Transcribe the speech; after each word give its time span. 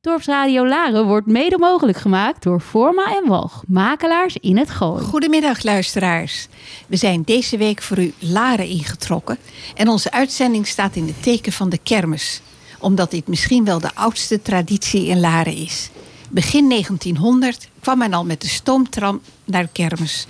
Dorpsradio 0.00 0.66
Laren 0.66 1.06
wordt 1.06 1.26
mede 1.26 1.58
mogelijk 1.58 1.98
gemaakt 1.98 2.42
door 2.42 2.60
Forma 2.60 3.16
en 3.16 3.28
Walg, 3.28 3.62
makelaars 3.66 4.36
in 4.36 4.56
het 4.56 4.70
Gooi. 4.70 5.04
Goedemiddag 5.04 5.62
luisteraars. 5.62 6.48
We 6.86 6.96
zijn 6.96 7.22
deze 7.22 7.56
week 7.56 7.82
voor 7.82 7.98
u 7.98 8.12
Laren 8.18 8.66
ingetrokken 8.66 9.38
en 9.74 9.88
onze 9.88 10.10
uitzending 10.10 10.66
staat 10.66 10.96
in 10.96 11.06
het 11.06 11.22
teken 11.22 11.52
van 11.52 11.68
de 11.68 11.78
kermis. 11.78 12.40
Omdat 12.78 13.10
dit 13.10 13.28
misschien 13.28 13.64
wel 13.64 13.80
de 13.80 13.94
oudste 13.94 14.42
traditie 14.42 15.06
in 15.06 15.20
Laren 15.20 15.56
is. 15.56 15.90
Begin 16.30 16.68
1900 16.68 17.68
kwam 17.80 17.98
men 17.98 18.12
al 18.12 18.24
met 18.24 18.40
de 18.40 18.48
stoomtram 18.48 19.20
naar 19.44 19.62
de 19.62 19.72
kermis. 19.72 20.26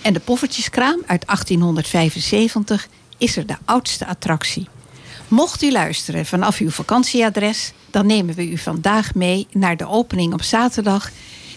En 0.00 0.12
de 0.12 0.20
poffertjeskraam 0.20 0.98
uit 1.06 1.26
1875 1.26 2.88
is 3.18 3.36
er 3.36 3.46
de 3.46 3.56
oudste 3.64 4.06
attractie. 4.06 4.68
Mocht 5.28 5.62
u 5.62 5.72
luisteren 5.72 6.26
vanaf 6.26 6.58
uw 6.58 6.70
vakantieadres, 6.70 7.72
dan 7.92 8.06
nemen 8.06 8.34
we 8.34 8.48
u 8.48 8.58
vandaag 8.58 9.14
mee 9.14 9.46
naar 9.52 9.76
de 9.76 9.88
opening 9.88 10.32
op 10.32 10.42
zaterdag, 10.42 11.10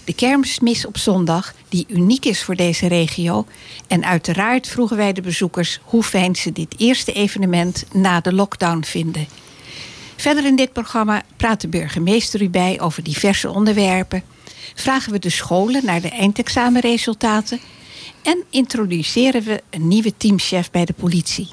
de 0.04 0.14
kermismis 0.14 0.86
op 0.86 0.98
zondag, 0.98 1.54
die 1.70 1.86
uniek 1.90 2.26
is 2.26 2.44
voor 2.44 2.56
deze 2.56 2.88
regio. 2.88 3.46
En 3.88 4.06
uiteraard 4.06 4.68
vroegen 4.68 4.98
wij 4.98 5.14
de 5.14 5.22
bezoekers 5.22 5.80
hoe 5.84 6.04
fijn 6.04 6.36
ze 6.36 6.52
dit 6.52 6.76
eerste 6.78 7.12
evenement 7.12 7.86
na 7.94 8.20
de 8.20 8.34
lockdown 8.34 8.84
vinden. 8.84 9.28
Verder 10.16 10.46
in 10.46 10.56
dit 10.56 10.74
programma 10.74 11.24
praat 11.38 11.62
de 11.62 11.68
burgemeester 11.68 12.42
u 12.42 12.50
bij 12.50 12.80
over 12.82 13.04
diverse 13.04 13.50
onderwerpen. 13.50 14.24
Vragen 14.76 15.12
we 15.12 15.20
de 15.20 15.30
scholen 15.30 15.86
naar 15.86 16.02
de 16.02 16.10
eindexamenresultaten. 16.10 17.60
En 18.22 18.44
introduceren 18.50 19.44
we 19.44 19.64
een 19.70 19.88
nieuwe 19.88 20.14
teamchef 20.18 20.72
bij 20.72 20.86
de 20.86 20.94
politie. 20.94 21.48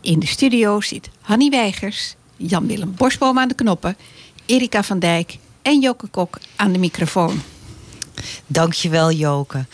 In 0.00 0.18
de 0.18 0.26
studio 0.26 0.80
zit 0.80 1.08
Hanny 1.20 1.50
Weigers, 1.50 2.14
Jan-Willem 2.36 2.94
Borsboom 2.96 3.38
aan 3.38 3.48
de 3.48 3.54
knoppen, 3.54 3.96
Erika 4.46 4.82
van 4.82 4.98
Dijk 4.98 5.38
en 5.62 5.80
Joke 5.80 6.06
Kok 6.06 6.38
aan 6.56 6.72
de 6.72 6.78
microfoon. 6.78 7.42
Dankjewel, 8.46 9.12
Joke. 9.12 9.64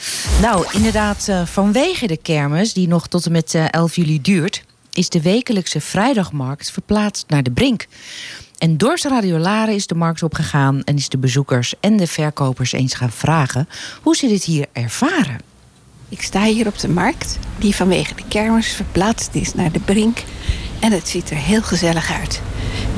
Nou, 0.40 0.66
inderdaad, 0.72 1.28
eh, 1.28 1.46
vanwege 1.46 2.06
de 2.06 2.16
kermis, 2.16 2.72
die 2.72 2.88
nog 2.88 3.08
tot 3.08 3.26
en 3.26 3.32
met 3.32 3.54
11 3.54 3.90
eh, 3.90 3.96
juli 3.96 4.20
duurt, 4.20 4.64
is 4.92 5.08
de 5.08 5.22
wekelijkse 5.22 5.80
vrijdagmarkt 5.80 6.70
verplaatst 6.70 7.24
naar 7.28 7.42
de 7.42 7.50
Brink. 7.50 7.86
En 8.58 8.76
door 8.76 8.98
Radio 9.02 9.38
Laren 9.38 9.74
is 9.74 9.86
de 9.86 9.94
markt 9.94 10.22
opgegaan 10.22 10.82
en 10.84 10.96
is 10.96 11.08
de 11.08 11.18
bezoekers 11.18 11.74
en 11.80 11.96
de 11.96 12.06
verkopers 12.06 12.72
eens 12.72 12.94
gaan 12.94 13.12
vragen 13.12 13.68
hoe 14.02 14.16
ze 14.16 14.26
dit 14.26 14.44
hier 14.44 14.66
ervaren. 14.72 15.38
Ik 16.08 16.22
sta 16.22 16.44
hier 16.44 16.66
op 16.66 16.78
de 16.78 16.88
markt, 16.88 17.38
die 17.58 17.74
vanwege 17.74 18.14
de 18.14 18.22
kermis 18.28 18.68
verplaatst 18.68 19.34
is 19.34 19.54
naar 19.54 19.72
de 19.72 19.80
Brink. 19.80 20.22
En 20.82 20.92
het 20.92 21.08
ziet 21.08 21.30
er 21.30 21.36
heel 21.36 21.62
gezellig 21.62 22.12
uit. 22.20 22.40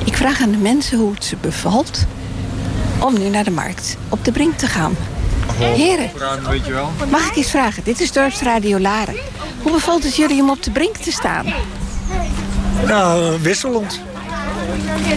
Ik 0.05 0.15
vraag 0.17 0.41
aan 0.41 0.51
de 0.51 0.57
mensen 0.57 0.97
hoe 0.97 1.13
het 1.13 1.23
ze 1.23 1.35
bevalt 1.35 2.05
om 2.99 3.19
nu 3.19 3.29
naar 3.29 3.43
de 3.43 3.51
markt 3.51 3.97
op 4.09 4.25
de 4.25 4.31
Brink 4.31 4.57
te 4.57 4.67
gaan. 4.67 4.95
Heren, 5.57 6.11
mag 7.09 7.29
ik 7.29 7.35
eens 7.35 7.49
vragen? 7.49 7.83
Dit 7.83 7.99
is 7.99 8.11
Dorpsradio 8.11 8.79
Laren. 8.79 9.15
Hoe 9.61 9.71
bevalt 9.71 10.03
het 10.03 10.15
jullie 10.15 10.41
om 10.41 10.49
op 10.49 10.63
de 10.63 10.71
Brink 10.71 10.95
te 10.95 11.11
staan? 11.11 11.53
Nou, 12.85 13.41
wisselend. 13.41 14.01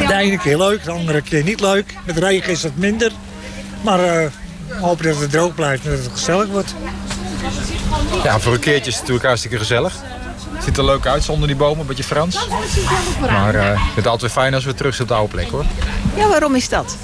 De 0.07 0.15
ene 0.15 0.39
keer 0.39 0.57
leuk, 0.57 0.85
de 0.85 0.91
andere 0.91 1.23
keer 1.23 1.43
niet 1.43 1.61
leuk. 1.61 1.95
Met 2.07 2.19
regen 2.19 2.53
is 2.53 2.63
het 2.63 2.77
minder. 2.77 3.13
Maar 3.83 4.23
uh, 4.23 4.31
hopen 4.81 5.05
dat 5.05 5.21
het 5.21 5.31
droog 5.31 5.55
blijft 5.55 5.85
en 5.85 5.91
dat 5.91 6.03
het 6.03 6.13
gezellig 6.13 6.49
wordt. 6.49 6.75
Ja, 8.25 8.41
voor 8.41 8.53
een 8.53 8.61
keertje 8.61 8.91
is 8.91 8.93
het 8.93 9.01
natuurlijk 9.01 9.27
hartstikke 9.27 9.59
gezellig. 9.59 10.03
Het 10.69 10.77
ziet 10.77 10.87
er 10.87 10.93
leuk 10.93 11.07
uit 11.07 11.25
zonder 11.25 11.49
die 11.49 11.57
bomen, 11.57 11.81
een 11.81 11.87
beetje 11.87 12.05
Frans. 12.05 12.49
Maar 13.21 13.55
uh, 13.55 13.63
het 13.95 14.05
is 14.05 14.07
altijd 14.07 14.33
fijn 14.33 14.55
als 14.55 14.65
we 14.65 14.75
terug 14.75 14.95
zijn 14.95 15.03
op 15.03 15.09
de 15.09 15.15
oude 15.15 15.35
plek 15.35 15.51
hoor. 15.51 15.65
Ja, 16.17 16.29
waarom 16.29 16.55
is 16.55 16.69
dat? 16.69 16.97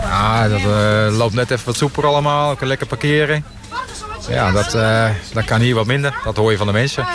Ja, 0.00 0.48
dat 0.48 0.60
uh, 0.60 1.16
loopt 1.16 1.34
net 1.34 1.50
even 1.50 1.66
wat 1.66 1.76
soeper 1.76 2.06
allemaal. 2.06 2.56
Kan 2.56 2.68
lekker 2.68 2.86
parkeren. 2.86 3.44
Ja, 4.28 4.50
dat, 4.50 4.74
uh, 4.74 5.08
dat 5.32 5.44
kan 5.44 5.60
hier 5.60 5.74
wat 5.74 5.86
minder. 5.86 6.14
Dat 6.24 6.36
hoor 6.36 6.50
je 6.50 6.56
van 6.56 6.66
de 6.66 6.72
mensen. 6.72 7.06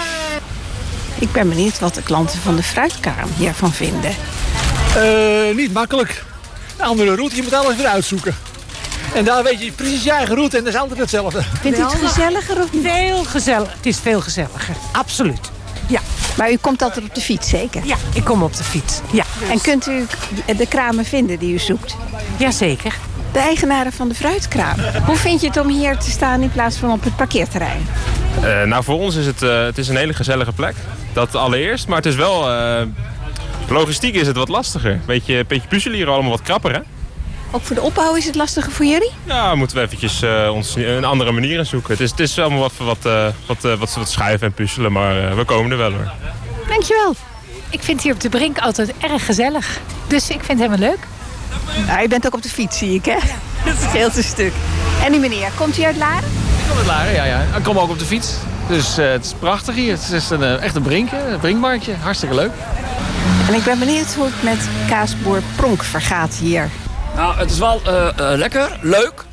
Ik 1.19 1.31
ben 1.31 1.49
benieuwd 1.49 1.79
wat 1.79 1.95
de 1.95 2.03
klanten 2.03 2.39
van 2.39 2.55
de 2.55 2.63
fruitkamer 2.63 3.35
hiervan 3.37 3.73
vinden. 3.73 4.15
niet 5.55 5.73
makkelijk. 5.73 6.23
Een 6.77 6.85
andere 6.85 7.15
route, 7.15 7.35
je 7.35 7.43
moet 7.43 7.53
alles 7.53 7.75
weer 7.75 7.87
uitzoeken. 7.87 8.35
En 9.13 9.25
daar 9.25 9.43
weet 9.43 9.61
je 9.61 9.71
precies 9.71 10.03
je 10.03 10.11
eigen 10.11 10.35
route 10.35 10.57
en 10.57 10.63
dat 10.63 10.73
is 10.73 10.79
altijd 10.79 10.99
hetzelfde. 10.99 11.41
Vindt 11.61 11.77
u 11.77 11.81
het 11.81 11.93
gezelliger 11.93 12.61
of 12.61 12.73
niet? 12.73 12.83
Veel 12.83 13.23
gezellig. 13.23 13.73
Het 13.73 13.85
is 13.85 13.99
veel 13.99 14.21
gezelliger, 14.21 14.75
absoluut. 14.91 15.55
Maar 16.37 16.51
u 16.51 16.57
komt 16.57 16.81
altijd 16.81 17.05
op 17.05 17.15
de 17.15 17.21
fiets, 17.21 17.49
zeker? 17.49 17.85
Ja, 17.85 17.95
ik 18.13 18.23
kom 18.23 18.43
op 18.43 18.55
de 18.55 18.63
fiets. 18.63 19.01
Ja. 19.11 19.23
En 19.51 19.61
kunt 19.61 19.87
u 19.87 20.05
de 20.57 20.67
kramen 20.67 21.05
vinden 21.05 21.39
die 21.39 21.53
u 21.53 21.57
zoekt? 21.57 21.95
Jazeker. 22.37 22.93
De 23.31 23.39
eigenaren 23.39 23.91
van 23.91 24.07
de 24.07 24.15
fruitkraam. 24.15 24.79
Hoe 25.05 25.15
vind 25.15 25.41
je 25.41 25.47
het 25.47 25.57
om 25.57 25.67
hier 25.67 25.97
te 25.97 26.09
staan 26.09 26.41
in 26.41 26.51
plaats 26.51 26.77
van 26.77 26.91
op 26.91 27.03
het 27.03 27.15
parkeerterrein? 27.15 27.87
Uh, 28.43 28.63
nou, 28.63 28.83
voor 28.83 28.99
ons 28.99 29.15
is 29.15 29.25
het, 29.25 29.41
uh, 29.41 29.63
het 29.63 29.77
is 29.77 29.87
een 29.87 29.95
hele 29.95 30.13
gezellige 30.13 30.51
plek. 30.51 30.75
Dat 31.13 31.35
allereerst. 31.35 31.87
Maar 31.87 31.97
het 31.97 32.05
is 32.05 32.15
wel... 32.15 32.51
Uh, 32.51 32.81
logistiek 33.69 34.15
is 34.15 34.27
het 34.27 34.35
wat 34.35 34.47
lastiger. 34.47 34.99
Beetje, 35.05 35.45
beetje 35.47 35.67
puzzelen 35.67 35.97
hier 35.97 36.09
allemaal 36.09 36.31
wat 36.31 36.41
krapper, 36.41 36.73
hè? 36.73 36.79
Ook 37.51 37.61
voor 37.63 37.75
de 37.75 37.81
opbouw 37.81 38.15
is 38.15 38.25
het 38.25 38.35
lastiger 38.35 38.71
voor 38.71 38.85
jullie? 38.85 39.11
Ja, 39.23 39.55
moeten 39.55 39.77
we 39.77 39.83
eventjes 39.83 40.23
uh, 40.23 40.49
ons 40.53 40.75
een 40.75 41.05
andere 41.05 41.31
manier 41.31 41.57
in 41.57 41.65
zoeken. 41.65 41.91
Het 41.91 41.99
is, 41.99 42.09
het 42.11 42.19
is 42.19 42.39
allemaal 42.39 42.59
wat, 42.59 42.71
wat, 42.77 43.05
uh, 43.05 43.27
wat, 43.45 43.65
uh, 43.65 43.73
wat, 43.73 43.95
wat 43.95 44.09
schuiven 44.09 44.47
en 44.47 44.53
puzzelen, 44.53 44.91
maar 44.91 45.35
we 45.35 45.43
komen 45.43 45.71
er 45.71 45.77
wel 45.77 45.91
hoor. 45.91 46.11
Dankjewel. 46.67 47.15
Ik 47.69 47.83
vind 47.83 48.01
hier 48.01 48.13
op 48.13 48.19
de 48.19 48.29
Brink 48.29 48.59
altijd 48.59 48.93
erg 48.97 49.25
gezellig. 49.25 49.79
Dus 50.07 50.29
ik 50.29 50.43
vind 50.43 50.59
het 50.59 50.69
helemaal 50.69 50.89
leuk. 50.89 51.07
Nou, 51.87 52.01
je 52.01 52.07
bent 52.07 52.25
ook 52.25 52.33
op 52.33 52.41
de 52.41 52.49
fiets, 52.49 52.77
zie 52.77 52.93
ik, 52.93 53.05
hè? 53.05 53.11
Ja. 53.11 53.21
Dat 53.65 53.75
scheelt 53.89 54.17
een 54.17 54.23
stuk. 54.23 54.53
En 55.03 55.11
die 55.11 55.19
meneer, 55.19 55.51
komt 55.55 55.77
u 55.77 55.83
uit 55.83 55.97
Laren? 55.97 56.29
Ik 56.29 56.67
kom 56.67 56.77
uit 56.77 56.85
Laren, 56.85 57.13
ja. 57.13 57.23
ja. 57.23 57.41
Ik 57.57 57.63
kom 57.63 57.79
ook 57.79 57.89
op 57.89 57.99
de 57.99 58.05
fiets. 58.05 58.33
Dus 58.67 58.95
het 58.95 59.25
is 59.25 59.33
prachtig 59.39 59.75
hier. 59.75 59.91
Het 59.91 60.11
is 60.11 60.29
een, 60.29 60.43
echt 60.43 60.75
een 60.75 60.81
brinken, 60.81 61.33
een 61.33 61.39
brinkmarktje. 61.39 61.93
Hartstikke 62.01 62.35
leuk. 62.35 62.51
En 63.47 63.53
ik 63.53 63.63
ben 63.63 63.79
benieuwd 63.79 64.13
hoe 64.13 64.25
het 64.25 64.43
met 64.43 64.69
kaasboer 64.87 65.41
Pronk 65.55 65.83
vergaat 65.83 66.35
hier. 66.35 66.69
Nou, 67.17 67.37
het 67.37 67.51
is 67.51 67.57
wel 67.57 67.81
uh, 67.87 67.93
uh, 67.93 68.09
lekker, 68.37 68.77
leuk, 68.81 69.25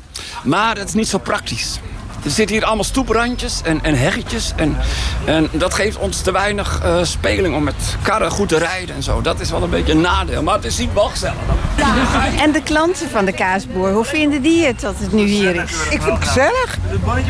maar 0.43 0.77
het 0.77 0.87
is 0.87 0.93
niet 0.93 1.07
zo 1.07 1.17
praktisch. 1.17 1.79
Er 2.23 2.31
zitten 2.31 2.55
hier 2.55 2.65
allemaal 2.65 2.83
stoeprandjes 2.83 3.61
en, 3.63 3.83
en 3.83 3.97
heggetjes. 3.97 4.53
En, 4.55 4.77
en 5.25 5.49
dat 5.51 5.73
geeft 5.73 5.97
ons 5.97 6.21
te 6.21 6.31
weinig 6.31 6.81
uh, 6.83 6.97
speling 7.01 7.55
om 7.55 7.63
met 7.63 7.75
karren 8.01 8.31
goed 8.31 8.49
te 8.49 8.57
rijden 8.57 8.95
en 8.95 9.03
zo. 9.03 9.21
Dat 9.21 9.39
is 9.39 9.49
wel 9.49 9.63
een 9.63 9.69
beetje 9.69 9.91
een 9.91 10.01
nadeel, 10.01 10.43
maar 10.43 10.55
het 10.55 10.65
is 10.65 10.77
niet 10.77 10.93
wel 10.93 11.07
gezellig. 11.07 11.35
En 12.41 12.51
de 12.51 12.61
klanten 12.63 13.09
van 13.09 13.25
de 13.25 13.31
kaasboer, 13.31 13.91
hoe 13.91 14.05
vinden 14.05 14.41
die 14.41 14.65
het 14.65 14.81
dat 14.81 14.95
het 14.97 15.11
nu 15.11 15.25
hier 15.25 15.55
is? 15.55 15.71
Ik 15.89 16.01
vind 16.01 16.17
het 16.17 16.27
gezellig. 16.27 16.77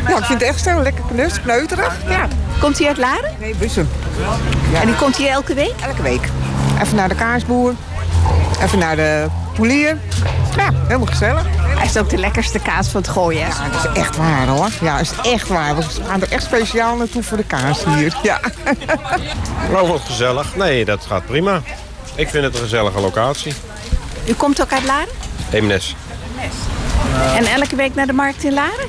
Ja, 0.08 0.16
ik 0.18 0.24
vind 0.24 0.40
het 0.40 0.48
echt 0.48 0.62
zo 0.62 0.82
lekker 0.82 1.04
knus, 1.10 1.40
kneuterig. 1.40 1.96
Ja. 2.08 2.28
Komt 2.60 2.78
hij 2.78 2.88
uit 2.88 2.98
Laren? 2.98 3.30
Nee, 3.40 3.54
Bussen. 3.54 3.88
Ja. 4.72 4.80
En 4.80 4.86
die 4.86 4.96
komt 4.96 5.16
hier 5.16 5.30
elke 5.30 5.54
week? 5.54 5.74
Elke 5.86 6.02
week. 6.02 6.28
Even 6.82 6.96
naar 6.96 7.08
de 7.08 7.14
kaasboer. 7.14 7.74
Even 8.62 8.78
naar 8.78 8.96
de 8.96 9.26
polier. 9.54 9.98
Ja, 10.56 10.70
helemaal 10.86 11.06
gezellig. 11.06 11.44
Hij 11.58 11.86
is 11.86 11.96
ook 11.96 12.10
de 12.10 12.16
lekkerste 12.18 12.58
kaas 12.58 12.88
van 12.88 13.00
het 13.00 13.10
gooien. 13.10 13.40
Ja, 13.48 13.68
dat 13.68 13.84
is 13.84 14.00
echt 14.00 14.16
waar 14.16 14.46
hoor. 14.46 14.68
Ja, 14.80 14.96
dat 14.96 15.06
is 15.22 15.30
echt 15.32 15.48
waar. 15.48 15.76
We 15.76 15.82
gaan 16.06 16.22
er 16.22 16.32
echt 16.32 16.42
speciaal 16.42 16.96
naartoe 16.96 17.22
voor 17.22 17.36
de 17.36 17.44
kaas 17.44 17.84
hier. 17.84 18.16
Ja. 18.22 18.40
Nou, 19.70 19.88
wat 19.88 20.00
gezellig. 20.00 20.56
Nee, 20.56 20.84
dat 20.84 21.04
gaat 21.06 21.26
prima. 21.26 21.60
Ik 22.14 22.28
vind 22.28 22.44
het 22.44 22.54
een 22.54 22.60
gezellige 22.60 23.00
locatie. 23.00 23.54
U 24.28 24.32
komt 24.34 24.62
ook 24.62 24.72
uit 24.72 24.84
Laren? 24.84 25.08
Eemnes. 25.50 25.94
En 27.36 27.46
elke 27.46 27.76
week 27.76 27.94
naar 27.94 28.06
de 28.06 28.12
markt 28.12 28.44
in 28.44 28.54
Laren? 28.54 28.88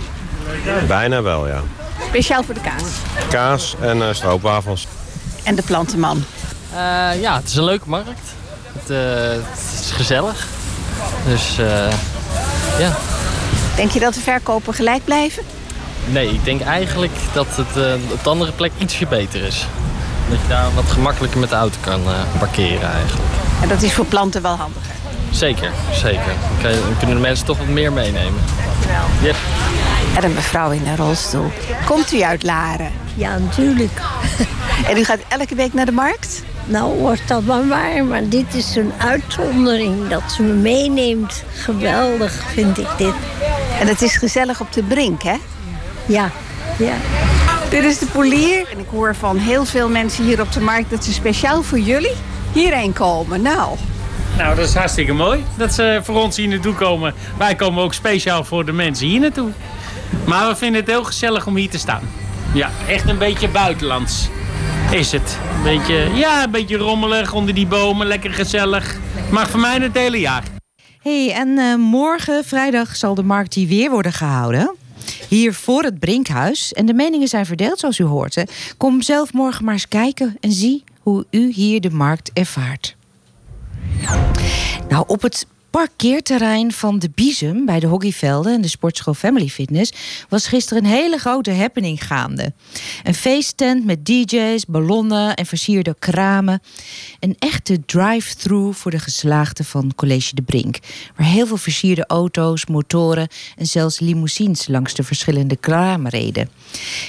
Bijna 0.87 1.21
wel, 1.21 1.47
ja. 1.47 1.61
Speciaal 2.07 2.43
voor 2.43 2.53
de 2.53 2.61
kaas? 2.61 2.83
Kaas 3.29 3.75
en 3.81 3.97
uh, 3.97 4.07
stroopwafels. 4.11 4.87
En 5.43 5.55
de 5.55 5.61
plantenman? 5.61 6.23
Uh, 6.73 7.21
ja, 7.21 7.35
het 7.35 7.47
is 7.47 7.55
een 7.55 7.63
leuke 7.63 7.89
markt. 7.89 8.33
Het, 8.71 8.89
uh, 8.89 8.97
het 9.45 9.81
is 9.81 9.91
gezellig. 9.91 10.47
Dus 11.25 11.57
uh, 11.59 11.67
ja. 12.79 12.95
Denk 13.75 13.91
je 13.91 13.99
dat 13.99 14.13
de 14.13 14.19
verkopen 14.19 14.73
gelijk 14.73 15.03
blijven? 15.03 15.43
Nee, 16.05 16.29
ik 16.29 16.43
denk 16.43 16.61
eigenlijk 16.61 17.13
dat 17.33 17.47
het 17.51 17.77
uh, 17.77 18.11
op 18.11 18.23
de 18.23 18.29
andere 18.29 18.51
plek 18.51 18.71
ietsje 18.77 19.05
beter 19.05 19.43
is. 19.43 19.67
Dat 20.29 20.39
je 20.41 20.47
daar 20.47 20.73
wat 20.75 20.85
gemakkelijker 20.87 21.39
met 21.39 21.49
de 21.49 21.55
auto 21.55 21.77
kan 21.81 22.01
parkeren 22.39 22.91
eigenlijk. 22.91 23.29
En 23.61 23.67
dat 23.67 23.81
is 23.81 23.93
voor 23.93 24.05
planten 24.05 24.41
wel 24.41 24.55
handiger? 24.55 24.95
Zeker, 25.31 25.71
zeker. 25.91 26.33
Dan, 26.61 26.71
dan 26.71 26.97
kunnen 26.97 27.15
de 27.15 27.21
mensen 27.21 27.45
toch 27.45 27.57
wat 27.57 27.67
meer 27.67 27.93
meenemen. 27.93 28.41
Dankjewel. 28.65 29.05
Yep. 29.21 29.35
En 30.15 30.23
een 30.23 30.33
mevrouw 30.33 30.71
in 30.71 30.87
een 30.87 30.97
rolstoel. 30.97 31.51
Komt 31.85 32.11
u 32.13 32.21
uit 32.21 32.43
Laren? 32.43 32.91
Ja, 33.15 33.37
natuurlijk. 33.37 34.01
En 34.87 34.97
u 34.97 35.03
gaat 35.03 35.19
elke 35.27 35.55
week 35.55 35.73
naar 35.73 35.85
de 35.85 35.91
markt? 35.91 36.43
Nou, 36.67 36.99
wordt 36.99 37.27
dat 37.27 37.43
wel 37.43 37.67
waar, 37.67 38.05
maar 38.05 38.29
dit 38.29 38.53
is 38.53 38.75
een 38.75 38.91
uitzondering 38.97 40.07
dat 40.07 40.31
ze 40.31 40.41
me 40.43 40.53
meeneemt. 40.53 41.43
Geweldig 41.53 42.31
vind 42.31 42.77
ik 42.77 42.87
dit. 42.97 43.13
En 43.79 43.87
het 43.87 44.01
is 44.01 44.15
gezellig 44.15 44.61
op 44.61 44.73
de 44.73 44.83
brink, 44.83 45.23
hè? 45.23 45.35
Ja, 46.05 46.31
ja. 46.77 46.93
Dit 47.69 47.83
is 47.83 47.99
de 47.99 48.05
polier. 48.05 48.67
En 48.71 48.79
ik 48.79 48.87
hoor 48.89 49.15
van 49.15 49.37
heel 49.37 49.65
veel 49.65 49.89
mensen 49.89 50.23
hier 50.23 50.41
op 50.41 50.51
de 50.51 50.59
markt 50.61 50.89
dat 50.89 51.03
ze 51.03 51.13
speciaal 51.13 51.63
voor 51.63 51.79
jullie 51.79 52.15
hierheen 52.51 52.93
komen. 52.93 53.41
Nou, 53.41 53.77
Nou, 54.37 54.55
dat 54.55 54.67
is 54.67 54.73
hartstikke 54.73 55.13
mooi 55.13 55.43
dat 55.57 55.73
ze 55.73 55.99
voor 56.03 56.21
ons 56.21 56.37
hier 56.37 56.47
naartoe 56.47 56.73
komen. 56.73 57.13
Wij 57.37 57.55
komen 57.55 57.83
ook 57.83 57.93
speciaal 57.93 58.43
voor 58.43 58.65
de 58.65 58.71
mensen 58.71 59.07
hier 59.07 59.19
naartoe. 59.19 59.49
Maar 60.25 60.47
we 60.47 60.55
vinden 60.55 60.79
het 60.81 60.89
heel 60.89 61.03
gezellig 61.03 61.47
om 61.47 61.55
hier 61.55 61.69
te 61.69 61.77
staan. 61.77 62.01
Ja, 62.53 62.71
echt 62.87 63.09
een 63.09 63.17
beetje 63.17 63.49
buitenlands 63.49 64.29
is 64.91 65.11
het. 65.11 65.37
Een 65.55 65.63
beetje, 65.63 66.09
ja, 66.13 66.43
een 66.43 66.51
beetje 66.51 66.77
rommelig 66.77 67.33
onder 67.33 67.53
die 67.53 67.67
bomen, 67.67 68.07
lekker 68.07 68.33
gezellig. 68.33 68.97
Maar 69.31 69.47
voor 69.47 69.59
mij 69.59 69.77
het 69.77 69.93
hele 69.93 70.19
jaar. 70.19 70.43
hey, 71.01 71.33
en 71.33 71.57
eh, 71.57 71.75
morgen, 71.75 72.43
vrijdag, 72.45 72.95
zal 72.95 73.15
de 73.15 73.23
markt 73.23 73.53
hier 73.53 73.67
weer 73.67 73.89
worden 73.89 74.13
gehouden. 74.13 74.75
Hier 75.29 75.53
voor 75.53 75.83
het 75.83 75.99
Brinkhuis. 75.99 76.73
En 76.73 76.85
de 76.85 76.93
meningen 76.93 77.27
zijn 77.27 77.45
verdeeld, 77.45 77.79
zoals 77.79 77.99
u 77.99 78.03
hoort. 78.03 78.35
Hè. 78.35 78.43
Kom 78.77 79.01
zelf 79.01 79.33
morgen 79.33 79.65
maar 79.65 79.73
eens 79.73 79.87
kijken 79.87 80.37
en 80.39 80.51
zie 80.51 80.83
hoe 80.99 81.25
u 81.31 81.51
hier 81.51 81.81
de 81.81 81.91
markt 81.91 82.31
ervaart. 82.33 82.95
Nou, 84.89 85.03
op 85.07 85.21
het 85.21 85.47
parkeerterrein 85.77 86.71
van 86.71 86.99
de 86.99 87.09
Biesum 87.15 87.65
bij 87.65 87.79
de 87.79 87.87
hockeyvelden 87.87 88.53
en 88.53 88.61
de 88.61 88.67
sportschool 88.67 89.13
Family 89.13 89.47
Fitness 89.47 89.91
was 90.29 90.47
gisteren 90.47 90.83
een 90.83 90.89
hele 90.89 91.17
grote 91.17 91.51
happening 91.51 92.05
gaande. 92.05 92.53
Een 93.03 93.13
feesttent 93.13 93.85
met 93.85 94.05
DJ's, 94.05 94.65
ballonnen 94.65 95.35
en 95.35 95.45
versierde 95.45 95.95
kramen. 95.99 96.61
Een 97.19 97.35
echte 97.39 97.85
drive-thru 97.85 98.73
voor 98.73 98.91
de 98.91 98.99
geslaagden 98.99 99.65
van 99.65 99.91
College 99.95 100.35
de 100.35 100.41
Brink, 100.41 100.79
waar 101.15 101.27
heel 101.27 101.47
veel 101.47 101.57
versierde 101.57 102.05
auto's, 102.07 102.65
motoren 102.65 103.27
en 103.57 103.65
zelfs 103.65 103.99
limousines 103.99 104.67
langs 104.67 104.93
de 104.93 105.03
verschillende 105.03 105.55
kramen 105.55 106.11
reden. 106.11 106.49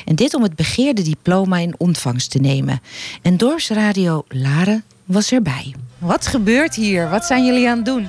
En 0.04 0.14
dit 0.14 0.34
om 0.34 0.42
het 0.42 0.56
begeerde 0.56 1.02
diploma 1.02 1.58
in 1.58 1.74
ontvangst 1.78 2.30
te 2.30 2.38
nemen. 2.38 2.80
En 3.22 3.36
Dorpsradio 3.36 4.24
Laren 4.28 4.84
was 5.04 5.32
erbij. 5.32 5.74
Wat 5.98 6.26
gebeurt 6.26 6.74
hier? 6.74 7.10
Wat 7.10 7.24
zijn 7.24 7.44
jullie 7.44 7.68
aan 7.68 7.76
het 7.76 7.86
doen? 7.86 8.08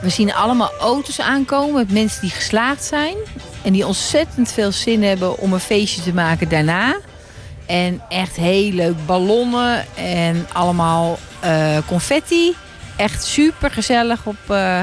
We 0.00 0.08
zien 0.08 0.34
allemaal 0.34 0.70
auto's 0.80 1.20
aankomen 1.20 1.74
met 1.74 1.92
mensen 1.92 2.20
die 2.20 2.30
geslaagd 2.30 2.84
zijn. 2.84 3.16
En 3.62 3.72
die 3.72 3.86
ontzettend 3.86 4.52
veel 4.52 4.72
zin 4.72 5.02
hebben 5.02 5.38
om 5.38 5.52
een 5.52 5.60
feestje 5.60 6.02
te 6.02 6.14
maken 6.14 6.48
daarna. 6.48 6.96
En 7.66 8.00
echt 8.08 8.36
heel 8.36 8.72
leuk 8.72 9.06
ballonnen 9.06 9.84
en 9.96 10.46
allemaal 10.52 11.18
eh, 11.40 11.76
confetti. 11.86 12.54
Echt 12.96 13.24
super 13.24 13.70
gezellig 13.70 14.26
op, 14.26 14.36
eh, 14.48 14.82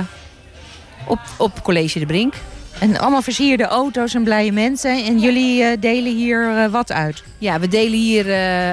op, 1.08 1.20
op 1.38 1.64
College 1.64 2.00
de 2.00 2.06
Brink. 2.06 2.34
En 2.80 3.00
allemaal 3.00 3.22
versierde 3.22 3.64
auto's 3.64 4.14
en 4.14 4.24
blije 4.24 4.52
mensen. 4.52 5.06
En 5.06 5.20
jullie 5.20 5.64
eh, 5.64 5.78
delen 5.80 6.16
hier 6.16 6.70
wat 6.70 6.92
uit? 6.92 7.24
Ja, 7.38 7.60
we 7.60 7.68
delen 7.68 8.00
hier 8.00 8.26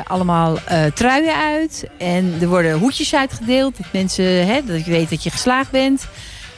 allemaal 0.06 0.58
truien 0.94 1.36
uit. 1.36 1.84
En 1.98 2.34
er 2.40 2.48
worden 2.48 2.78
hoedjes 2.78 3.14
uitgedeeld. 3.14 3.76
Dat 3.76 3.86
mensen, 3.92 4.46
hè, 4.46 4.64
dat 4.64 4.84
je 4.84 4.90
weet 4.90 5.10
dat 5.10 5.22
je 5.22 5.30
geslaagd 5.30 5.70
bent. 5.70 6.06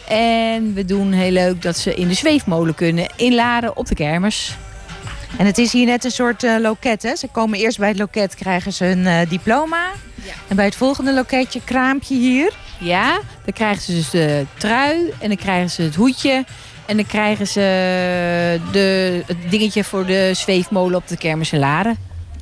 En 0.08 0.74
we 0.74 0.84
doen 0.84 1.12
heel 1.12 1.30
leuk 1.30 1.62
dat 1.62 1.78
ze 1.78 1.94
in 1.94 2.08
de 2.08 2.14
zweefmolen 2.14 2.74
kunnen 2.74 3.06
inladen 3.16 3.76
op 3.76 3.86
de 3.86 3.94
kermis. 3.94 4.56
En 5.38 5.46
het 5.46 5.58
is 5.58 5.72
hier 5.72 5.86
net 5.86 6.04
een 6.04 6.10
soort 6.10 6.42
eh, 6.42 6.56
loket, 6.60 7.02
hè? 7.02 7.16
Ze 7.16 7.28
komen 7.28 7.58
eerst 7.58 7.78
bij 7.78 7.88
het 7.88 7.98
loket, 7.98 8.34
krijgen 8.34 8.72
ze 8.72 8.86
een 8.86 9.06
eh, 9.06 9.28
diploma. 9.28 9.86
En 10.48 10.56
bij 10.56 10.64
het 10.64 10.76
volgende 10.76 11.14
loketje, 11.14 11.60
kraampje 11.64 12.14
hier. 12.14 12.52
Ja, 12.78 13.20
dan 13.44 13.52
krijgen 13.52 13.82
ze 13.82 13.92
dus 13.92 14.10
de 14.10 14.46
trui 14.58 15.12
en 15.20 15.28
dan 15.28 15.36
krijgen 15.36 15.70
ze 15.70 15.82
het 15.82 15.94
hoedje. 15.94 16.44
En 16.86 16.96
dan 16.96 17.06
krijgen 17.06 17.46
ze 17.46 17.60
de, 18.72 19.22
het 19.26 19.36
dingetje 19.50 19.84
voor 19.84 20.06
de 20.06 20.30
zweefmolen 20.34 20.96
op 20.96 21.08
de 21.08 21.16
kermis 21.16 21.52
in 21.52 21.58
Laren. 21.58 21.96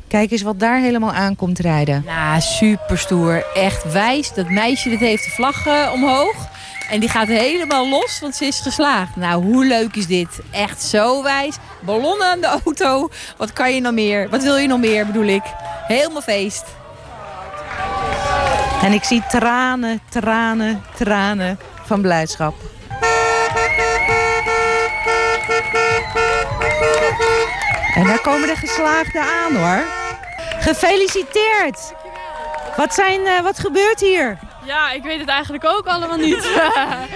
Kijk 0.08 0.30
eens 0.30 0.42
wat 0.42 0.60
daar 0.60 0.80
helemaal 0.80 1.12
aankomt 1.12 1.58
rijden. 1.58 2.02
Nou, 2.06 2.40
super 2.40 2.98
stoer. 2.98 3.44
Echt 3.54 3.92
wijs. 3.92 4.34
Dat 4.34 4.48
meisje 4.48 4.90
dat 4.90 4.98
heeft 4.98 5.24
de 5.24 5.30
vlag 5.30 5.66
eh, 5.66 5.90
omhoog. 5.94 6.48
En 6.92 7.00
die 7.00 7.08
gaat 7.08 7.26
helemaal 7.26 7.88
los, 7.88 8.20
want 8.20 8.34
ze 8.34 8.44
is 8.44 8.60
geslaagd. 8.60 9.16
Nou, 9.16 9.44
hoe 9.44 9.64
leuk 9.64 9.96
is 9.96 10.06
dit? 10.06 10.40
Echt 10.50 10.82
zo 10.82 11.22
wijs. 11.22 11.56
Ballonnen 11.80 12.26
aan 12.26 12.40
de 12.40 12.46
auto. 12.64 13.08
Wat 13.36 13.52
kan 13.52 13.74
je 13.74 13.80
nog 13.80 13.92
meer? 13.92 14.28
Wat 14.28 14.42
wil 14.42 14.56
je 14.56 14.66
nog 14.66 14.78
meer, 14.78 15.06
bedoel 15.06 15.26
ik? 15.26 15.42
Helemaal 15.86 16.22
feest. 16.22 16.64
En 18.82 18.92
ik 18.92 19.04
zie 19.04 19.22
tranen, 19.28 20.00
tranen, 20.08 20.82
tranen 20.94 21.58
van 21.84 22.00
blijdschap. 22.00 22.54
En 27.94 28.06
daar 28.06 28.20
komen 28.20 28.48
de 28.48 28.56
geslaagden 28.56 29.22
aan 29.22 29.56
hoor. 29.56 29.84
Gefeliciteerd! 30.58 31.92
Wat, 32.76 32.94
zijn, 32.94 33.26
eh, 33.26 33.42
wat 33.42 33.58
gebeurt 33.58 34.00
hier? 34.00 34.38
Ja, 34.66 34.90
ik 34.90 35.02
weet 35.02 35.20
het 35.20 35.28
eigenlijk 35.28 35.64
ook 35.64 35.86
allemaal 35.86 36.16
niet. 36.16 36.48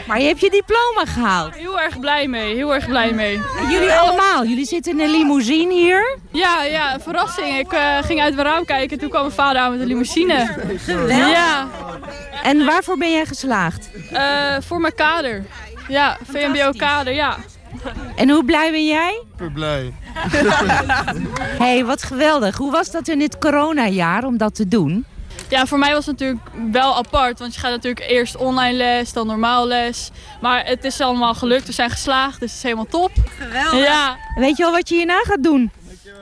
Maar 0.06 0.20
je 0.20 0.26
hebt 0.26 0.40
je 0.40 0.50
diploma 0.50 1.04
gehaald. 1.12 1.54
Heel 1.54 1.80
erg 1.80 1.98
blij 2.00 2.26
mee, 2.28 2.54
heel 2.54 2.74
erg 2.74 2.86
blij 2.88 3.12
mee. 3.12 3.40
En 3.58 3.70
jullie 3.70 3.92
allemaal? 3.92 4.44
Jullie 4.44 4.64
zitten 4.66 4.92
in 4.92 5.00
een 5.00 5.10
limousine 5.10 5.72
hier? 5.72 6.18
Ja, 6.32 6.62
ja, 6.62 7.00
verrassing. 7.00 7.58
Ik 7.58 7.72
eh, 7.72 7.96
ging 8.02 8.20
uit 8.20 8.36
het 8.36 8.46
raam 8.46 8.64
kijken 8.64 8.90
en 8.90 8.98
toen 8.98 9.08
kwam 9.08 9.22
mijn 9.22 9.34
vader 9.34 9.60
aan 9.62 9.70
met 9.70 9.80
een 9.80 9.86
limousine. 9.86 10.54
Geweldig. 10.78 11.16
Ja, 11.30 11.66
En 12.42 12.64
waarvoor 12.64 12.98
ben 12.98 13.10
jij 13.12 13.26
geslaagd? 13.26 13.88
eh, 14.12 14.56
voor 14.66 14.80
mijn 14.80 14.94
kader. 14.94 15.44
Ja, 15.88 16.16
VMBO-kader, 16.32 17.12
ja. 17.12 17.36
En 18.16 18.30
hoe 18.30 18.44
blij 18.44 18.70
ben 18.70 18.86
jij? 18.86 19.22
Super 19.30 19.52
blij. 19.52 19.92
hey, 21.64 21.84
wat 21.84 22.02
geweldig. 22.02 22.56
Hoe 22.56 22.70
was 22.70 22.90
dat 22.90 23.08
in 23.08 23.18
dit 23.18 23.38
coronajaar 23.38 24.24
om 24.24 24.36
dat 24.36 24.54
te 24.54 24.68
doen? 24.68 25.04
Ja, 25.48 25.66
voor 25.66 25.78
mij 25.78 25.92
was 25.92 26.06
het 26.06 26.18
natuurlijk 26.18 26.46
wel 26.72 26.96
apart, 26.96 27.38
want 27.38 27.54
je 27.54 27.60
gaat 27.60 27.70
natuurlijk 27.70 28.10
eerst 28.10 28.36
online 28.36 28.76
les, 28.76 29.12
dan 29.12 29.26
normaal 29.26 29.66
les. 29.66 30.10
Maar 30.40 30.66
het 30.66 30.84
is 30.84 31.00
allemaal 31.00 31.34
gelukt, 31.34 31.66
we 31.66 31.72
zijn 31.72 31.90
geslaagd, 31.90 32.40
dus 32.40 32.48
het 32.48 32.58
is 32.58 32.62
helemaal 32.62 32.86
top. 32.86 33.10
Geweldig. 33.38 33.84
Ja. 33.84 34.16
Weet 34.34 34.56
je 34.56 34.64
al 34.64 34.72
wat 34.72 34.88
je 34.88 34.94
hierna 34.94 35.20
gaat 35.22 35.42
doen? 35.42 35.70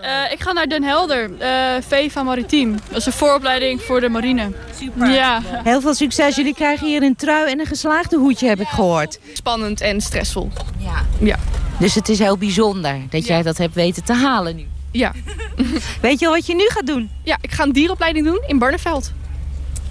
Eh, 0.00 0.32
ik 0.32 0.40
ga 0.40 0.52
naar 0.52 0.66
Den 0.66 0.82
Helder, 0.82 1.30
eh 1.38 1.82
VEVA 1.88 2.22
Maritiem. 2.22 2.76
Dat 2.88 2.98
is 2.98 3.06
een 3.06 3.12
vooropleiding 3.12 3.82
voor 3.82 4.00
de 4.00 4.08
marine. 4.08 4.52
Super. 4.78 5.10
Ja. 5.10 5.40
Heel 5.44 5.80
veel 5.80 5.94
succes. 5.94 6.36
Jullie 6.36 6.54
krijgen 6.54 6.86
hier 6.86 7.02
een 7.02 7.16
trui 7.16 7.50
en 7.50 7.60
een 7.60 7.66
geslaagde 7.66 8.16
hoedje, 8.16 8.48
heb 8.48 8.60
ik 8.60 8.68
gehoord. 8.68 9.18
Spannend 9.32 9.80
en 9.80 10.00
stressvol. 10.00 10.50
Ja. 10.78 11.04
Ja. 11.18 11.36
Dus 11.78 11.94
het 11.94 12.08
is 12.08 12.18
heel 12.18 12.38
bijzonder 12.38 13.00
dat 13.10 13.26
jij 13.26 13.42
dat 13.42 13.58
hebt 13.58 13.74
weten 13.74 14.04
te 14.04 14.12
halen 14.12 14.56
nu. 14.56 14.66
Ja. 14.94 15.12
Weet 16.02 16.20
je 16.20 16.26
al 16.26 16.32
wat 16.32 16.46
je 16.46 16.54
nu 16.54 16.68
gaat 16.68 16.86
doen? 16.86 17.10
Ja, 17.22 17.38
ik 17.40 17.52
ga 17.52 17.62
een 17.62 17.72
dieropleiding 17.72 18.26
doen 18.26 18.42
in 18.46 18.58
Barneveld. 18.58 19.12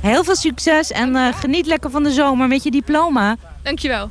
Heel 0.02 0.24
veel 0.24 0.36
succes 0.36 0.92
en 0.92 1.16
eh, 1.16 1.34
geniet 1.36 1.66
lekker 1.66 1.90
van 1.90 2.04
de 2.04 2.12
zomer 2.12 2.48
met 2.48 2.64
je 2.64 2.72
diploma. 2.72 3.36
Dankjewel. 3.64 4.10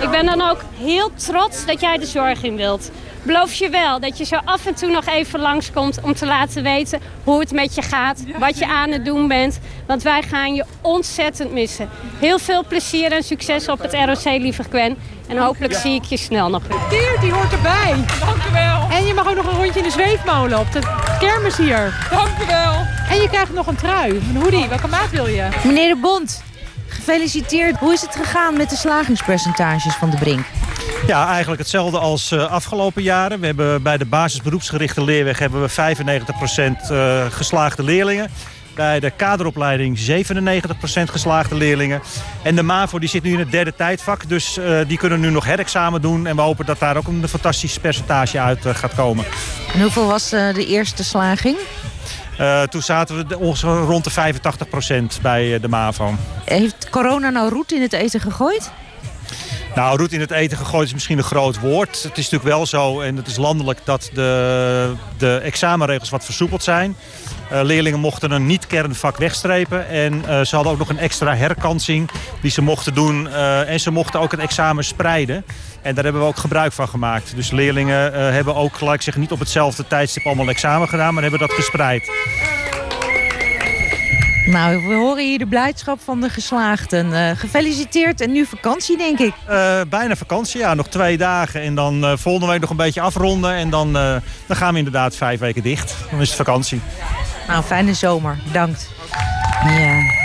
Ik 0.00 0.10
ben 0.10 0.26
dan 0.26 0.40
ook 0.50 0.64
heel 0.78 1.10
trots 1.14 1.66
dat 1.66 1.80
jij 1.80 1.98
de 1.98 2.06
zorg 2.06 2.42
in 2.42 2.56
wilt. 2.56 2.90
Beloof 3.22 3.54
je 3.54 3.68
wel 3.68 4.00
dat 4.00 4.18
je 4.18 4.24
zo 4.24 4.36
af 4.44 4.66
en 4.66 4.74
toe 4.74 4.90
nog 4.90 5.06
even 5.06 5.40
langskomt 5.40 6.00
om 6.02 6.14
te 6.14 6.26
laten 6.26 6.62
weten 6.62 7.00
hoe 7.24 7.40
het 7.40 7.52
met 7.52 7.74
je 7.74 7.82
gaat, 7.82 8.24
wat 8.38 8.58
je 8.58 8.66
aan 8.66 8.90
het 8.90 9.04
doen 9.04 9.28
bent. 9.28 9.60
Want 9.86 10.02
wij 10.02 10.22
gaan 10.22 10.54
je 10.54 10.64
ontzettend 10.80 11.52
missen. 11.52 11.88
Heel 12.18 12.38
veel 12.38 12.64
plezier 12.66 13.12
en 13.12 13.22
succes 13.22 13.68
op 13.68 13.78
het 13.82 13.92
ROC, 13.92 14.24
lieve 14.24 14.62
Gwen. 14.62 14.96
En 15.32 15.38
hopelijk 15.38 15.74
zie 15.74 15.94
ik 15.94 16.04
je 16.04 16.16
snel 16.16 16.50
nog 16.50 16.62
weer. 16.66 16.78
Gefeliciteerd, 16.78 17.20
die 17.20 17.32
hoort 17.32 17.52
erbij. 17.52 17.94
Dank 18.20 18.44
u 18.48 18.52
wel. 18.52 18.88
En 18.90 19.06
je 19.06 19.14
mag 19.14 19.28
ook 19.28 19.36
nog 19.36 19.46
een 19.46 19.56
rondje 19.56 19.78
in 19.78 19.84
de 19.84 19.90
zweefmolen 19.90 20.58
op 20.58 20.72
de 20.72 20.80
kermis 21.18 21.56
hier. 21.56 21.94
Dank 22.10 22.28
u 22.42 22.46
wel. 22.46 22.74
En 23.10 23.20
je 23.20 23.28
krijgt 23.28 23.52
nog 23.52 23.66
een 23.66 23.76
trui, 23.76 24.10
een 24.10 24.36
hoodie. 24.42 24.68
Welke 24.68 24.86
maat 24.86 25.10
wil 25.10 25.26
je? 25.26 25.48
Meneer 25.64 25.94
de 25.94 26.00
Bond, 26.00 26.42
gefeliciteerd. 26.86 27.76
Hoe 27.76 27.92
is 27.92 28.00
het 28.00 28.16
gegaan 28.16 28.56
met 28.56 28.70
de 28.70 28.76
slagingspercentages 28.76 29.94
van 29.94 30.10
de 30.10 30.16
Brink? 30.16 30.44
Ja, 31.06 31.28
eigenlijk 31.28 31.60
hetzelfde 31.60 31.98
als 31.98 32.30
eh, 32.30 32.50
afgelopen 32.50 33.02
jaren. 33.02 33.40
We 33.40 33.46
hebben 33.46 33.82
bij 33.82 33.96
de 33.96 34.06
basisberoepsgerichte 34.06 35.04
leerweg 35.04 35.38
hebben 35.38 35.62
we 35.62 35.70
95% 35.70 36.90
eh, 36.90 37.26
geslaagde 37.30 37.82
leerlingen. 37.82 38.30
Bij 38.74 39.00
de 39.00 39.10
kaderopleiding 39.10 39.98
97% 39.98 40.02
geslaagde 41.04 41.54
leerlingen. 41.54 42.02
En 42.42 42.54
de 42.54 42.62
MAVO 42.62 42.98
die 42.98 43.08
zit 43.08 43.22
nu 43.22 43.32
in 43.32 43.38
het 43.38 43.50
derde 43.50 43.74
tijdvak. 43.74 44.28
Dus 44.28 44.56
eh, 44.56 44.78
die 44.86 44.98
kunnen 44.98 45.20
nu 45.20 45.30
nog 45.30 45.44
herexamen 45.44 46.00
doen. 46.00 46.26
En 46.26 46.36
we 46.36 46.42
hopen 46.42 46.66
dat 46.66 46.78
daar 46.78 46.96
ook 46.96 47.06
een 47.06 47.28
fantastisch 47.28 47.78
percentage 47.78 48.40
uit 48.40 48.66
eh, 48.66 48.74
gaat 48.74 48.94
komen. 48.94 49.24
En 49.74 49.80
hoeveel 49.80 50.06
was 50.06 50.32
eh, 50.32 50.54
de 50.54 50.66
eerste 50.66 51.04
slaging? 51.04 51.56
Toen 52.70 52.82
zaten 52.82 53.28
we 53.28 53.38
ongeveer 53.38 53.70
rond 53.70 54.04
de 54.04 54.34
85% 55.18 55.22
bij 55.22 55.60
de 55.60 55.68
MAVO. 55.68 56.14
Heeft 56.44 56.90
corona 56.90 57.30
nou 57.30 57.48
roet 57.48 57.72
in 57.72 57.82
het 57.82 57.92
eten 57.92 58.20
gegooid? 58.20 58.70
Nou, 59.74 59.98
roet 59.98 60.12
in 60.12 60.20
het 60.20 60.30
eten 60.30 60.58
gegooid 60.58 60.86
is 60.86 60.92
misschien 60.92 61.18
een 61.18 61.24
groot 61.24 61.60
woord. 61.60 62.02
Het 62.02 62.18
is 62.18 62.30
natuurlijk 62.30 62.56
wel 62.56 62.66
zo, 62.66 63.00
en 63.00 63.16
het 63.16 63.26
is 63.26 63.36
landelijk, 63.36 63.80
dat 63.84 64.10
de, 64.14 64.94
de 65.18 65.36
examenregels 65.36 66.10
wat 66.10 66.24
versoepeld 66.24 66.62
zijn. 66.62 66.96
Eh, 67.50 67.62
leerlingen 67.62 68.00
mochten 68.00 68.30
een 68.30 68.46
niet-kernvak 68.46 69.16
wegstrepen. 69.16 69.88
En 69.88 70.24
eh, 70.26 70.40
ze 70.40 70.54
hadden 70.54 70.72
ook 70.72 70.78
nog 70.78 70.88
een 70.88 70.98
extra 70.98 71.36
herkansing 71.36 72.10
die 72.40 72.50
ze 72.50 72.62
mochten 72.62 72.94
doen. 72.94 73.28
eh, 73.28 73.70
en 73.70 73.80
ze 73.80 73.90
mochten 73.90 74.20
ook 74.20 74.30
het 74.30 74.40
examen 74.40 74.84
spreiden. 74.84 75.44
En 75.82 75.94
daar 75.94 76.04
hebben 76.04 76.22
we 76.22 76.28
ook 76.28 76.36
gebruik 76.36 76.72
van 76.72 76.88
gemaakt. 76.88 77.32
Dus 77.36 77.50
leerlingen 77.50 78.12
hebben 78.32 78.54
ook, 78.54 78.76
gelijk 78.76 79.02
zeggen, 79.02 79.22
niet 79.22 79.32
op 79.32 79.38
hetzelfde 79.38 79.86
tijdstip 79.86 80.26
allemaal 80.26 80.48
examen 80.48 80.88
gedaan, 80.88 81.14
maar 81.14 81.22
hebben 81.22 81.40
dat 81.40 81.52
gespreid. 81.52 82.10
Nou, 84.46 84.86
we 84.86 84.94
horen 84.94 85.24
hier 85.24 85.38
de 85.38 85.46
blijdschap 85.46 86.00
van 86.00 86.20
de 86.20 86.28
geslaagden. 86.28 87.12
Eh, 87.12 87.36
gefeliciteerd 87.36 88.20
en 88.20 88.32
nu 88.32 88.46
vakantie, 88.46 88.96
denk 88.96 89.18
ik. 89.18 89.32
Eh, 89.46 89.80
bijna 89.88 90.16
vakantie, 90.16 90.60
ja. 90.60 90.74
Nog 90.74 90.88
twee 90.88 91.16
dagen. 91.16 91.60
En 91.60 91.74
dan 91.74 92.04
eh, 92.04 92.12
volgende 92.16 92.46
week 92.46 92.60
nog 92.60 92.70
een 92.70 92.76
beetje 92.76 93.00
afronden. 93.00 93.54
En 93.54 93.70
dan, 93.70 93.92
dan 93.92 94.56
gaan 94.56 94.72
we 94.72 94.78
inderdaad 94.78 95.16
vijf 95.16 95.40
weken 95.40 95.62
dicht. 95.62 95.96
Dan 96.10 96.20
is 96.20 96.28
het 96.28 96.36
vakantie. 96.36 96.80
Nou, 97.48 97.62
fijne 97.62 97.94
zomer. 97.94 98.38
Bedankt. 98.46 98.90
Ja. 99.64 100.21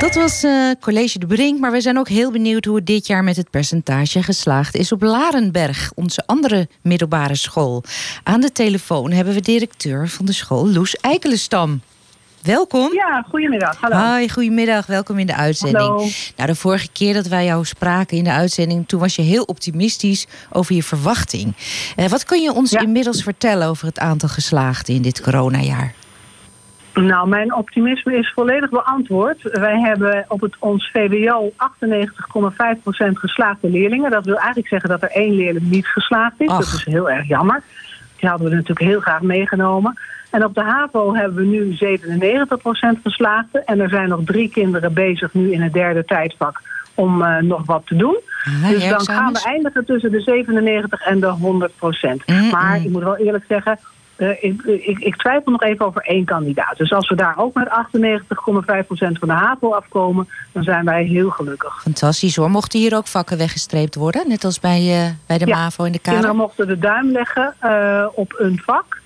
Dat 0.00 0.14
was 0.14 0.42
eh, 0.42 0.70
College 0.80 1.18
de 1.18 1.26
Brink, 1.26 1.60
maar 1.60 1.72
we 1.72 1.80
zijn 1.80 1.98
ook 1.98 2.08
heel 2.08 2.30
benieuwd 2.30 2.64
hoe 2.64 2.76
het 2.76 2.86
dit 2.86 3.06
jaar 3.06 3.24
met 3.24 3.36
het 3.36 3.50
percentage 3.50 4.22
geslaagd 4.22 4.74
is 4.74 4.92
op 4.92 5.02
Larenberg, 5.02 5.92
onze 5.94 6.22
andere 6.26 6.68
middelbare 6.82 7.34
school. 7.34 7.82
Aan 8.22 8.40
de 8.40 8.52
telefoon 8.52 9.10
hebben 9.10 9.34
we 9.34 9.40
directeur 9.40 10.08
van 10.08 10.24
de 10.24 10.32
school, 10.32 10.68
Loes 10.68 10.96
Eikelenstam. 10.96 11.80
Welkom. 12.42 12.92
Ja, 12.92 13.26
goedemiddag. 13.28 13.80
Hallo. 13.80 13.96
Hoi, 13.96 14.30
goedemiddag. 14.30 14.86
Welkom 14.86 15.18
in 15.18 15.26
de 15.26 15.36
uitzending. 15.36 15.88
Hallo. 15.88 16.06
Nou, 16.36 16.48
de 16.48 16.54
vorige 16.54 16.88
keer 16.92 17.14
dat 17.14 17.26
wij 17.26 17.44
jou 17.44 17.64
spraken 17.64 18.16
in 18.16 18.24
de 18.24 18.32
uitzending, 18.32 18.88
toen 18.88 19.00
was 19.00 19.16
je 19.16 19.22
heel 19.22 19.42
optimistisch 19.42 20.26
over 20.50 20.74
je 20.74 20.82
verwachting. 20.82 21.54
Eh, 21.96 22.06
wat 22.06 22.24
kun 22.24 22.42
je 22.42 22.52
ons 22.52 22.72
inmiddels 22.72 23.22
vertellen 23.22 23.68
over 23.68 23.86
het 23.86 23.98
aantal 23.98 24.28
geslaagden 24.28 24.94
in 24.94 25.02
dit 25.02 25.20
coronajaar? 25.20 25.94
Nou, 27.06 27.28
mijn 27.28 27.54
optimisme 27.54 28.16
is 28.16 28.32
volledig 28.34 28.70
beantwoord. 28.70 29.42
Wij 29.42 29.80
hebben 29.80 30.24
op 30.28 30.40
het, 30.40 30.56
ons 30.58 30.90
VWO 30.92 31.52
98,5% 31.52 31.56
geslaagde 33.12 33.70
leerlingen. 33.70 34.10
Dat 34.10 34.24
wil 34.24 34.36
eigenlijk 34.36 34.68
zeggen 34.68 34.88
dat 34.88 35.02
er 35.02 35.10
één 35.10 35.34
leerling 35.34 35.70
niet 35.70 35.86
geslaagd 35.86 36.40
is. 36.40 36.48
Dat 36.48 36.62
is 36.62 36.84
heel 36.84 37.10
erg 37.10 37.28
jammer. 37.28 37.62
Die 38.16 38.28
hadden 38.28 38.48
we 38.48 38.54
natuurlijk 38.54 38.80
heel 38.80 39.00
graag 39.00 39.20
meegenomen. 39.20 39.98
En 40.30 40.44
op 40.44 40.54
de 40.54 40.62
HAVO 40.62 41.14
hebben 41.14 41.36
we 41.36 41.44
nu 41.44 41.76
97% 42.98 43.02
geslaagden. 43.02 43.64
En 43.66 43.80
er 43.80 43.88
zijn 43.88 44.08
nog 44.08 44.20
drie 44.24 44.50
kinderen 44.50 44.92
bezig 44.92 45.34
nu 45.34 45.52
in 45.52 45.60
het 45.60 45.72
derde 45.72 46.04
tijdvak 46.04 46.60
om 46.94 47.22
eh, 47.22 47.42
nog 47.42 47.66
wat 47.66 47.86
te 47.86 47.96
doen. 47.96 48.20
Ah, 48.44 48.68
dus 48.68 48.88
dan 48.88 49.00
gaan 49.00 49.32
we 49.32 49.42
eindigen 49.44 49.84
tussen 49.84 50.10
de 50.10 50.20
97 50.20 51.00
en 51.00 51.20
de 51.20 51.26
100 51.26 51.76
procent. 51.76 52.26
Maar 52.50 52.76
ik 52.76 52.90
moet 52.90 53.02
wel 53.02 53.16
eerlijk 53.16 53.44
zeggen, 53.48 53.78
eh, 54.20 54.44
ik, 54.44 54.62
ik, 54.62 54.98
ik 54.98 55.16
twijfel 55.16 55.52
nog 55.52 55.62
even 55.62 55.86
over 55.86 56.02
één 56.02 56.24
kandidaat. 56.24 56.76
Dus 56.76 56.92
als 56.92 57.08
we 57.08 57.14
daar 57.14 57.34
ook 57.38 57.54
met 57.54 57.68
98,5 57.68 58.86
procent 58.86 59.18
van 59.18 59.28
de 59.28 59.34
HAVO 59.34 59.72
afkomen, 59.72 60.28
dan 60.52 60.62
zijn 60.62 60.84
wij 60.84 61.04
heel 61.04 61.30
gelukkig. 61.30 61.82
Fantastisch 61.82 62.36
hoor. 62.36 62.50
Mochten 62.50 62.78
hier 62.80 62.96
ook 62.96 63.06
vakken 63.06 63.38
weggestreept 63.38 63.94
worden? 63.94 64.28
Net 64.28 64.44
als 64.44 64.60
bij, 64.60 64.78
eh, 64.78 65.10
bij 65.26 65.38
de 65.38 65.46
Ja, 65.46 65.56
MAVO 65.56 65.84
en 65.84 65.92
de 65.92 65.98
Kinderen 65.98 66.28
kader? 66.28 66.40
mochten 66.40 66.66
de 66.66 66.78
duim 66.78 67.10
leggen 67.10 67.54
eh, 67.58 68.06
op 68.14 68.34
een 68.38 68.60
vak. 68.64 68.99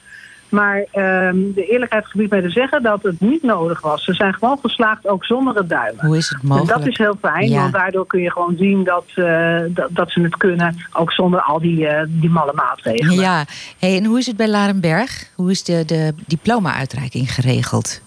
Maar 0.55 0.85
ehm, 0.91 1.37
de 1.55 1.67
eerlijkheid 1.71 2.07
gebiedt 2.07 2.31
mij 2.31 2.41
te 2.41 2.51
zeggen 2.51 2.83
dat 2.83 3.03
het 3.03 3.21
niet 3.21 3.43
nodig 3.43 3.81
was. 3.81 4.05
Ze 4.05 4.15
zijn 4.15 4.35
gewoon 4.35 4.59
geslaagd 4.63 5.09
ook 5.09 5.25
zonder 5.25 5.55
het 5.57 5.69
duimen. 5.69 6.07
Hoe 6.07 6.17
is 6.17 6.29
het 6.29 6.43
En 6.43 6.49
mogelijk? 6.49 6.79
dat 6.79 6.87
is 6.87 6.99
heel 6.99 7.17
fijn, 7.21 7.49
Ja. 7.49 7.61
want 7.61 7.73
daardoor 7.73 8.07
kun 8.07 8.21
je 8.21 8.31
gewoon 8.31 8.55
zien 8.59 8.85
dat, 8.85 9.05
eh, 9.15 9.59
dat, 9.69 9.89
dat 9.91 10.11
ze 10.11 10.21
het 10.21 10.37
kunnen. 10.37 10.77
Ook 10.93 11.13
zonder 11.13 11.41
al 11.41 11.61
die, 11.61 11.87
eh, 11.87 12.05
die 12.09 12.31
malle 12.31 12.53
maatregelen. 12.55 13.15
Ja, 13.15 13.45
hey, 13.79 13.97
en 13.97 14.05
hoe 14.05 14.19
is 14.19 14.27
het 14.27 14.37
bij 14.37 14.49
Larenberg? 14.49 15.31
Hoe 15.35 15.51
is 15.51 15.65
de, 15.65 15.85
de 15.85 16.15
diploma-uitreiking 16.27 17.33
geregeld? 17.33 18.03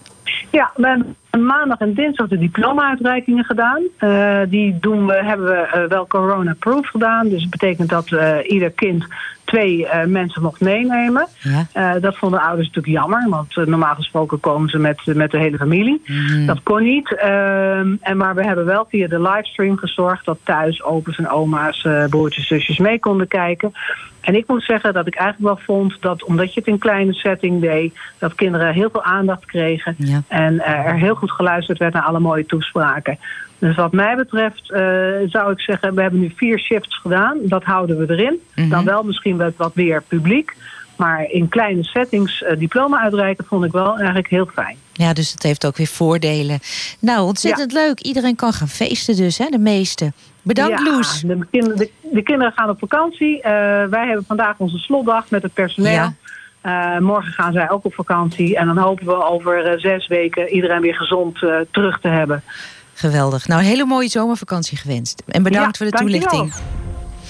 Ja, 0.52 0.72
we 0.76 0.88
hebben 0.88 1.16
maandag 1.46 1.80
en 1.80 1.94
dinsdag 1.94 2.28
de 2.28 2.38
diploma-uitreikingen 2.38 3.44
gedaan. 3.46 3.82
Eh, 3.98 4.40
die 4.50 4.78
doen 4.80 5.06
we, 5.06 5.14
hebben 5.24 5.46
we 5.46 5.86
wel 5.90 6.08
corona-proof 6.08 6.88
gedaan. 6.88 7.30
Dus 7.30 7.42
dat 7.42 7.50
betekent 7.50 7.90
dat 7.90 8.12
ieder 8.48 8.70
kind 8.72 9.06
twee 9.48 9.88
eh, 9.88 10.06
mensen 10.06 10.42
mocht 10.42 10.62
meenemen. 10.62 11.28
Ja. 11.40 11.68
Eh, 11.74 12.02
dat 12.02 12.18
vonden 12.18 12.42
ouders 12.42 12.68
natuurlijk 12.68 12.96
jammer, 12.96 13.30
want 13.30 13.58
eh, 13.58 13.66
normaal 13.66 13.96
gesproken 13.96 14.40
komen 14.40 14.70
ze 14.70 14.78
met, 14.78 15.06
met 15.06 15.32
de 15.32 15.38
hele 15.38 15.58
familie. 15.58 16.02
Dat 16.46 16.64
kon 16.64 16.84
niet. 16.84 17.16
Ehm, 17.16 17.96
en 18.02 18.18
maar 18.18 18.36
we 18.36 18.44
hebben 18.44 18.66
wel 18.66 18.86
via 18.90 19.08
de 19.08 19.22
livestream 19.22 19.78
gezorgd 19.78 20.26
dat 20.26 20.38
thuis 20.44 20.84
opa's 20.84 21.18
en 21.18 21.30
oma's, 21.30 21.88
broertjes, 22.10 22.48
zusjes 22.48 22.78
mee 22.78 23.00
konden 23.00 23.28
kijken. 23.28 23.72
En 24.22 24.36
ik 24.36 24.48
moet 24.48 24.64
zeggen 24.64 24.94
dat 24.94 25.08
ik 25.08 25.16
eigenlijk 25.16 25.56
wel 25.56 25.66
vond 25.76 26.02
dat 26.02 26.24
omdat 26.24 26.54
je 26.54 26.60
het 26.60 26.70
in 26.70 26.78
kleine 26.78 27.14
setting 27.14 27.62
deed, 27.62 27.98
dat 28.20 28.36
kinderen 28.36 28.74
heel 28.74 28.90
veel 28.90 29.04
aandacht 29.04 29.46
kregen. 29.46 29.96
Ja. 29.98 30.22
En 30.28 30.66
er 30.66 30.96
heel 30.96 31.16
goed 31.16 31.32
geluisterd 31.32 31.78
werd 31.78 31.94
naar 31.94 32.04
alle 32.04 32.20
mooie 32.20 32.46
toespraken. 32.46 33.20
Dus 33.60 33.76
wat 33.76 33.92
mij 33.92 34.16
betreft 34.16 34.72
eh, 34.72 34.80
zou 35.28 35.52
ik 35.52 35.60
zeggen, 35.60 35.96
we 35.96 36.02
hebben 36.02 36.20
nu 36.20 36.32
vier 36.36 36.60
shifts 36.60 36.98
gedaan. 36.98 37.38
Dat 37.42 37.64
houden 37.64 37.98
we 37.98 38.14
erin. 38.14 38.40
Mhm. 38.56 38.70
Dan 38.70 38.86
wel 38.86 39.04
misschien 39.04 39.36
met 39.36 39.54
wat 39.58 39.76
meer 39.76 40.04
publiek. 40.08 40.56
Maar 40.96 41.24
in 41.30 41.50
kleine 41.50 41.84
settings 41.84 42.44
eh, 42.44 42.58
diploma 42.58 43.00
uitreiken 43.02 43.46
vond 43.46 43.66
ik 43.66 43.72
wel 43.72 43.98
eigenlijk 43.98 44.28
heel 44.30 44.50
fijn. 44.54 44.78
Ja, 44.94 45.14
dus 45.14 45.32
dat 45.32 45.44
heeft 45.44 45.66
ook 45.66 45.78
weer 45.78 45.88
voordelen. 45.88 46.60
Nou, 47.00 47.26
ontzettend 47.28 47.72
leuk. 47.72 48.00
Iedereen 48.00 48.36
kan 48.36 48.54
gaan 48.54 48.68
feesten 48.68 49.16
dus, 49.16 49.38
hè? 49.38 49.46
De 49.50 49.58
meeste. 49.58 50.12
Bedankt, 50.42 50.80
Ja, 50.80 50.92
Loes. 50.92 51.22
De, 51.22 51.40
kinderen- 51.52 51.78
de, 51.78 51.90
de 52.12 52.22
kinderen 52.22 52.54
gaan 52.56 52.70
op 52.70 52.80
vakantie. 52.80 53.42
Eh, 53.42 53.52
wij 53.90 54.06
hebben 54.06 54.26
vandaag 54.28 54.56
onze 54.58 54.78
slotdag 54.78 55.30
met 55.30 55.44
het 55.44 55.54
personeel. 55.54 55.92
Ja. 55.92 56.14
Morgen 57.00 57.32
gaan 57.34 57.54
zij 57.54 57.70
ook 57.70 57.86
op 57.86 57.94
vakantie. 57.94 58.58
En 58.58 58.66
dan 58.66 58.78
hopen 58.78 59.06
we 59.06 59.24
over 59.26 59.80
zes 59.80 60.08
weken 60.08 60.50
iedereen 60.50 60.82
weer 60.82 60.96
gezond 60.96 61.40
terug 61.72 62.00
te 62.00 62.08
hebben. 62.08 62.44
Geweldig. 62.98 63.48
Nou, 63.48 63.62
een 63.62 63.68
hele 63.68 63.86
mooie 63.86 64.10
zomervakantie 64.10 64.78
gewenst. 64.78 65.24
En 65.26 65.44
bedankt 65.44 65.78
Ja, 65.78 65.86
voor 65.86 65.92
de 65.92 65.98
toelichting. 65.98 66.54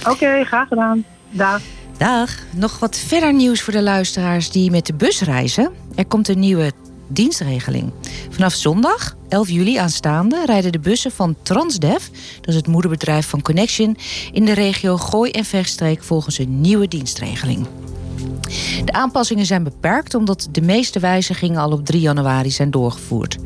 Oké, 0.09 0.43
graag 0.43 0.67
gedaan. 0.67 1.05
Dag. 1.29 1.61
Dag. 1.97 2.31
Nog 2.51 2.79
wat 2.79 2.97
verder 2.97 3.33
nieuws 3.33 3.61
voor 3.61 3.73
de 3.73 3.81
luisteraars 3.81 4.51
die 4.51 4.71
met 4.71 4.85
de 4.85 4.93
bus 4.93 5.21
reizen. 5.21 5.71
Er 5.95 6.05
komt 6.05 6.27
een 6.27 6.39
nieuwe 6.39 6.71
dienstregeling. 7.07 7.91
Vanaf 8.29 8.53
zondag, 8.53 9.15
11 9.29 9.49
juli 9.49 9.75
aanstaande, 9.77 10.45
rijden 10.45 10.71
de 10.71 10.79
bussen 10.79 11.11
van 11.11 11.35
Transdev, 11.43 12.07
dat 12.41 12.49
is 12.49 12.55
het 12.55 12.67
moederbedrijf 12.67 13.27
van 13.27 13.41
Connection, 13.41 13.97
in 14.31 14.45
de 14.45 14.53
regio 14.53 14.97
Gooi 14.97 15.31
en 15.31 15.45
Vechtstreek 15.45 16.03
volgens 16.03 16.37
een 16.37 16.61
nieuwe 16.61 16.87
dienstregeling. 16.87 17.67
De 18.85 18.93
aanpassingen 18.93 19.45
zijn 19.45 19.63
beperkt 19.63 20.15
omdat 20.15 20.47
de 20.51 20.61
meeste 20.61 20.99
wijzigingen 20.99 21.61
al 21.61 21.71
op 21.71 21.85
3 21.85 22.01
januari 22.01 22.51
zijn 22.51 22.71
doorgevoerd. 22.71 23.37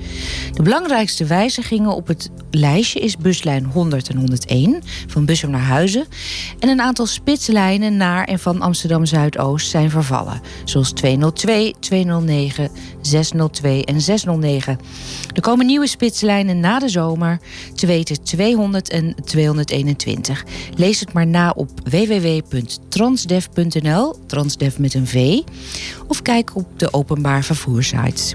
De 0.54 0.64
belangrijkste 0.64 1.26
wijzigingen 1.26 1.96
op 1.96 2.08
het 2.08 2.30
lijstje 2.52 3.00
is 3.00 3.18
buslijn 3.18 3.66
100 3.66 4.10
en 4.10 4.18
101 4.18 4.82
van 5.08 5.26
Bussum 5.26 5.50
naar 5.50 5.62
Huizen. 5.62 6.06
En 6.60 6.70
een 6.70 6.82
aantal 6.82 7.06
spitslijnen 7.06 7.98
naar 7.98 8.24
en 8.24 8.40
van 8.40 8.62
Amsterdam 8.62 9.06
Zuidoost 9.06 9.70
zijn 9.70 9.90
vervallen, 9.90 10.42
zoals 10.66 10.92
202, 10.92 11.76
209, 11.80 12.70
602 13.02 13.86
en 13.86 14.02
609. 14.02 14.80
Er 15.34 15.42
komen 15.42 15.66
nieuwe 15.66 15.88
spitslijnen 15.88 16.60
na 16.60 16.80
de 16.80 16.90
zomer, 16.90 17.40
te 17.76 17.86
weten 17.86 18.24
200 18.24 18.90
en 18.90 19.16
221. 19.26 20.46
Lees 20.76 21.00
het 21.00 21.14
maar 21.14 21.28
na 21.28 21.54
op 21.56 21.70
www.transdev.nl, 21.84 24.16
transdev 24.28 24.78
V, 25.00 25.42
of 26.08 26.22
kijk 26.22 26.56
op 26.56 26.80
de 26.80 26.94
openbaar 26.94 27.44
vervoersites. 27.44 28.34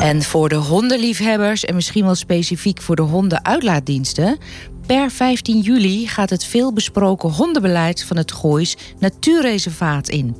En 0.00 0.22
voor 0.22 0.48
de 0.48 0.54
hondenliefhebbers 0.54 1.64
en 1.64 1.74
misschien 1.74 2.04
wel 2.04 2.14
specifiek 2.14 2.82
voor 2.82 2.96
de 2.96 3.02
hondenuitlaatdiensten. 3.02 4.38
Per 4.86 5.10
15 5.10 5.60
juli 5.60 6.06
gaat 6.08 6.30
het 6.30 6.44
veelbesproken 6.44 7.30
hondenbeleid 7.30 8.04
van 8.04 8.16
het 8.16 8.32
Goois 8.32 8.76
Natuurreservaat 8.98 10.08
in. 10.08 10.36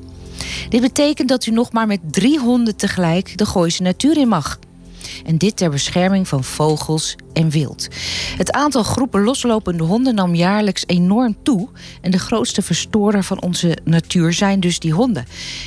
Dit 0.69 0.81
betekent 0.81 1.29
dat 1.29 1.47
u 1.47 1.51
nog 1.51 1.73
maar 1.73 1.87
met 1.87 2.01
drie 2.11 2.39
honden 2.39 2.77
tegelijk 2.77 3.39
de 3.39 3.47
Gooise 3.47 3.83
natuur 3.83 4.17
in 4.17 4.29
mag. 4.29 4.59
En 5.25 5.39
dit 5.39 5.57
ter 5.57 5.71
bescherming 5.71 6.29
van 6.29 6.45
vogels 6.45 7.17
en 7.33 7.51
wild. 7.51 7.89
Het 8.37 8.53
aantal 8.53 8.83
groepen 8.83 9.23
loslopende 9.23 9.85
honden 9.85 10.15
nam 10.15 10.35
jaarlijks 10.35 10.85
enorm 10.87 11.37
toe. 11.43 11.69
En 12.01 12.11
de 12.11 12.19
grootste 12.19 12.63
verstoorder 12.63 13.25
van 13.25 13.43
onze 13.43 13.77
natuur 13.85 14.33
zijn 14.33 14.61
dus 14.61 14.79
die 14.79 14.93
honden. 14.93 15.27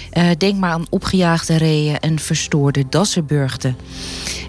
Eh, 0.10 0.30
denk 0.38 0.58
maar 0.60 0.72
aan 0.72 0.86
opgejaagde 0.90 1.58
reeën 1.58 2.00
en 2.00 2.20
verstoorde 2.20 2.86
dassenburgten. 2.90 3.78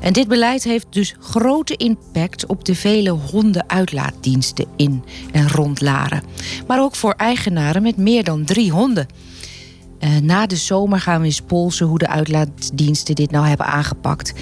En 0.00 0.12
dit 0.12 0.28
beleid 0.28 0.64
heeft 0.64 0.87
dus 0.90 1.14
grote 1.20 1.76
impact 1.76 2.47
op 2.47 2.64
de 2.64 2.75
vele 2.75 3.11
hondenuitlaatdiensten 3.11 4.66
in 4.76 5.04
en 5.32 5.49
rond 5.49 5.80
Laren. 5.80 6.23
Maar 6.66 6.80
ook 6.80 6.97
voor 6.97 7.14
eigenaren 7.16 7.82
met 7.82 7.97
meer 7.97 8.25
dan 8.25 8.44
drie 8.44 8.70
honden. 8.70 9.06
Eh, 10.00 10.16
na 10.16 10.47
de 10.47 10.57
zomer 10.57 11.00
gaan 11.00 11.21
we 11.21 11.26
eens 11.26 11.40
polsen 11.40 11.87
hoe 11.87 11.99
de 11.99 12.09
uitlaatdiensten 12.09 13.14
dit 13.14 13.30
nou 13.30 13.47
hebben 13.47 13.66
aangepakt. 13.66 14.33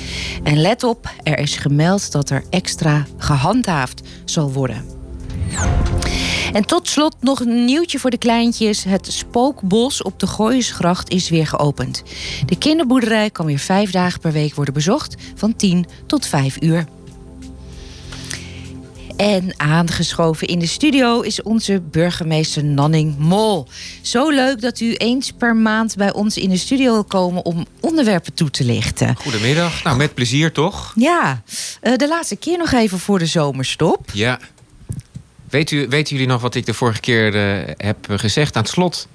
En 0.43 0.61
let 0.61 0.85
op, 0.85 1.11
er 1.23 1.39
is 1.39 1.57
gemeld 1.57 2.13
dat 2.13 2.31
er 2.31 2.45
extra 2.51 3.07
gehandhaafd 3.17 4.03
zal 4.25 4.53
worden. 4.53 4.85
En 6.53 6.67
tot 6.67 6.89
slot 6.89 7.17
nog 7.21 7.41
een 7.41 7.65
nieuwtje 7.65 7.99
voor 7.99 8.11
de 8.11 8.19
kleintjes. 8.19 8.85
Het 8.85 9.07
Spookbos 9.13 10.03
op 10.03 10.21
de 10.21 10.27
Gooiensgracht 10.27 11.11
is 11.11 11.29
weer 11.29 11.47
geopend. 11.47 12.03
De 12.47 12.59
kinderboerderij 12.59 13.31
kan 13.31 13.47
weer 13.47 13.59
vijf 13.59 13.91
dagen 13.91 14.21
per 14.21 14.33
week 14.33 14.55
worden 14.55 14.75
bezocht, 14.75 15.17
van 15.35 15.57
10 15.57 15.87
tot 16.07 16.27
5 16.27 16.57
uur. 16.61 16.87
En 19.19 19.55
aangeschoven 19.57 20.47
in 20.47 20.59
de 20.59 20.67
studio 20.67 21.21
is 21.21 21.43
onze 21.43 21.81
burgemeester 21.81 22.65
Nanning 22.65 23.19
Mol. 23.19 23.67
Zo 24.03 24.31
leuk 24.31 24.61
dat 24.61 24.81
u 24.81 24.95
eens 24.95 25.33
per 25.39 25.57
maand 25.57 25.97
bij 25.97 26.13
ons 26.13 26.37
in 26.37 26.49
de 26.49 26.57
studio 26.57 26.93
wil 26.93 27.05
komen 27.05 27.45
om 27.45 27.67
onderwerpen 27.81 28.35
toe 28.35 28.51
te 28.51 28.65
lichten. 28.65 29.17
Goedemiddag. 29.17 29.83
Nou, 29.83 29.97
met 29.97 30.15
plezier 30.15 30.53
toch? 30.53 30.93
Ja, 30.97 31.43
eh, 31.81 31.97
de 31.97 32.09
laatste 32.09 32.37
keer 32.37 32.59
nog 32.59 32.73
even 32.73 32.99
voor 32.99 33.19
de 33.19 33.27
zomerstop. 33.27 34.11
Ja. 34.13 34.39
Weet 35.51 35.71
u, 35.71 35.87
weten 35.89 36.13
jullie 36.17 36.31
nog 36.33 36.41
wat 36.41 36.55
ik 36.55 36.67
de 36.67 36.75
vorige 36.75 37.01
keer 37.01 37.35
eh, 37.35 37.75
heb 37.77 38.07
gezegd 38.11 38.57
aan 38.57 38.63
het 38.63 38.71
slot? 38.71 39.09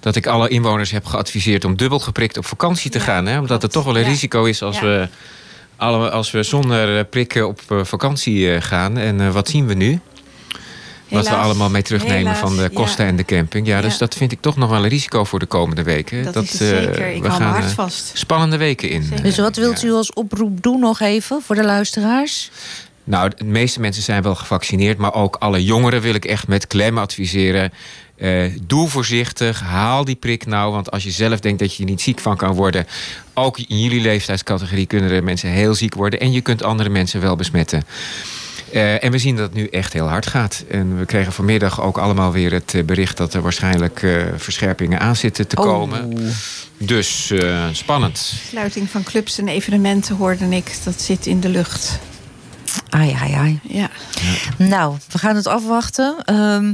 Dat 0.00 0.16
ik 0.16 0.26
alle 0.26 0.48
inwoners 0.48 0.90
heb 0.90 1.04
geadviseerd 1.04 1.64
om 1.64 1.76
dubbel 1.76 1.98
geprikt 1.98 2.36
op 2.36 2.46
vakantie 2.46 2.90
te 2.90 3.00
gaan. 3.00 3.26
Hè? 3.26 3.38
Omdat 3.38 3.62
er 3.62 3.68
toch 3.70 3.84
wel 3.84 3.96
een 3.96 4.02
Ja. 4.02 4.08
risico 4.08 4.44
is 4.44 4.62
als, 4.62 4.76
Ja. 4.76 4.82
we, 4.82 5.08
als 5.90 6.30
we 6.30 6.42
zonder 6.42 6.98
eh, 6.98 7.04
prikken 7.10 7.46
op 7.48 7.60
eh, 7.68 7.84
vakantie 7.84 8.54
eh, 8.54 8.62
gaan. 8.62 8.98
En 8.98 9.20
eh, 9.20 9.30
wat 9.32 9.48
zien 9.48 9.66
we 9.66 9.74
nu? 9.74 10.00
wat 11.08 11.28
we 11.28 11.34
allemaal 11.34 11.70
mee 11.70 11.82
terugnemen 11.82 12.16
Helaas, 12.16 12.38
van 12.38 12.56
de 12.56 12.68
kosten 12.68 13.04
ja. 13.04 13.10
en 13.10 13.16
de 13.16 13.24
camping. 13.24 13.66
Ja, 13.66 13.80
dus 13.80 13.92
Ja. 13.92 13.98
dat 13.98 14.14
vind 14.14 14.32
ik 14.32 14.40
toch 14.40 14.56
nog 14.56 14.70
wel 14.70 14.82
een 14.82 14.88
risico 14.88 15.24
voor 15.24 15.38
de 15.38 15.46
komende 15.46 15.82
weken. 15.82 16.32
Dat 16.32 16.42
is 16.44 16.52
het 16.52 16.60
eh, 16.60 16.68
zeker. 16.68 17.06
Ik 17.14 17.22
we 17.22 17.28
hou 17.28 17.40
me 17.42 17.46
gaan 17.48 17.60
hard 17.60 17.72
vast. 17.72 18.10
spannende 18.14 18.56
weken 18.56 18.90
in. 18.90 19.12
Dus 19.22 19.36
wat 19.38 19.56
wilt 19.56 19.82
u 19.82 19.92
als 19.92 20.12
oproep 20.12 20.62
doen 20.62 20.80
nog 20.80 21.00
even 21.00 21.42
voor 21.42 21.54
de 21.54 21.64
luisteraars? 21.64 22.50
Nou, 23.04 23.30
de 23.36 23.44
meeste 23.44 23.80
mensen 23.80 24.02
zijn 24.02 24.22
wel 24.22 24.34
gevaccineerd, 24.34 24.98
maar 24.98 25.14
ook 25.14 25.36
alle 25.36 25.64
jongeren 25.64 26.00
wil 26.00 26.14
ik 26.14 26.24
echt 26.24 26.48
met 26.48 26.66
klem 26.66 26.98
adviseren. 26.98 27.72
Eh, 28.16 28.44
doe 28.62 28.88
voorzichtig, 28.88 29.60
haal 29.60 30.04
die 30.04 30.14
prik 30.14 30.46
nou. 30.46 30.72
Want 30.72 30.90
als 30.90 31.02
je 31.04 31.10
zelf 31.10 31.40
denkt 31.40 31.58
dat 31.58 31.74
je 31.74 31.82
er 31.82 31.88
niet 31.90 32.00
ziek 32.00 32.20
van 32.20 32.36
kan 32.36 32.54
worden, 32.54 32.86
ook 33.34 33.58
in 33.58 33.80
jullie 33.80 34.00
leeftijdscategorie 34.00 34.86
kunnen 34.86 35.10
er 35.10 35.24
mensen 35.24 35.48
heel 35.50 35.74
ziek 35.74 35.94
worden. 35.94 36.20
En 36.20 36.32
je 36.32 36.40
kunt 36.40 36.62
andere 36.62 36.88
mensen 36.88 37.20
wel 37.20 37.36
besmetten. 37.36 37.82
Eh, 38.72 39.04
en 39.04 39.10
we 39.12 39.18
zien 39.18 39.36
dat 39.36 39.44
het 39.44 39.54
nu 39.54 39.66
echt 39.66 39.92
heel 39.92 40.08
hard 40.08 40.26
gaat. 40.26 40.64
En 40.70 40.98
we 40.98 41.04
kregen 41.04 41.32
vanmiddag 41.32 41.80
ook 41.82 41.98
allemaal 41.98 42.32
weer 42.32 42.52
het 42.52 42.74
eh, 42.74 42.84
bericht 42.84 43.16
dat 43.16 43.34
er 43.34 43.42
waarschijnlijk 43.42 44.02
eh, 44.02 44.22
verscherpingen 44.36 45.00
aan 45.00 45.16
zitten 45.16 45.46
te 45.48 45.56
Oh. 45.56 45.64
komen. 45.64 46.26
Dus 46.78 47.30
eh, 47.30 47.66
spannend. 47.72 48.34
Sluiting 48.48 48.90
van 48.90 49.02
clubs 49.02 49.38
en 49.38 49.48
evenementen 49.48 50.16
hoorde 50.16 50.44
ik. 50.48 50.76
Dat 50.84 51.00
zit 51.00 51.26
in 51.26 51.40
de 51.40 51.48
lucht. 51.48 51.98
Ai, 52.90 53.12
ai, 53.20 53.32
ai. 53.32 53.60
Ja. 53.62 53.90
Nou, 54.56 54.96
we 55.12 55.18
gaan 55.18 55.36
het 55.36 55.46
afwachten. 55.46 56.16
Ehm, 56.24 56.72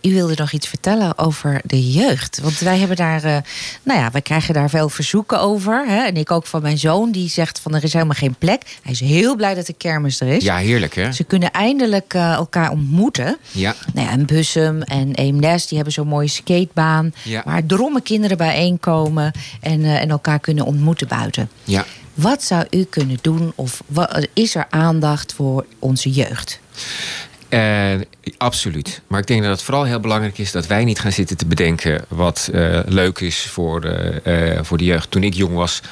u 0.00 0.12
wilde 0.12 0.34
nog 0.36 0.52
iets 0.52 0.68
vertellen 0.68 1.18
over 1.18 1.60
de 1.64 1.92
jeugd. 1.92 2.40
Want 2.42 2.58
wij 2.58 2.78
hebben 2.78 2.96
daar, 2.96 3.24
eh, 3.24 3.36
nou 3.82 4.00
ja, 4.00 4.10
wij 4.10 4.22
krijgen 4.22 4.54
daar 4.54 4.70
veel 4.70 4.88
verzoeken 4.88 5.40
over. 5.40 5.86
Hè? 5.86 6.04
En 6.04 6.16
ik 6.16 6.30
ook 6.30 6.46
van 6.46 6.62
mijn 6.62 6.78
zoon, 6.78 7.10
die 7.10 7.28
zegt 7.28 7.58
van 7.58 7.74
er 7.74 7.84
is 7.84 7.92
helemaal 7.92 8.14
geen 8.14 8.34
plek. 8.38 8.62
Hij 8.82 8.92
is 8.92 9.00
heel 9.00 9.36
blij 9.36 9.54
dat 9.54 9.66
de 9.66 9.72
kermis 9.72 10.20
er 10.20 10.28
is. 10.28 10.44
Ja, 10.44 10.56
heerlijk 10.56 10.94
hè? 10.94 11.12
Ze 11.12 11.24
kunnen 11.24 11.50
eindelijk 11.50 12.14
eh, 12.14 12.32
elkaar 12.32 12.70
ontmoeten. 12.70 13.38
Ja. 13.50 13.74
Nou 13.94 14.06
ja, 14.06 14.12
en 14.12 14.26
Bussum 14.26 14.82
en 14.82 15.14
Eemnes, 15.14 15.66
die 15.66 15.76
hebben 15.76 15.94
zo'n 15.94 16.08
mooie 16.08 16.28
skatebaan. 16.28 17.14
Ja. 17.22 17.42
Waar 17.44 17.66
drommen 17.66 18.02
kinderen 18.02 18.36
bijeenkomen 18.36 19.32
en, 19.60 19.84
eh, 19.84 20.00
en 20.00 20.10
elkaar 20.10 20.38
kunnen 20.38 20.64
ontmoeten 20.64 21.08
buiten. 21.08 21.50
Ja. 21.64 21.84
Wat 22.14 22.42
zou 22.42 22.66
u 22.70 22.84
kunnen 22.84 23.18
doen 23.20 23.52
of 23.54 23.82
is 24.32 24.54
er 24.54 24.66
aandacht 24.70 25.32
voor 25.32 25.66
onze 25.78 26.10
jeugd? 26.10 26.60
Eh, 27.48 28.00
absoluut. 28.36 29.00
Maar 29.06 29.20
ik 29.20 29.26
denk 29.26 29.42
dat 29.42 29.50
het 29.50 29.62
vooral 29.62 29.84
heel 29.84 30.00
belangrijk 30.00 30.38
is 30.38 30.52
dat 30.52 30.66
wij 30.66 30.84
niet 30.84 30.98
gaan 30.98 31.12
zitten 31.12 31.36
te 31.36 31.46
bedenken 31.46 32.04
wat 32.08 32.50
eh, 32.52 32.78
leuk 32.86 33.18
is 33.18 33.40
voor, 33.40 33.84
eh, 33.84 34.58
voor 34.62 34.78
de 34.78 34.84
jeugd. 34.84 35.10
Toen 35.10 35.22
ik 35.22 35.34
jong 35.34 35.54
was, 35.54 35.82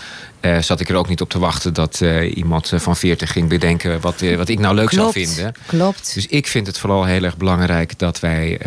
zat 0.60 0.80
ik 0.80 0.88
er 0.88 0.96
ook 0.96 1.08
niet 1.08 1.20
op 1.20 1.28
te 1.28 1.38
wachten 1.38 1.74
dat 1.74 2.00
iemand 2.34 2.72
van 2.74 2.96
40 2.96 3.32
ging 3.32 3.48
bedenken 3.48 4.00
wat, 4.00 4.20
wat 4.36 4.48
ik 4.48 4.58
nou 4.58 4.74
leuk 4.74 4.88
Klopt, 4.88 5.12
zou 5.12 5.26
vinden. 5.26 5.54
Klopt. 5.66 6.14
Dus 6.14 6.26
ik 6.26 6.46
vind 6.46 6.66
het 6.66 6.78
vooral 6.78 7.04
heel 7.04 7.22
erg 7.22 7.36
belangrijk 7.36 7.98
dat 7.98 8.20
wij 8.20 8.60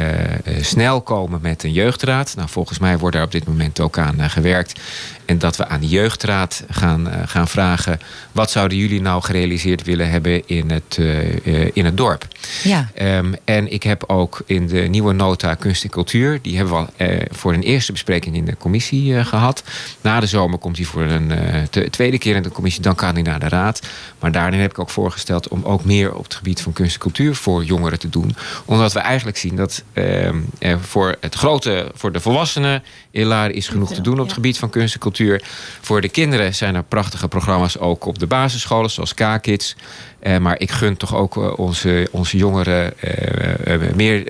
snel 0.61 1.01
komen 1.01 1.39
met 1.41 1.63
een 1.63 1.71
jeugdraad. 1.71 2.33
Nou, 2.35 2.49
volgens 2.49 2.79
mij 2.79 2.97
wordt 2.97 3.15
daar 3.15 3.25
op 3.25 3.31
dit 3.31 3.47
moment 3.47 3.79
ook 3.79 3.97
aan 3.97 4.29
gewerkt. 4.29 4.79
En 5.25 5.39
dat 5.39 5.57
we 5.57 5.67
aan 5.67 5.79
de 5.79 5.87
jeugdraad 5.87 6.63
gaan, 6.69 7.09
eh, 7.09 7.21
gaan 7.25 7.47
vragen... 7.47 7.99
wat 8.31 8.51
zouden 8.51 8.77
jullie 8.77 9.01
nou 9.01 9.21
gerealiseerd 9.21 9.83
willen 9.83 10.09
hebben 10.09 10.47
in 10.47 10.71
het, 10.71 10.97
eh, 10.99 11.63
eh, 11.63 11.71
in 11.73 11.85
het 11.85 11.97
dorp? 11.97 12.27
Ja. 12.63 12.89
Ehm, 12.93 13.33
en 13.43 13.71
ik 13.71 13.83
heb 13.83 14.03
ook 14.07 14.41
in 14.45 14.67
de 14.67 14.79
nieuwe 14.79 15.13
nota 15.13 15.53
kunst 15.55 15.83
en 15.83 15.89
cultuur... 15.89 16.39
die 16.41 16.57
hebben 16.57 16.73
we 16.73 16.79
al 16.79 17.17
voor 17.31 17.53
een 17.53 17.61
eerste 17.61 17.91
bespreking 17.91 18.35
in 18.35 18.45
de 18.45 18.57
commissie 18.57 19.17
eh, 19.17 19.25
gehad. 19.25 19.63
Na 20.01 20.19
de 20.19 20.25
zomer 20.25 20.59
komt 20.59 20.77
hij 20.77 20.85
voor 20.85 21.01
een 21.01 21.31
tweede 21.89 22.17
keer 22.17 22.35
in 22.35 22.43
de 22.43 22.51
commissie. 22.51 22.81
Dan 22.81 22.95
kan 22.95 23.13
hij 23.13 23.21
naar 23.21 23.39
de 23.39 23.49
raad. 23.49 23.81
Maar 24.19 24.31
daarin 24.31 24.59
heb 24.59 24.71
ik 24.71 24.79
ook 24.79 24.89
voorgesteld 24.89 25.47
om 25.47 25.63
ook 25.63 25.85
meer 25.85 26.13
op 26.13 26.23
het 26.23 26.35
gebied 26.35 26.61
van 26.61 26.73
kunst 26.73 26.93
en 26.93 26.99
cultuur... 26.99 27.35
voor 27.35 27.63
jongeren 27.63 27.99
te 27.99 28.09
doen. 28.09 28.35
Omdat 28.65 28.93
we 28.93 28.99
eigenlijk 28.99 29.37
zien 29.37 29.55
dat 29.55 29.83
ehm, 29.93 30.37
voor 30.81 31.15
het 31.19 31.35
grote... 31.35 31.91
voor 31.93 32.11
de 32.11 32.19
volwassenen 32.19 32.83
Laren 33.11 33.55
is 33.55 33.67
genoeg 33.67 33.93
te 33.93 34.01
doen 34.01 34.19
op 34.19 34.25
het 34.25 34.33
gebied 34.33 34.57
van 34.57 34.69
kunst 34.69 34.93
en 34.93 34.99
cultuur. 34.99 35.14
Voor 35.81 36.01
de 36.01 36.09
kinderen 36.09 36.55
zijn 36.55 36.75
er 36.75 36.83
prachtige 36.83 37.27
programma's 37.27 37.77
ook 37.77 38.05
op 38.05 38.19
de 38.19 38.27
basisscholen, 38.27 38.89
zoals 38.89 39.13
K-Kids. 39.13 39.75
Eh, 40.19 40.37
maar 40.37 40.59
ik 40.59 40.71
gun 40.71 40.97
toch 40.97 41.15
ook 41.15 41.37
eh, 41.37 41.59
onze, 41.59 42.07
onze 42.11 42.37
jongeren 42.37 42.99
eh, 42.99 43.95
meer, 43.95 44.27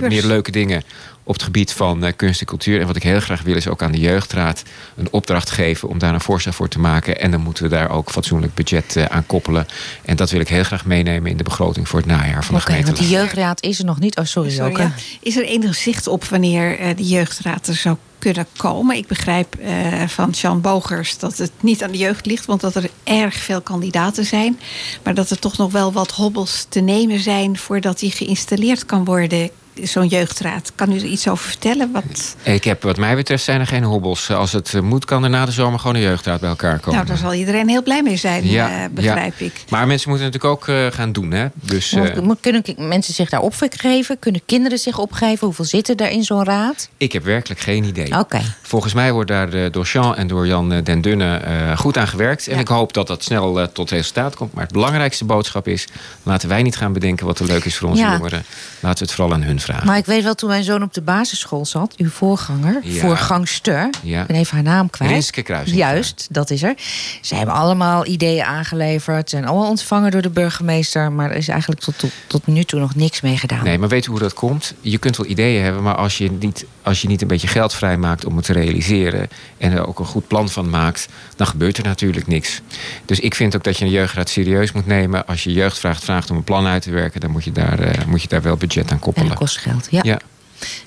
meer 0.00 0.26
leuke 0.26 0.50
dingen 0.50 0.82
op 1.28 1.34
het 1.34 1.42
gebied 1.42 1.72
van 1.72 2.04
eh, 2.04 2.12
kunst 2.16 2.40
en 2.40 2.46
cultuur. 2.46 2.80
En 2.80 2.86
wat 2.86 2.96
ik 2.96 3.02
heel 3.02 3.20
graag 3.20 3.42
wil 3.42 3.56
is 3.56 3.68
ook 3.68 3.82
aan 3.82 3.92
de 3.92 3.98
jeugdraad 3.98 4.62
een 4.96 5.08
opdracht 5.10 5.50
geven 5.50 5.88
om 5.88 5.98
daar 5.98 6.14
een 6.14 6.20
voorstel 6.20 6.52
voor 6.52 6.68
te 6.68 6.78
maken. 6.78 7.20
En 7.20 7.30
dan 7.30 7.40
moeten 7.40 7.62
we 7.62 7.68
daar 7.68 7.90
ook 7.90 8.10
fatsoenlijk 8.10 8.54
budget 8.54 8.96
eh, 8.96 9.04
aan 9.04 9.26
koppelen. 9.26 9.66
En 10.04 10.16
dat 10.16 10.30
wil 10.30 10.40
ik 10.40 10.48
heel 10.48 10.64
graag 10.64 10.84
meenemen 10.84 11.30
in 11.30 11.36
de 11.36 11.42
begroting 11.42 11.88
voor 11.88 11.98
het 11.98 12.08
najaar 12.08 12.44
van 12.44 12.54
de 12.54 12.60
Oké, 12.60 12.70
gemeente. 12.70 12.86
want 12.86 12.98
die 12.98 13.16
jeugdraad 13.16 13.62
is 13.62 13.78
er 13.78 13.84
nog 13.84 13.98
niet. 13.98 14.16
Oh, 14.18 14.24
sorry, 14.24 14.50
Sorry, 14.50 14.80
ja. 14.80 14.92
Is 15.20 15.36
er 15.36 15.44
enig 15.44 15.74
zicht 15.74 16.06
op 16.06 16.24
wanneer 16.24 16.78
eh, 16.78 16.96
de 16.96 17.06
jeugdraad 17.06 17.66
er 17.66 17.74
zou 17.74 17.96
kunnen 18.18 18.46
komen? 18.56 18.96
Ik 18.96 19.06
begrijp 19.06 19.54
eh, 19.54 20.02
van 20.06 20.30
Jean 20.30 20.60
Bogers 20.60 21.18
dat 21.18 21.36
het 21.38 21.52
niet 21.60 21.82
aan 21.82 21.90
de 21.90 21.98
jeugd 21.98 22.26
ligt, 22.26 22.46
want 22.46 22.60
dat 22.60 22.74
er 22.74 22.90
erg 23.04 23.34
veel 23.34 23.60
kandidaten 23.60 24.24
zijn. 24.24 24.58
Maar 25.02 25.14
dat 25.14 25.30
er 25.30 25.38
toch 25.38 25.56
nog 25.56 25.72
wel 25.72 25.92
wat 25.92 26.10
hobbels 26.10 26.66
te 26.68 26.80
nemen 26.80 27.20
zijn 27.20 27.58
voordat 27.58 27.98
die 27.98 28.10
geïnstalleerd 28.10 28.86
kan 28.86 29.04
worden, 29.04 29.50
zo'n 29.82 30.06
jeugdraad. 30.06 30.72
Kan 30.74 30.92
u 30.92 30.96
er 30.96 31.04
iets 31.04 31.28
over 31.28 31.44
vertellen? 31.44 31.92
Wat... 31.92 32.36
Ik 32.42 32.64
heb, 32.64 32.82
wat 32.82 32.96
mij 32.96 33.16
betreft 33.16 33.44
zijn 33.44 33.60
er 33.60 33.66
geen 33.66 33.84
hobbels. 33.84 34.30
Als 34.30 34.52
het 34.52 34.74
eh, 34.74 34.80
moet, 34.80 35.04
kan 35.04 35.24
er 35.24 35.30
na 35.30 35.44
de 35.44 35.52
zomer 35.52 35.78
gewoon 35.78 35.94
een 35.94 36.02
jeugdraad 36.02 36.40
bij 36.40 36.48
elkaar 36.48 36.78
komen. 36.78 36.94
Nou, 36.94 37.06
daar 37.06 37.16
zal 37.16 37.34
iedereen 37.34 37.68
heel 37.68 37.82
blij 37.82 38.02
mee 38.02 38.16
zijn, 38.16 38.44
eh, 38.44 38.84
begrijp 38.90 39.38
ja. 39.38 39.46
ik. 39.46 39.52
Maar 39.68 39.86
mensen 39.86 40.08
moeten 40.08 40.26
natuurlijk 40.26 40.54
ook 40.54 40.68
eh, 40.68 40.86
gaan 40.90 41.12
doen. 41.12 41.30
Hè? 41.30 41.46
Dus, 41.54 41.92
eh, 41.92 42.02
Kunnen 42.40 42.62
mensen 42.76 43.14
zich 43.14 43.30
daar 43.30 43.40
opgeven? 43.40 44.18
Kunnen 44.18 44.40
kinderen 44.46 44.78
zich 44.78 44.98
opgeven? 44.98 45.46
Hoeveel 45.46 45.64
zitten 45.64 45.96
er 45.96 46.10
in 46.10 46.24
zo'n 46.24 46.44
raad? 46.44 46.88
ik 46.96 47.12
heb 47.12 47.24
werkelijk 47.24 47.60
geen 47.60 47.84
idee. 47.84 48.18
Oké. 48.18 48.40
Volgens 48.62 48.94
mij 48.94 49.12
wordt 49.12 49.28
daar 49.28 49.70
door 49.70 49.84
Jean 49.84 50.16
en 50.16 50.26
door 50.26 50.46
Jan 50.46 50.80
Den 50.82 51.00
Dunne 51.00 51.36
eh, 51.36 51.78
goed 51.78 51.98
aan 51.98 52.08
gewerkt. 52.08 52.48
En 52.48 52.58
ik 52.58 52.68
hoop 52.68 52.92
dat 52.92 53.06
dat 53.06 53.24
snel 53.24 53.72
tot 53.72 53.90
resultaat 53.90 54.36
komt. 54.36 54.52
Maar 54.52 54.62
het 54.62 54.72
belangrijkste 54.72 55.24
boodschap 55.24 55.68
is... 55.68 55.88
laten 56.22 56.48
wij 56.48 56.62
niet 56.62 56.76
gaan 56.76 56.92
bedenken 56.92 57.26
wat 57.26 57.38
er 57.38 57.46
leuk 57.46 57.64
is 57.64 57.76
voor 57.76 57.88
onze 57.88 58.02
Ja. 58.02 58.12
jongeren. 58.12 58.44
Laten 58.80 58.98
we 58.98 59.04
het 59.04 59.14
vooral 59.14 59.34
aan 59.34 59.42
hun 59.42 59.60
vragen. 59.66 59.86
Maar 59.86 59.96
ik 59.96 60.06
weet 60.06 60.22
wel, 60.22 60.34
toen 60.34 60.48
mijn 60.48 60.64
zoon 60.64 60.82
op 60.82 60.94
de 60.94 61.00
basisschool 61.02 61.66
zat, 61.66 61.94
uw 61.96 62.08
voorganger, 62.10 62.78
Ja. 62.82 63.00
voorgangster, 63.00 63.90
Ja. 64.02 64.20
ik 64.20 64.26
ben 64.26 64.36
even 64.36 64.54
haar 64.54 64.62
naam 64.64 64.90
kwijt. 64.90 65.10
Rinske 65.10 65.42
Kruising. 65.42 65.76
Juist, 65.78 66.26
dat 66.30 66.50
is 66.50 66.62
er. 66.62 66.74
Ze 67.20 67.34
hebben 67.34 67.54
allemaal 67.54 68.06
ideeën 68.06 68.44
aangeleverd, 68.44 69.30
zijn 69.30 69.46
allemaal 69.46 69.68
ontvangen 69.68 70.10
door 70.10 70.22
de 70.22 70.30
burgemeester, 70.30 71.12
maar 71.12 71.30
er 71.30 71.36
is 71.36 71.48
eigenlijk 71.48 71.80
tot, 71.80 71.98
tot, 71.98 72.10
tot 72.26 72.46
nu 72.46 72.64
toe 72.64 72.80
nog 72.80 72.94
niks 72.94 73.20
mee 73.20 73.36
gedaan. 73.36 73.64
Nee, 73.64 73.78
maar 73.78 73.88
weet 73.88 74.06
u 74.06 74.10
hoe 74.10 74.18
dat 74.18 74.34
komt? 74.34 74.74
Je 74.80 74.98
kunt 74.98 75.16
wel 75.16 75.26
ideeën 75.26 75.62
hebben, 75.62 75.82
maar 75.82 75.94
als 75.96 76.18
je 76.18 76.30
niet, 76.30 76.64
als 76.82 77.02
je 77.02 77.08
niet 77.08 77.22
een 77.22 77.28
beetje 77.28 77.48
geld 77.48 77.74
vrijmaakt 77.74 78.24
om 78.24 78.36
het 78.36 78.44
te 78.44 78.52
realiseren 78.52 79.28
en 79.58 79.72
er 79.72 79.86
ook 79.86 79.98
een 79.98 80.04
goed 80.04 80.28
plan 80.28 80.48
van 80.48 80.70
maakt, 80.70 81.08
dan 81.36 81.46
gebeurt 81.46 81.78
er 81.78 81.84
natuurlijk 81.84 82.26
niks. 82.26 82.60
Dus 83.04 83.20
ik 83.20 83.34
vind 83.34 83.56
ook 83.56 83.64
dat 83.64 83.78
je 83.78 83.84
een 83.84 83.90
jeugdraad 83.90 84.28
serieus 84.28 84.72
moet 84.72 84.86
nemen. 84.86 85.26
Als 85.26 85.44
je 85.44 85.52
jeugd 85.52 85.78
vraagt, 85.78 86.04
vraagt 86.04 86.30
om 86.30 86.36
een 86.36 86.44
plan 86.44 86.66
uit 86.66 86.82
te 86.82 86.90
werken, 86.90 87.20
dan 87.20 87.30
moet 87.30 87.44
je 87.44 87.52
daar, 87.52 87.78
eh, 87.78 88.04
moet 88.06 88.22
je 88.22 88.28
daar 88.28 88.42
wel 88.42 88.56
budget 88.56 88.84
aan 88.84 88.90
En 88.90 88.98
koppelen. 88.98 89.28
Geld, 89.56 89.86
ja. 89.90 90.00
Ja. 90.02 90.18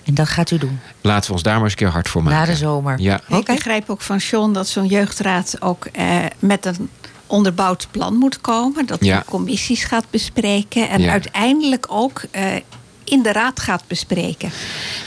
En 0.04 0.14
dat 0.14 0.28
gaat 0.28 0.52
u 0.52 0.58
doen. 0.58 0.80
Laten 1.02 1.28
we 1.28 1.34
ons 1.34 1.44
daar 1.44 1.54
maar 1.54 1.64
eens 1.64 1.72
een 1.72 1.78
keer 1.78 1.88
hard 1.88 2.10
voor 2.10 2.24
maken. 2.24 2.40
Na 2.40 2.46
de 2.46 2.56
zomer. 2.56 3.00
Ja. 3.00 3.22
Ik 3.28 3.46
begrijp 3.46 3.90
ook 3.90 4.02
van 4.02 4.18
John 4.18 4.52
dat 4.54 4.68
zo'n 4.68 4.86
jeugdraad 4.86 5.56
ook 5.62 5.86
eh, 5.86 6.18
met 6.40 6.66
een 6.66 6.90
onderbouwd 7.28 7.88
plan 7.92 8.16
moet 8.16 8.42
komen. 8.42 8.86
Dat 8.86 9.04
Ja. 9.06 9.14
hij 9.14 9.24
commissies 9.26 9.84
gaat 9.84 10.06
bespreken. 10.10 10.90
En 10.90 11.02
Ja. 11.02 11.12
uiteindelijk 11.12 11.86
ook 11.90 12.22
eh, 12.32 12.44
in 13.10 13.22
de 13.24 13.32
raad 13.32 13.60
gaat 13.60 13.84
bespreken. 13.88 14.52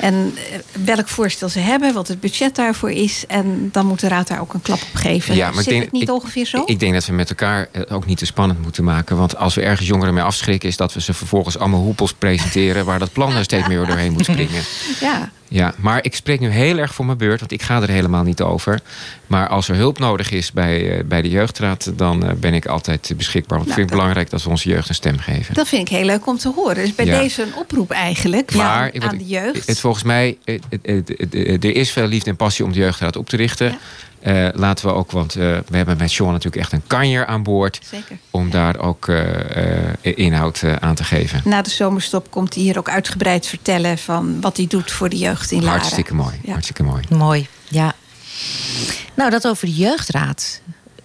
En 0.00 0.34
eh, 0.36 0.58
welk 0.84 1.08
voorstel 1.08 1.48
ze 1.48 1.58
hebben, 1.58 1.94
wat 1.94 2.08
het 2.08 2.20
budget 2.20 2.54
daarvoor 2.54 2.90
is. 2.90 3.24
En 3.28 3.68
dan 3.72 3.86
moet 3.86 4.00
de 4.00 4.08
raad 4.08 4.28
daar 4.28 4.40
ook 4.40 4.54
een 4.54 4.62
klap 4.62 4.82
op 4.82 4.88
geven. 4.94 5.34
Ja, 5.34 5.48
maar 5.48 5.58
ik 5.58 5.62
Zit 5.62 5.70
denk- 5.72 5.82
het 5.82 5.92
niet 5.92 6.02
ik- 6.02 6.10
ongeveer 6.14 6.46
zo? 6.46 6.62
Ik 6.66 6.80
denk 6.80 6.92
dat 6.94 7.06
we 7.06 7.12
met 7.12 7.28
elkaar 7.28 7.68
het 7.72 7.90
ook 7.90 8.06
niet 8.06 8.18
te 8.18 8.26
spannend 8.26 8.62
moeten 8.62 8.84
maken. 8.84 9.16
Want 9.16 9.36
als 9.36 9.54
we 9.54 9.62
ergens 9.62 9.88
jongeren 9.88 10.14
mee 10.14 10.22
afschrikken, 10.24 10.68
is 10.68 10.76
dat 10.76 10.92
we 10.94 11.00
ze 11.00 11.14
vervolgens 11.14 11.58
allemaal 11.58 11.80
hoepels 11.80 12.12
presenteren 12.12 12.84
waar 12.84 12.98
dat 12.98 13.12
plan 13.12 13.36
er 13.36 13.44
steeds 13.44 13.68
meer 13.68 13.86
doorheen 13.86 14.12
moet 14.12 14.24
springen. 14.24 14.62
ja. 15.00 15.30
Ja, 15.52 15.74
maar 15.76 16.04
ik 16.04 16.14
spreek 16.14 16.40
nu 16.40 16.48
heel 16.48 16.78
erg 16.78 16.94
voor 16.94 17.04
mijn 17.06 17.18
beurt, 17.18 17.40
want 17.40 17.52
ik 17.52 17.62
ga 17.62 17.82
er 17.82 17.88
helemaal 17.88 18.22
niet 18.22 18.40
over. 18.42 18.80
Maar 19.26 19.48
als 19.48 19.68
er 19.68 19.74
hulp 19.74 19.98
nodig 19.98 20.30
is 20.30 20.52
bij, 20.52 20.98
eh, 20.98 21.04
bij 21.04 21.22
de 21.22 21.28
jeugdraad, 21.28 21.92
dan 21.96 22.26
eh, 22.26 22.32
ben 22.34 22.54
ik 22.54 22.66
altijd 22.66 23.12
beschikbaar. 23.16 23.58
Want 23.58 23.70
ik 23.70 23.76
Nou, 23.76 23.78
vind 23.78 23.78
het 23.78 23.88
dat- 23.88 23.98
belangrijk 23.98 24.30
dat 24.30 24.42
we 24.42 24.48
onze 24.50 24.68
jeugd 24.68 24.88
een 24.88 24.94
stem 24.94 25.18
geven. 25.18 25.54
Dat 25.54 25.68
vind 25.68 25.88
ik 25.90 25.96
heel 25.96 26.04
leuk 26.04 26.26
om 26.26 26.38
te 26.38 26.48
horen. 26.54 26.74
Dus 26.74 26.94
bij 26.94 27.04
Ja. 27.06 27.18
deze 27.20 27.42
een 27.42 27.54
oproep 27.54 27.90
eigenlijk 27.90 28.54
Maar 28.54 28.90
van, 28.90 29.00
wat 29.00 29.10
aan 29.10 29.18
de 29.18 29.26
jeugd. 29.26 29.66
Het, 29.66 29.80
volgens 29.80 30.04
mij, 30.04 30.36
eh, 30.44 30.58
er 31.64 31.76
is 31.76 31.90
veel 31.90 32.06
liefde 32.06 32.30
en 32.30 32.36
passie 32.36 32.64
om 32.64 32.72
de 32.72 32.78
jeugdraad 32.78 33.16
op 33.16 33.28
te 33.28 33.36
richten. 33.36 33.78
Eh, 34.22 34.48
laten 34.52 34.86
we 34.86 34.92
ook, 34.92 35.10
want 35.10 35.36
eh, 35.36 35.58
we 35.68 35.76
hebben 35.76 35.96
met 35.96 36.10
Sean 36.10 36.32
natuurlijk 36.32 36.62
echt 36.62 36.72
een 36.72 36.82
kanjer 36.86 37.26
aan 37.26 37.42
boord. 37.42 37.80
Zeker. 37.84 38.16
Om 38.30 38.50
daar 38.50 38.78
ook 38.78 39.08
eh, 39.08 40.16
inhoud 40.16 40.62
eh, 40.62 40.76
aan 40.76 40.94
te 40.94 41.04
geven. 41.04 41.40
Na 41.44 41.62
de 41.62 41.70
zomerstop 41.70 42.30
komt 42.30 42.54
hij 42.54 42.62
hier 42.62 42.78
ook 42.78 42.88
uitgebreid 42.88 43.46
vertellen 43.46 43.98
van 43.98 44.40
wat 44.40 44.56
hij 44.56 44.66
doet 44.66 44.90
voor 44.90 45.08
de 45.08 45.16
jeugd 45.16 45.50
in 45.50 45.62
Laren. 45.62 45.78
Hartstikke 45.80 46.14
mooi. 46.14 46.40
Hartstikke 46.46 46.82
mooi. 46.82 47.04
Mooi, 47.10 47.46
ja. 47.68 47.94
Nou, 49.14 49.30
dat 49.30 49.46
over 49.46 49.66
de 49.66 49.74
jeugdraad. 49.74 50.60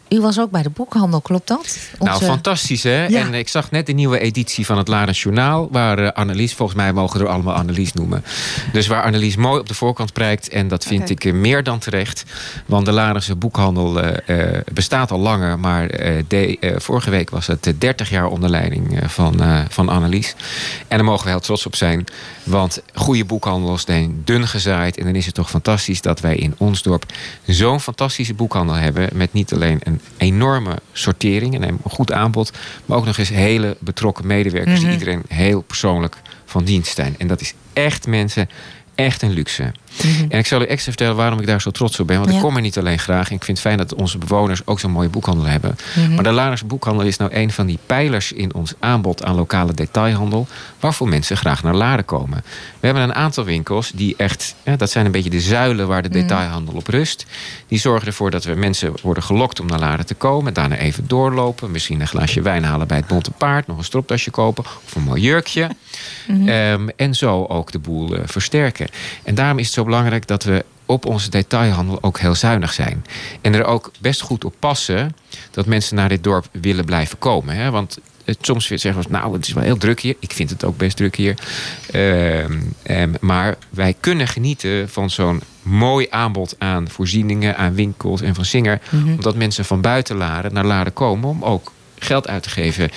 U 0.10 0.22
was 0.22 0.40
ook 0.40 0.52
bij 0.52 0.62
de 0.62 0.70
boekhandel, 0.70 1.22
klopt 1.22 1.48
dat? 1.48 1.78
Nou, 2.00 2.24
fantastisch 2.24 2.84
hè. 2.84 3.06
Ja. 3.06 3.20
En 3.20 3.34
ik 3.34 3.48
zag 3.48 3.72
net 3.72 3.86
de 3.86 3.94
nieuwe 3.94 4.20
editie 4.20 4.66
van 4.66 4.78
het 4.78 4.88
Larens 4.88 5.24
Journaal. 5.24 5.68
Waar 5.72 6.00
eh, 6.00 6.12
Annelies, 6.12 6.54
volgens 6.54 6.78
mij 6.78 6.94
mogen 6.94 7.20
we 7.20 7.26
er 7.26 7.32
allemaal 7.32 7.54
Annelies 7.54 7.94
noemen. 7.94 8.24
Dus 8.72 8.88
waar 8.88 9.04
Annelies 9.04 9.36
mooi 9.36 9.60
op 9.60 9.68
de 9.68 9.74
voorkant 9.74 10.14
prijkt. 10.14 10.50
En 10.50 10.68
dat 10.68 10.84
vind 10.86 11.10
ik 11.10 11.26
eh, 11.26 11.34
meer 11.34 11.64
dan 11.64 11.80
terecht. 11.80 12.24
Want 12.66 12.86
de 12.86 12.92
Larense 12.92 13.36
boekhandel 13.36 14.02
eh, 14.02 14.60
bestaat 14.74 15.12
al 15.12 15.20
langer. 15.20 15.60
Maar 15.60 15.88
de, 16.28 16.76
vorige 16.78 17.10
week 17.10 17.30
was 17.30 17.48
het 17.48 17.68
eh, 17.68 17.74
30 17.78 18.10
jaar 18.10 18.26
onder 18.26 18.50
leiding 18.50 19.00
van, 19.06 19.42
van 19.70 19.90
Annelies. 19.90 20.36
En 20.88 20.98
daar 20.98 21.06
mogen 21.06 21.24
we 21.24 21.30
heel 21.30 21.40
trots 21.40 21.66
op 21.66 21.76
zijn. 21.76 22.06
Want 22.44 22.82
goede 22.94 23.26
boekhandels 23.26 23.84
zijn 23.86 24.22
dun 24.24 24.48
gezaaid. 24.48 24.98
En 24.98 25.06
dan 25.06 25.16
is 25.16 25.26
het 25.26 25.36
toch 25.36 25.50
fantastisch 25.50 26.02
dat 26.02 26.20
wij 26.20 26.36
in 26.36 26.56
ons 26.58 26.82
dorp 26.82 27.06
zo'n 27.46 27.80
fantastische 27.80 28.34
boekhandel 28.34 28.76
hebben. 28.76 29.10
Met 29.14 29.34
niet 29.34 29.54
alleen 29.54 29.80
een 29.84 29.97
enorme 30.18 30.76
sortering 30.92 31.56
en 31.56 31.64
een 31.64 31.80
goed 31.84 32.12
aanbod. 32.12 32.52
Maar 32.86 32.98
ook 32.98 33.06
nog 33.06 33.18
eens 33.18 33.30
hele 33.30 33.78
betrokken 33.80 34.28
medewerkers. 34.28 34.80
Mhm. 34.80 34.90
Die 34.90 35.00
iedereen 35.00 35.24
heel 35.28 35.62
persoonlijk 35.62 36.18
van 36.46 36.64
dienst 36.64 36.96
zijn. 36.96 37.16
En 37.18 37.28
dat 37.28 37.42
is 37.42 37.54
echt 37.74 38.08
mensen, 38.08 38.50
echt 38.98 39.22
een 39.22 39.32
luxe. 39.32 39.72
En 40.30 40.40
ik 40.40 40.46
zal 40.46 40.62
u 40.62 40.66
extra 40.66 40.92
vertellen 40.92 41.16
waarom 41.16 41.40
ik 41.40 41.46
daar 41.48 41.62
zo 41.62 41.72
trots 41.72 42.00
op 42.00 42.08
ben. 42.08 42.18
Want 42.18 42.30
Ja. 42.30 42.36
ik 42.36 42.42
kom 42.42 42.56
er 42.56 42.62
niet 42.62 42.78
alleen 42.78 43.00
graag. 43.00 43.30
En 43.30 43.36
ik 43.36 43.44
vind 43.44 43.58
het 43.58 43.68
fijn 43.68 43.78
dat 43.78 43.94
onze 43.96 44.18
bewoners 44.18 44.62
ook 44.66 44.80
zo'n 44.80 44.92
mooie 44.92 45.10
boekhandel 45.10 45.46
hebben. 45.46 45.76
Mhm. 45.96 46.14
Maar 46.14 46.24
de 46.24 46.32
Larense 46.32 46.66
boekhandel 46.66 47.06
is 47.06 47.18
nou 47.18 47.34
een 47.34 47.52
van 47.52 47.66
die 47.66 47.80
pijlers 47.86 48.32
in 48.32 48.54
ons 48.54 48.74
aanbod 48.80 49.24
aan 49.24 49.36
lokale 49.36 49.74
detailhandel. 49.74 50.48
Waarvoor 50.80 51.08
mensen 51.08 51.38
graag 51.38 51.64
naar 51.64 51.76
Laren 51.76 52.06
komen. 52.06 52.44
We 52.80 52.86
hebben 52.86 53.04
een 53.04 53.14
aantal 53.16 53.44
winkels 53.44 53.92
die 53.96 54.14
echt, 54.18 54.56
dat 54.78 54.92
zijn 54.92 55.06
een 55.06 55.12
beetje 55.12 55.30
de 55.30 55.42
zuilen 55.42 55.88
waar 55.88 56.02
de 56.02 56.10
Mhm. 56.10 56.18
detailhandel 56.20 56.74
op 56.74 56.88
rust. 56.88 57.26
Die 57.68 57.80
zorgen 57.80 58.08
ervoor 58.08 58.32
dat 58.32 58.44
we 58.44 58.54
mensen 58.54 58.94
worden 59.02 59.24
gelokt 59.24 59.60
om 59.60 59.68
naar 59.68 59.80
Laren 59.80 60.06
te 60.06 60.14
komen. 60.16 60.54
Daarna 60.54 60.76
even 60.76 61.08
doorlopen. 61.08 61.72
Misschien 61.72 62.02
een 62.02 62.08
glaasje 62.08 62.42
wijn 62.42 62.64
halen 62.64 62.88
bij 62.88 62.98
het 62.98 63.08
Bonte 63.08 63.32
Paard. 63.32 63.68
Nog 63.68 63.78
een 63.78 63.84
stropdasje 63.84 64.32
kopen. 64.32 64.64
Of 64.86 64.96
een 64.96 65.02
mooi 65.04 65.22
jurkje. 65.22 65.70
Mhm. 66.28 66.48
Ehm, 66.48 66.88
en 66.96 67.16
zo 67.16 67.46
ook 67.46 67.72
de 67.72 67.80
boel 67.80 68.16
eh, 68.16 68.22
versterken. 68.26 68.88
En 69.24 69.36
daarom 69.36 69.60
is 69.60 69.66
het 69.66 69.74
zo 69.74 69.84
belangrijk 69.84 70.28
dat 70.28 70.44
we 70.44 70.66
op 70.86 71.06
onze 71.06 71.30
detailhandel 71.30 71.98
ook 72.02 72.20
heel 72.20 72.36
zuinig 72.36 72.74
zijn. 72.74 73.06
En 73.42 73.54
er 73.54 73.66
ook 73.66 73.92
best 74.00 74.22
goed 74.22 74.46
op 74.46 74.54
passen 74.60 75.16
dat 75.52 75.66
mensen 75.66 75.96
naar 75.96 76.10
dit 76.10 76.24
dorp 76.24 76.48
willen 76.52 76.86
blijven 76.86 77.18
komen. 77.18 77.56
Hè? 77.56 77.72
Want 77.72 78.00
het, 78.28 78.38
soms 78.42 78.66
zeggen 78.66 79.02
we, 79.02 79.08
nou, 79.10 79.34
het 79.34 79.48
is 79.48 79.54
wel 79.54 79.64
heel 79.64 79.78
druk 79.78 80.00
hier. 80.00 80.16
Ik 80.20 80.32
vind 80.32 80.50
het 80.50 80.64
ook 80.64 80.78
best 80.78 80.98
druk 80.98 81.16
hier. 81.16 81.36
Ehm, 81.92 82.60
ehm, 82.84 83.14
maar 83.20 83.58
wij 83.70 83.96
kunnen 84.00 84.28
genieten 84.28 84.90
van 84.90 85.10
zo'n 85.10 85.42
mooi 85.62 86.08
aanbod 86.10 86.56
aan 86.58 86.90
voorzieningen, 86.90 87.58
aan 87.58 87.74
winkels 87.74 88.22
en 88.22 88.36
van 88.36 88.46
Singer. 88.46 88.80
Mhm. 88.90 89.12
Omdat 89.12 89.36
mensen 89.36 89.66
van 89.66 89.82
buiten 89.82 90.16
Laren 90.16 90.54
naar 90.54 90.66
Laren 90.66 90.94
komen 90.94 91.30
om 91.30 91.44
ook 91.44 91.72
geld 92.00 92.28
uit 92.28 92.44
te 92.44 92.50
geven 92.50 92.90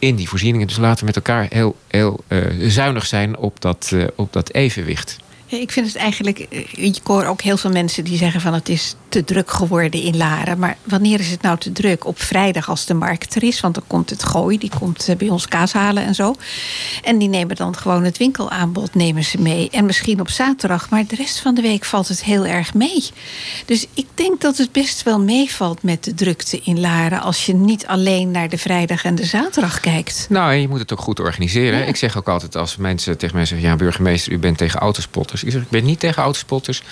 in 0.00 0.16
die 0.16 0.28
voorzieningen. 0.28 0.66
Dus 0.66 0.76
laten 0.76 0.98
we 0.98 1.04
met 1.04 1.16
elkaar 1.16 1.46
heel, 1.50 1.76
heel 1.88 2.24
eh, 2.26 2.38
zuinig 2.58 3.06
zijn 3.06 3.36
op 3.36 3.60
dat, 3.60 3.90
eh, 3.94 4.04
op 4.14 4.32
dat 4.32 4.52
evenwicht. 4.52 5.18
Ja, 5.50 5.58
Ik 5.58 5.72
vind 5.72 5.86
het 5.86 5.96
eigenlijk, 5.96 6.38
eh, 6.38 6.66
ik 6.72 7.00
hoor 7.04 7.24
ook 7.24 7.40
heel 7.40 7.56
veel 7.56 7.70
mensen 7.70 8.04
die 8.04 8.16
zeggen 8.16 8.40
van 8.40 8.54
het 8.54 8.68
is 8.68 8.94
te 9.08 9.24
druk 9.24 9.50
geworden 9.50 10.02
in 10.02 10.16
Laren. 10.16 10.58
Maar 10.58 10.76
wanneer 10.84 11.20
is 11.20 11.30
het 11.30 11.42
nou 11.42 11.58
te 11.58 11.72
druk? 11.72 12.06
Op 12.06 12.20
vrijdag 12.20 12.68
als 12.68 12.86
de 12.86 12.94
markt 12.94 13.34
er 13.34 13.42
is, 13.42 13.60
want 13.60 13.74
dan 13.74 13.84
komt 13.86 14.10
het 14.10 14.24
gooi, 14.24 14.58
die 14.58 14.70
komt 14.78 15.08
eh, 15.08 15.16
bij 15.16 15.28
ons 15.28 15.48
kaas 15.48 15.72
halen 15.72 16.04
en 16.04 16.14
zo. 16.14 16.34
En 17.02 17.18
die 17.18 17.28
nemen 17.28 17.56
dan 17.56 17.76
gewoon 17.76 18.04
het 18.04 18.18
winkelaanbod, 18.18 18.94
nemen 18.94 19.24
ze 19.24 19.40
mee. 19.40 19.70
En 19.70 19.84
misschien 19.84 20.20
op 20.20 20.30
zaterdag, 20.30 20.90
maar 20.90 21.06
de 21.06 21.14
rest 21.14 21.40
van 21.40 21.54
de 21.54 21.62
week 21.62 21.84
valt 21.84 22.08
het 22.08 22.24
heel 22.24 22.46
erg 22.46 22.74
mee. 22.74 23.04
Dus 23.66 23.86
ik 23.94 24.06
denk 24.14 24.40
dat 24.40 24.56
het 24.56 24.72
best 24.72 25.02
wel 25.02 25.20
meevalt 25.20 25.82
met 25.82 26.04
de 26.04 26.14
drukte 26.14 26.60
in 26.64 26.80
Laren 26.80 27.20
als 27.20 27.46
je 27.46 27.54
niet 27.54 27.86
alleen 27.86 28.30
naar 28.30 28.48
de 28.48 28.58
vrijdag 28.58 29.04
en 29.04 29.14
de 29.14 29.24
zaterdag 29.24 29.80
kijkt. 29.80 30.26
Nou, 30.28 30.52
je 30.52 30.68
moet 30.68 30.78
het 30.78 30.92
ook 30.92 31.00
goed 31.00 31.20
organiseren. 31.20 31.88
Ik 31.88 31.96
zeg 31.96 32.16
ook 32.16 32.28
altijd 32.28 32.56
als 32.56 32.76
mensen 32.76 33.18
tegen 33.18 33.36
mij 33.36 33.44
zeggen... 33.44 33.68
ja, 33.68 33.76
burgemeester, 33.76 34.32
u 34.32 34.38
bent 34.38 34.58
tegen 34.58 34.80
autospotters. 34.80 35.39
Ik 35.44 35.52
zeg, 35.52 35.62
ik 35.62 35.70
ben 35.70 35.84
niet 35.84 36.00
tegen 36.00 36.22
autospotters. 36.22 36.82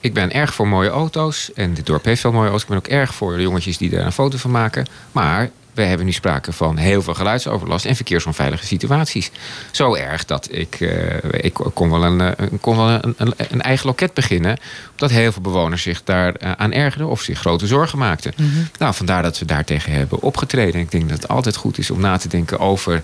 Ik 0.00 0.14
ben 0.14 0.32
erg 0.32 0.54
voor 0.54 0.68
mooie 0.68 0.88
auto's. 0.88 1.52
En 1.54 1.74
dit 1.74 1.86
dorp 1.86 2.04
heeft 2.04 2.20
veel 2.20 2.32
mooie 2.32 2.44
auto's. 2.44 2.62
Ik 2.62 2.68
ben 2.68 2.78
ook 2.78 2.86
erg 2.86 3.14
voor 3.14 3.36
de 3.36 3.42
jongetjes 3.42 3.78
die 3.78 3.90
daar 3.90 4.06
een 4.06 4.12
foto 4.12 4.38
van 4.38 4.50
maken. 4.50 4.86
Maar 5.12 5.50
we 5.78 5.84
hebben 5.84 6.06
nu 6.06 6.12
sprake 6.12 6.52
van 6.52 6.76
heel 6.76 7.02
veel 7.02 7.14
geluidsoverlast... 7.14 7.84
en 7.84 7.96
verkeersonveilige 7.96 8.66
situaties. 8.66 9.30
Zo 9.70 9.94
erg 9.94 10.24
dat 10.24 10.48
ik... 10.50 10.80
eh, 10.80 11.44
ik 11.44 11.52
kon 11.74 11.90
wel, 11.90 12.04
een, 12.04 12.20
eh, 12.20 12.46
kon 12.60 12.76
wel 12.76 12.88
een, 12.88 13.14
een, 13.16 13.34
een 13.50 13.62
eigen 13.62 13.86
loket 13.86 14.14
beginnen... 14.14 14.58
omdat 14.90 15.10
heel 15.10 15.32
veel 15.32 15.42
bewoners 15.42 15.82
zich 15.82 16.04
daar 16.04 16.34
eh, 16.34 16.52
aan 16.52 16.72
ergerden... 16.72 17.08
of 17.08 17.22
zich 17.22 17.38
grote 17.38 17.66
zorgen 17.66 17.98
maakten. 17.98 18.32
Nou, 18.78 18.94
vandaar 18.94 19.22
dat 19.22 19.38
we 19.38 19.44
daartegen 19.44 19.92
hebben 19.92 20.22
opgetreden. 20.22 20.80
Ik 20.80 20.90
denk 20.90 21.08
dat 21.08 21.22
het 21.22 21.28
altijd 21.28 21.56
goed 21.56 21.78
is 21.78 21.90
om 21.90 22.00
na 22.00 22.16
te 22.16 22.28
denken 22.28 22.58
over 22.58 23.02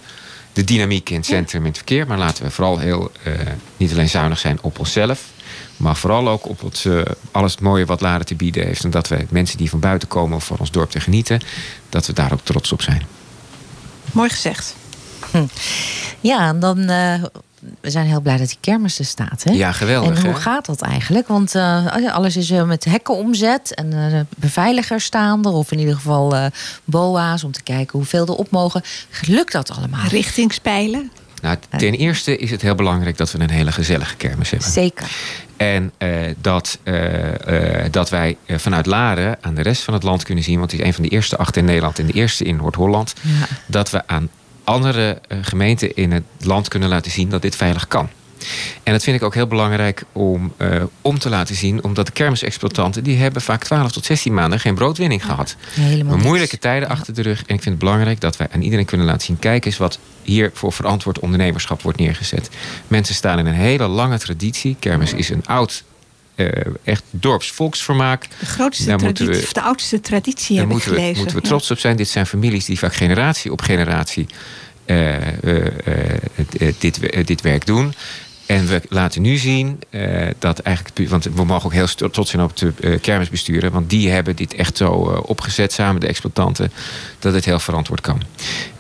de 0.54 0.64
dynamiek 0.64 1.10
in 1.10 1.16
het 1.16 1.26
centrum 1.26 1.60
en 1.60 1.66
het 1.68 1.76
verkeer. 1.76 2.06
Maar 2.06 2.18
laten 2.18 2.44
we 2.44 2.50
vooral 2.50 2.78
heel, 2.78 3.10
eh, 3.22 3.32
niet 3.76 3.92
alleen 3.92 4.08
zuinig 4.08 4.38
zijn 4.38 4.58
op 4.62 4.78
onszelf. 4.78 5.22
Maar 5.76 5.96
vooral 5.96 6.28
ook 6.28 6.48
op 6.48 6.60
het, 6.60 6.84
eh, 6.86 7.00
alles 7.30 7.52
het 7.52 7.60
mooie 7.60 7.84
wat 7.86 8.00
Laren 8.00 8.26
te 8.26 8.34
bieden 8.34 8.66
heeft. 8.66 8.84
En 8.84 8.90
dat 8.90 9.08
we 9.08 9.26
mensen 9.30 9.58
die 9.58 9.70
van 9.70 9.80
buiten 9.80 10.08
komen 10.08 10.40
van 10.40 10.56
ons 10.58 10.70
dorp 10.70 10.90
te 10.90 11.00
genieten. 11.00 11.40
Dat 11.88 12.06
we 12.06 12.12
daar 12.12 12.32
ook 12.32 12.40
trots 12.42 12.72
op 12.72 12.82
zijn. 12.82 13.02
Mooi 14.12 14.28
gezegd. 14.30 14.74
Ja, 16.20 16.48
en 16.48 16.60
dan. 16.60 16.78
eh, 16.78 17.24
we 17.80 17.90
zijn 17.90 18.06
heel 18.06 18.20
blij 18.20 18.36
dat 18.36 18.48
die 18.48 18.56
kermis 18.60 18.98
er 18.98 19.04
staat. 19.04 19.42
Hè? 19.44 19.52
Ja, 19.52 19.72
geweldig, 19.72 20.18
En 20.18 20.24
hoe 20.24 20.34
hè? 20.34 20.40
gaat 20.40 20.66
dat 20.66 20.82
eigenlijk? 20.82 21.28
Want 21.28 21.54
eh, 21.54 22.14
alles 22.14 22.36
is 22.36 22.50
eh, 22.50 22.64
met 22.64 22.84
hekken 22.84 23.14
omzet 23.14 23.74
en 23.74 23.92
eh, 23.92 24.20
beveiligers 24.36 25.04
staan 25.04 25.44
er, 25.44 25.52
of 25.52 25.72
in 25.72 25.78
ieder 25.78 25.94
geval 25.94 26.36
eh, 26.36 26.46
boa's 26.84 27.44
om 27.44 27.52
te 27.52 27.62
kijken 27.62 27.98
hoeveel 27.98 28.26
er 28.26 28.34
op 28.34 28.50
mogen. 28.50 28.82
Lukt 29.26 29.52
dat 29.52 29.70
allemaal? 29.70 30.06
Richtingspijlen? 30.08 31.10
Nou, 31.42 31.56
ten 31.78 31.94
eerste 31.94 32.36
is 32.36 32.50
het 32.50 32.62
heel 32.62 32.74
belangrijk 32.74 33.16
dat 33.16 33.32
we 33.32 33.40
een 33.40 33.50
hele 33.50 33.72
gezellige 33.72 34.16
kermis 34.16 34.50
hebben. 34.50 34.70
Zeker. 34.70 35.10
En 35.56 35.92
eh, 35.98 36.10
dat, 36.40 36.78
eh, 36.82 37.84
eh, 37.84 37.92
dat 37.92 38.10
wij 38.10 38.36
vanuit 38.48 38.86
Laren 38.86 39.38
aan 39.40 39.54
de 39.54 39.62
rest 39.62 39.82
van 39.82 39.94
het 39.94 40.02
land 40.02 40.22
kunnen 40.22 40.44
zien... 40.44 40.58
want 40.58 40.70
het 40.70 40.80
is 40.80 40.86
een 40.86 40.94
van 40.94 41.02
de 41.02 41.08
eerste 41.08 41.36
acht 41.36 41.56
in 41.56 41.64
Nederland 41.64 41.98
en 41.98 42.06
de 42.06 42.12
eerste 42.12 42.44
in 42.44 42.56
Noord-Holland... 42.56 43.14
Ja. 43.20 43.46
dat 43.66 43.90
we 43.90 44.06
aan 44.06 44.28
andere 44.64 45.20
eh, 45.28 45.38
gemeenten 45.42 45.96
in 45.96 46.12
het 46.12 46.24
land 46.40 46.68
kunnen 46.68 46.88
laten 46.88 47.10
zien 47.10 47.28
dat 47.28 47.42
dit 47.42 47.56
veilig 47.56 47.88
kan. 47.88 48.08
En 48.82 48.92
dat 48.92 49.02
vind 49.02 49.16
ik 49.16 49.22
ook 49.22 49.34
heel 49.34 49.46
belangrijk 49.46 50.02
om, 50.12 50.52
eh, 50.56 50.82
om 51.00 51.18
te 51.18 51.28
laten 51.28 51.54
zien... 51.54 51.84
omdat 51.84 52.06
de 52.06 52.12
kermisexploitanten 52.12 53.04
die 53.04 53.16
hebben 53.16 53.42
vaak 53.42 53.64
12 53.64 53.92
tot 53.92 54.04
16 54.04 54.34
maanden 54.34 54.60
geen 54.60 54.74
broodwinning 54.74 55.24
gehad. 55.24 55.56
Helemaal 55.70 56.16
moeilijke 56.16 56.58
tijden 56.58 56.88
achter 56.88 57.14
de 57.14 57.22
rug. 57.22 57.38
En 57.38 57.54
ik 57.54 57.62
vind 57.62 57.64
het 57.64 57.78
belangrijk 57.78 58.20
dat 58.20 58.36
wij 58.36 58.46
aan 58.52 58.62
iedereen 58.62 58.84
kunnen 58.84 59.06
laten 59.06 59.26
zien... 59.26 59.38
kijk 59.38 59.64
eens 59.64 59.76
wat 59.76 59.98
hier 60.22 60.50
voor 60.54 60.72
verantwoord 60.72 61.18
ondernemerschap 61.18 61.82
wordt 61.82 61.98
neergezet. 61.98 62.50
Mensen 62.86 63.14
staan 63.14 63.38
in 63.38 63.46
een 63.46 63.54
hele 63.54 63.86
lange 63.86 64.18
traditie. 64.18 64.76
Kermis 64.78 65.12
is 65.12 65.28
een 65.28 65.46
oud, 65.46 65.84
eh, 66.34 66.48
echt 66.84 67.02
dorpsvolksvermaak. 67.10 68.26
De 68.38 68.46
grootste 68.46 68.84
Daar 68.86 68.98
traditie, 68.98 69.26
we- 69.26 69.42
of 69.42 69.52
de 69.52 69.60
oudste 69.62 70.00
traditie 70.00 70.56
daar 70.56 70.66
heb 70.66 70.66
ik 70.66 70.72
moeten 70.72 70.90
we, 70.90 70.96
gelezen. 70.96 71.16
moeten 71.18 71.36
we 71.36 71.42
Ja. 71.42 71.48
trots 71.48 71.70
op 71.70 71.78
zijn. 71.78 71.96
Dit 71.96 72.08
zijn 72.08 72.26
families 72.26 72.64
die 72.64 72.78
vaak 72.78 72.94
generatie 72.94 73.52
op 73.52 73.60
generatie 73.60 74.26
eh, 74.84 75.16
eh, 75.16 76.74
dit, 76.78 77.26
dit 77.26 77.40
werk 77.40 77.66
doen. 77.66 77.94
En 78.46 78.66
we 78.66 78.82
laten 78.88 79.22
nu 79.22 79.36
zien 79.36 79.80
eh, 79.90 80.26
dat 80.38 80.58
eigenlijk... 80.58 81.10
Want 81.10 81.24
we 81.24 81.44
mogen 81.44 81.64
ook 81.64 81.72
heel 81.72 81.86
trots 82.10 82.30
zijn 82.30 82.42
op 82.42 82.56
de 82.56 82.72
eh, 82.80 83.00
kermisbesturen. 83.00 83.72
Want 83.72 83.90
die 83.90 84.10
hebben 84.10 84.36
dit 84.36 84.54
echt 84.54 84.76
zo 84.76 85.10
eh, 85.10 85.18
opgezet 85.22 85.72
samen 85.72 86.00
de 86.00 86.06
exploitanten. 86.06 86.72
Dat 87.18 87.34
het 87.34 87.44
heel 87.44 87.58
verantwoord 87.58 88.00
kan. 88.00 88.22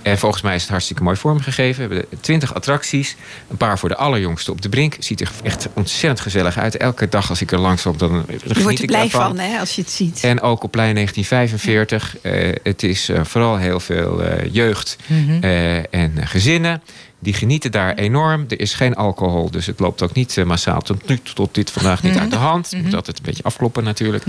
En 0.02 0.18
volgens 0.18 0.42
mij 0.42 0.54
is 0.54 0.60
het 0.62 0.70
hartstikke 0.70 1.02
mooi 1.02 1.16
vormgegeven. 1.16 1.88
We 1.88 1.94
hebben 1.94 2.20
20 2.20 2.54
attracties. 2.54 3.16
Een 3.50 3.56
paar 3.56 3.78
voor 3.78 3.88
de 3.88 3.96
allerjongste 3.96 4.50
op 4.50 4.62
de 4.62 4.68
brink. 4.68 4.96
Ziet 4.98 5.20
er 5.20 5.30
echt 5.42 5.68
ontzettend 5.74 6.20
gezellig 6.20 6.58
uit. 6.58 6.76
Elke 6.76 7.08
dag 7.08 7.28
als 7.30 7.40
ik 7.40 7.52
er 7.52 7.58
langs 7.58 7.84
loop, 7.84 7.98
dan 7.98 8.24
Je 8.46 8.62
wordt 8.62 8.78
er 8.80 8.86
blij 8.86 9.00
daarvan. 9.00 9.20
van 9.36 9.38
hè, 9.38 9.58
als 9.58 9.74
je 9.74 9.80
het 9.82 9.90
ziet. 9.90 10.20
En 10.24 10.40
ook 10.40 10.62
op 10.62 10.70
plein 10.70 10.94
1945. 10.94 12.16
Eh, 12.20 12.52
het 12.62 12.82
is 12.82 13.10
vooral 13.22 13.56
heel 13.56 13.80
veel 13.80 14.22
jeugd 14.50 14.96
Mhm. 15.06 15.42
en 15.90 16.12
gezinnen. 16.26 16.82
Die 17.24 17.34
genieten 17.34 17.70
daar 17.72 17.94
enorm. 17.94 18.44
Er 18.48 18.60
is 18.60 18.74
geen 18.74 18.94
alcohol, 18.94 19.50
dus 19.50 19.66
het 19.66 19.80
loopt 19.80 20.02
ook 20.02 20.12
niet 20.12 20.36
eh, 20.38 20.44
massaal 20.44 20.80
tot, 20.80 21.08
nu, 21.08 21.18
tot 21.34 21.54
dit 21.54 21.70
vandaag 21.70 22.02
niet 22.02 22.12
Mhm. 22.12 22.20
uit 22.22 22.30
de 22.30 22.36
hand. 22.36 22.70
Je 22.70 22.82
moet 22.82 22.94
altijd 22.94 23.16
een 23.18 23.24
beetje 23.24 23.42
afkloppen 23.42 23.84
natuurlijk. 23.84 24.24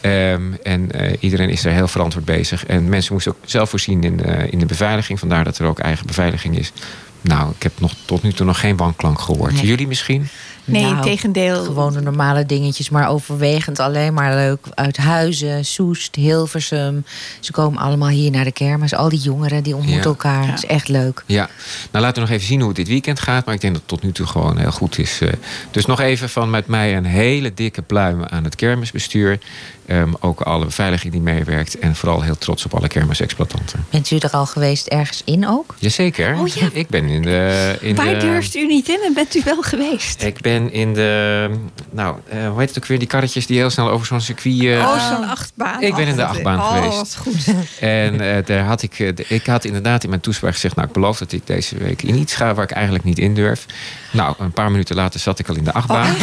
Ehm, 0.00 0.42
en 0.62 0.92
eh, 0.92 1.12
iedereen 1.20 1.48
is 1.50 1.64
er 1.64 1.72
heel 1.72 1.88
verantwoord 1.88 2.24
bezig. 2.24 2.66
En 2.66 2.88
mensen 2.88 3.12
moesten 3.12 3.32
ook 3.32 3.38
zelf 3.44 3.70
voorzien 3.70 4.02
in 4.04 4.16
de, 4.16 4.48
in 4.50 4.58
de 4.58 4.66
beveiliging. 4.66 5.18
Vandaar 5.18 5.44
dat 5.44 5.58
er 5.58 5.66
ook 5.66 5.78
eigen 5.78 6.06
beveiliging 6.06 6.58
is. 6.58 6.72
Nou, 7.20 7.50
ik 7.56 7.62
heb 7.62 7.72
nog, 7.80 7.92
tot 8.04 8.22
nu 8.22 8.32
toe 8.32 8.46
nog 8.46 8.60
geen 8.60 8.76
wanklank 8.76 9.20
gehoord. 9.20 9.52
Nee. 9.52 9.66
Jullie 9.66 9.86
misschien? 9.86 10.28
Nee, 10.68 10.82
Nou, 10.82 10.96
integendeel. 10.96 11.64
Gewoon 11.64 11.92
de 11.92 12.00
normale 12.00 12.46
dingetjes, 12.46 12.90
maar 12.90 13.08
overwegend 13.08 13.78
alleen 13.80 14.14
maar 14.14 14.34
leuk. 14.34 14.58
Uit 14.74 14.96
Huizen, 14.96 15.64
Soest, 15.64 16.14
Hilversum. 16.14 17.04
Ze 17.40 17.52
komen 17.52 17.78
allemaal 17.82 18.08
hier 18.08 18.30
naar 18.30 18.44
de 18.44 18.52
kermis. 18.52 18.94
Al 18.94 19.08
die 19.08 19.18
jongeren 19.18 19.62
die 19.62 19.74
ontmoeten 19.74 20.02
Ja. 20.02 20.08
elkaar. 20.08 20.46
Het 20.46 20.58
is 20.62 20.66
echt 20.66 20.88
leuk. 20.88 21.22
Ja, 21.26 21.48
nou 21.90 22.04
laten 22.04 22.14
we 22.22 22.28
nog 22.28 22.36
even 22.36 22.46
zien 22.48 22.58
hoe 22.58 22.68
het 22.68 22.76
dit 22.76 22.88
weekend 22.88 23.20
gaat. 23.20 23.44
Maar 23.44 23.54
ik 23.54 23.60
denk 23.60 23.72
dat 23.72 23.82
het 23.82 23.90
tot 23.90 24.02
nu 24.02 24.12
toe 24.12 24.26
gewoon 24.26 24.58
heel 24.58 24.72
goed 24.72 24.98
is. 24.98 25.20
eh. 25.20 25.28
Dus 25.70 25.86
nog 25.86 26.00
even 26.00 26.28
van 26.28 26.50
met 26.50 26.66
mij 26.66 26.96
een 26.96 27.04
hele 27.04 27.54
dikke 27.54 27.82
pluim 27.82 28.24
aan 28.24 28.44
het 28.44 28.54
kermisbestuur. 28.54 29.38
Ehm, 29.86 30.12
ook 30.20 30.40
alle 30.40 30.64
beveiliging 30.64 31.12
die 31.12 31.22
meewerkt. 31.22 31.78
En 31.78 31.96
vooral 31.96 32.22
heel 32.22 32.38
trots 32.38 32.64
op 32.64 32.74
alle 32.74 32.88
kermisexploitanten. 32.88 33.84
Bent 33.90 34.10
u 34.10 34.16
er 34.16 34.30
al 34.30 34.46
geweest 34.46 34.86
ergens 34.86 35.22
in 35.24 35.48
ook? 35.48 35.74
Jazeker. 35.78 36.36
Oh 36.38 36.46
ja. 36.48 36.68
Ik 36.72 36.88
ben 36.88 37.04
in 37.08 37.22
de... 37.22 37.76
In 37.80 37.94
Waar 37.94 38.06
de, 38.14 38.16
durft 38.16 38.54
u 38.56 38.66
niet 38.66 38.88
in 38.88 39.00
en 39.06 39.14
bent 39.14 39.34
u 39.34 39.40
wel 39.44 39.62
geweest? 39.62 40.22
Ik 40.22 40.40
ben 40.40 40.55
in 40.72 40.94
de... 40.94 41.50
Nou, 41.90 42.16
eh, 42.28 42.48
hoe 42.48 42.58
heet 42.60 42.68
het 42.68 42.78
ook 42.78 42.86
weer? 42.86 42.98
Die 42.98 43.08
karretjes 43.08 43.46
die 43.46 43.56
heel 43.56 43.70
snel 43.70 43.90
over 43.90 44.06
zo'n 44.06 44.20
circuit... 44.20 44.60
eh, 44.62 44.78
oh, 44.78 45.08
zo'n 45.08 45.28
achtbaan. 45.28 45.82
Ik 45.82 45.94
ben 45.94 46.06
in 46.06 46.16
de 46.16 46.22
Oh, 46.22 46.28
achtbaan 46.28 46.58
oh, 46.58 46.72
geweest. 46.74 46.96
wat 46.96 47.16
goed. 47.16 47.54
En 47.80 48.20
eh, 48.36 48.44
daar 48.46 48.64
had 48.64 48.82
ik, 48.82 48.96
de- 49.16 49.24
ik 49.28 49.46
had 49.46 49.64
inderdaad 49.64 50.02
in 50.02 50.08
mijn 50.08 50.20
toespraak 50.20 50.52
gezegd... 50.52 50.74
nou, 50.76 50.86
ik 50.88 50.94
beloof 50.94 51.18
dat 51.18 51.32
ik 51.32 51.46
deze 51.46 51.76
week 51.78 52.02
in 52.02 52.18
iets 52.18 52.34
ga 52.34 52.54
waar 52.54 52.64
ik 52.64 52.70
eigenlijk 52.70 53.04
niet 53.04 53.18
in 53.18 53.34
durf. 53.34 53.66
Nou, 54.12 54.34
een 54.38 54.52
paar 54.52 54.70
minuten 54.70 54.96
later 54.96 55.20
zat 55.20 55.38
ik 55.38 55.48
al 55.48 55.56
in 55.56 55.64
de 55.64 55.72
achtbaan. 55.72 56.14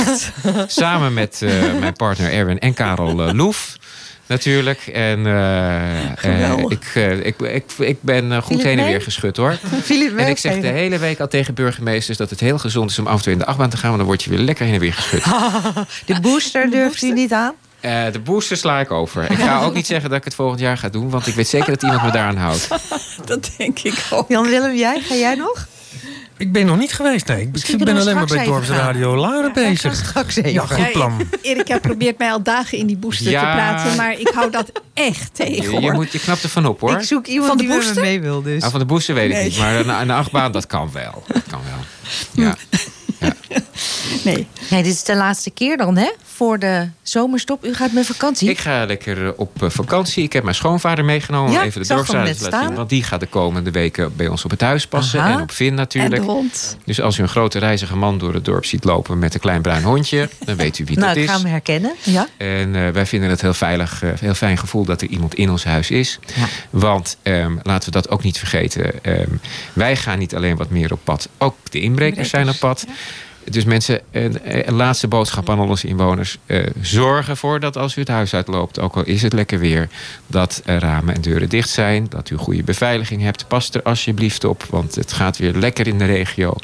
Samen 0.67 1.13
met 1.13 1.41
eh, 1.41 1.51
mijn 1.79 1.93
partner 1.93 2.31
Erwin 2.31 2.59
en 2.59 2.73
Karel 2.73 3.33
Loef. 3.33 3.77
Natuurlijk. 4.33 4.87
En 4.87 5.25
eh, 5.25 6.51
eh, 6.51 6.59
ik, 6.67 6.91
eh, 6.93 7.25
ik, 7.25 7.39
ik, 7.41 7.63
ik 7.77 7.97
ben 8.01 8.41
goed 8.43 8.63
heen 8.63 8.79
en 8.79 8.85
weer 8.85 9.01
geschud 9.01 9.37
hoor. 9.37 9.57
En 10.17 10.27
ik 10.27 10.37
zeg 10.37 10.59
de 10.59 10.67
hele 10.67 10.97
week 10.97 11.19
al 11.19 11.27
tegen 11.27 11.53
burgemeesters 11.53 12.17
dat 12.17 12.29
het 12.29 12.39
heel 12.39 12.57
gezond 12.57 12.89
is 12.89 12.99
om 12.99 13.07
af 13.07 13.17
en 13.17 13.23
toe 13.23 13.31
in 13.31 13.37
de 13.37 13.45
achtbaan 13.45 13.69
te 13.69 13.77
gaan. 13.77 13.85
Want 13.85 13.97
dan 13.97 14.07
word 14.07 14.23
je 14.23 14.29
weer 14.29 14.39
lekker 14.39 14.65
heen 14.65 14.73
en 14.73 14.79
weer 14.79 14.93
geschud. 14.93 15.23
De 16.05 16.19
booster 16.21 16.69
durft 16.69 17.01
u 17.01 17.11
niet 17.11 17.33
aan? 17.33 17.53
Eh, 17.79 18.11
de 18.11 18.19
booster 18.19 18.57
sla 18.57 18.79
ik 18.79 18.91
over. 18.91 19.31
Ik 19.31 19.37
ga 19.37 19.63
ook 19.63 19.73
niet 19.73 19.87
zeggen 19.87 20.09
dat 20.09 20.17
ik 20.17 20.23
het 20.23 20.35
volgend 20.35 20.59
jaar 20.59 20.77
ga 20.77 20.89
doen. 20.89 21.09
Want 21.09 21.27
ik 21.27 21.35
weet 21.35 21.47
zeker 21.47 21.69
dat 21.69 21.83
iemand 21.83 22.03
me 22.03 22.11
daaraan 22.11 22.37
houdt. 22.37 22.67
Dat 23.25 23.51
denk 23.57 23.79
ik 23.79 24.07
ook. 24.11 24.29
Jan-Willem, 24.29 24.75
jij? 24.75 25.01
Ga 25.01 25.15
jij 25.15 25.35
nog? 25.35 25.67
Ik 26.37 26.51
ben 26.51 26.65
nog 26.65 26.77
niet 26.77 26.93
geweest, 26.93 27.27
nee. 27.27 27.49
Ik 27.67 27.83
ben 27.85 27.97
alleen 27.97 28.15
maar 28.15 28.25
bij 28.25 28.45
Dorpsradio 28.45 29.15
Laren 29.15 29.53
bezig. 29.53 29.95
Straks 29.95 30.35
even. 30.35 30.53
Ja, 30.53 30.65
goed 30.65 30.91
plan. 30.91 31.27
Erika 31.41 31.79
probeert 31.79 32.17
mij 32.17 32.31
al 32.31 32.43
dagen 32.43 32.77
in 32.77 32.85
die 32.87 32.97
booster 32.97 33.31
Ja. 33.31 33.39
te 33.39 33.45
praten, 33.57 33.95
maar 33.95 34.19
ik 34.19 34.27
hou 34.33 34.51
dat 34.51 34.71
echt 34.93 35.29
tegen. 35.35 35.81
Je, 35.81 35.91
moet, 35.91 36.11
je 36.11 36.19
knapt 36.19 36.43
er 36.43 36.49
van 36.49 36.65
op 36.65 36.79
hoor. 36.79 36.91
Ik 36.91 37.01
zoek 37.01 37.25
iemand 37.27 37.47
Van 37.47 37.57
de 37.57 37.63
die 37.63 37.71
booster? 37.73 38.01
mee 38.01 38.21
wil 38.21 38.41
dus. 38.41 38.59
Nou, 38.59 38.71
van 38.71 38.79
de 38.79 38.85
booster 38.85 39.15
weet 39.15 39.31
ik 39.37 39.43
niet. 39.43 39.57
Maar 39.57 39.75
een, 39.75 39.89
een 39.89 40.11
achtbaan, 40.11 40.51
dat 40.51 40.67
kan 40.67 40.89
wel. 40.93 41.23
Dat 41.27 41.43
kan 41.49 41.59
wel. 41.65 41.81
Ja. 42.45 42.55
Nee. 44.23 44.47
Nee, 44.69 44.83
dit 44.83 44.93
is 44.93 45.03
de 45.03 45.15
laatste 45.15 45.49
keer 45.49 45.77
dan, 45.77 45.97
hè? 45.97 46.11
Voor 46.23 46.59
de 46.59 46.87
zomerstop. 47.01 47.65
U 47.65 47.73
gaat 47.73 47.91
met 47.91 48.05
vakantie? 48.05 48.49
Ik 48.49 48.59
ga 48.59 48.85
lekker 48.85 49.25
eh, 49.25 49.31
op 49.35 49.63
eh, 49.63 49.69
vakantie. 49.69 50.23
Ik 50.23 50.33
heb 50.33 50.43
mijn 50.43 50.55
schoonvader 50.55 51.05
meegenomen. 51.05 51.51
Ja, 51.51 51.59
om 51.59 51.65
even 51.65 51.87
de 51.87 51.93
net 51.93 52.05
te 52.05 52.13
laten 52.15 52.35
zien. 52.67 52.75
Want 52.75 52.89
die 52.89 53.03
gaat 53.03 53.19
de 53.19 53.25
komende 53.25 53.71
weken 53.71 54.15
bij 54.15 54.27
ons 54.27 54.43
op 54.45 54.51
het 54.51 54.61
huis 54.61 54.87
passen. 54.87 55.19
Aha. 55.19 55.33
En 55.33 55.41
op 55.41 55.51
Vin 55.51 55.73
natuurlijk. 55.73 56.15
En 56.15 56.21
de 56.21 56.27
hond. 56.27 56.77
Dus 56.85 57.01
als 57.01 57.17
u 57.17 57.21
een 57.21 57.29
grote 57.29 57.59
reizige 57.59 57.95
man 57.95 58.17
door 58.17 58.33
het 58.33 58.45
dorp 58.45 58.65
ziet 58.65 58.83
lopen 58.83 59.19
met 59.19 59.33
een 59.33 59.39
klein 59.39 59.61
bruin 59.61 59.83
hondje, 59.83 60.29
dan 60.45 60.55
weet 60.55 60.79
u 60.79 60.85
wie 60.85 60.97
nou, 60.99 61.07
dat 61.07 61.17
ik 61.17 61.23
is. 61.23 61.29
ga 61.29 61.37
hem 61.37 61.45
herkennen. 61.45 61.93
Ja. 62.03 62.27
En 62.37 62.75
eh, 62.75 62.89
wij 62.89 63.05
vinden 63.05 63.29
het 63.29 63.41
heel 63.41 63.53
veilig, 63.53 64.01
heel 64.19 64.33
fijn 64.33 64.57
gevoel 64.57 64.85
dat 64.85 65.01
er 65.01 65.07
iemand 65.07 65.33
in 65.35 65.49
ons 65.49 65.63
huis 65.63 65.91
is. 65.91 66.19
Ja. 66.35 66.45
Want 66.69 67.17
ehm, 67.21 67.55
laten 67.63 67.85
we 67.85 67.91
dat 67.91 68.09
ook 68.09 68.23
niet 68.23 68.37
vergeten. 68.37 69.03
ehm, 69.03 69.29
wij 69.73 69.95
gaan 69.95 70.19
niet 70.19 70.35
alleen 70.35 70.55
wat 70.55 70.69
meer 70.69 70.91
op 70.91 70.99
pad, 71.03 71.29
ook 71.37 71.55
de 71.69 71.79
inbrekers 71.79 72.29
zijn 72.29 72.49
op 72.49 72.55
pad. 72.59 72.85
Dus 73.49 73.63
mensen, 73.63 74.01
een, 74.11 74.67
een 74.67 74.73
laatste 74.73 75.07
boodschap 75.07 75.49
aan 75.49 75.59
al 75.59 75.67
onze 75.67 75.87
inwoners. 75.87 76.37
eh, 76.45 76.65
zorg 76.81 77.29
ervoor 77.29 77.59
dat 77.59 77.77
als 77.77 77.95
u 77.95 77.99
het 77.99 78.09
huis 78.09 78.33
uitloopt, 78.33 78.79
ook 78.79 78.95
al 78.95 79.03
is 79.05 79.21
het 79.21 79.33
lekker 79.33 79.59
weer, 79.59 79.89
dat 80.27 80.61
ramen 80.65 81.15
en 81.15 81.21
deuren 81.21 81.49
dicht 81.49 81.69
zijn. 81.69 82.05
Dat 82.09 82.29
u 82.29 82.35
goede 82.35 82.63
beveiliging 82.63 83.21
hebt. 83.21 83.47
Pas 83.47 83.69
er 83.71 83.81
alsjeblieft 83.83 84.43
op, 84.43 84.63
want 84.69 84.95
het 84.95 85.13
gaat 85.13 85.37
weer 85.37 85.53
lekker 85.53 85.87
in 85.87 85.97
de 85.97 86.05
regio. 86.05 86.55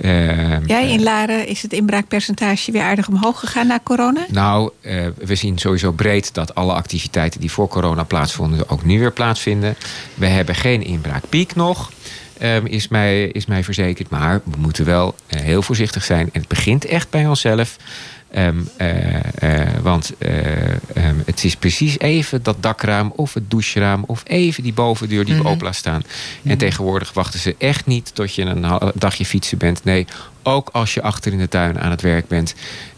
Ehm, 0.00 0.64
Jij 0.66 0.90
in 0.90 1.02
Laren 1.02 1.46
is 1.46 1.62
het 1.62 1.72
inbraakpercentage 1.72 2.72
weer 2.72 2.82
aardig 2.82 3.08
omhoog 3.08 3.40
gegaan 3.40 3.66
na 3.66 3.80
corona? 3.82 4.26
Nou, 4.28 4.70
eh, 4.80 5.06
we 5.24 5.34
zien 5.34 5.58
sowieso 5.58 5.92
breed 5.92 6.34
dat 6.34 6.54
alle 6.54 6.72
activiteiten 6.72 7.40
die 7.40 7.50
voor 7.50 7.68
corona 7.68 8.02
plaatsvonden 8.02 8.68
ook 8.68 8.84
nu 8.84 8.98
weer 8.98 9.12
plaatsvinden. 9.12 9.76
We 10.14 10.26
hebben 10.26 10.54
geen 10.54 10.82
inbraakpiek 10.84 11.54
nog, 11.54 11.90
ehm, 12.44 12.66
is, 12.66 12.88
mij, 12.88 13.24
is 13.24 13.46
mij 13.46 13.64
verzekerd. 13.64 14.10
Maar 14.10 14.40
we 14.44 14.56
moeten 14.58 14.84
wel 14.84 15.14
eh, 15.26 15.40
heel 15.40 15.62
voorzichtig 15.62 16.04
zijn. 16.04 16.28
En 16.32 16.40
het 16.40 16.48
begint 16.48 16.84
echt 16.84 17.10
bij 17.10 17.26
onszelf. 17.26 17.76
Eh, 18.30 18.48
want 19.82 20.12
eh, 20.18 20.70
ehm, 20.70 21.16
het 21.26 21.44
is 21.44 21.56
precies 21.56 21.98
even 21.98 22.42
dat 22.42 22.56
dakraam 22.62 23.12
of 23.16 23.34
het 23.34 23.50
doucheraam 23.50 24.04
of 24.06 24.22
even 24.26 24.62
die 24.62 24.72
bovendeur 24.72 25.24
die 25.24 25.34
Mhm. 25.34 25.46
open 25.46 25.64
laat 25.64 25.74
staan. 25.74 26.02
En 26.44 26.58
tegenwoordig 26.58 27.12
wachten 27.12 27.40
ze 27.40 27.54
echt 27.58 27.86
niet 27.86 28.14
tot 28.14 28.34
je 28.34 28.42
een 28.42 28.92
dagje 28.94 29.24
fietsen 29.24 29.58
bent. 29.58 29.84
Nee, 29.84 30.06
ook 30.42 30.68
als 30.72 30.94
je 30.94 31.02
achter 31.02 31.32
in 31.32 31.38
de 31.38 31.48
tuin 31.48 31.80
aan 31.80 31.90
het 31.90 32.00
werk 32.00 32.28
bent. 32.28 32.54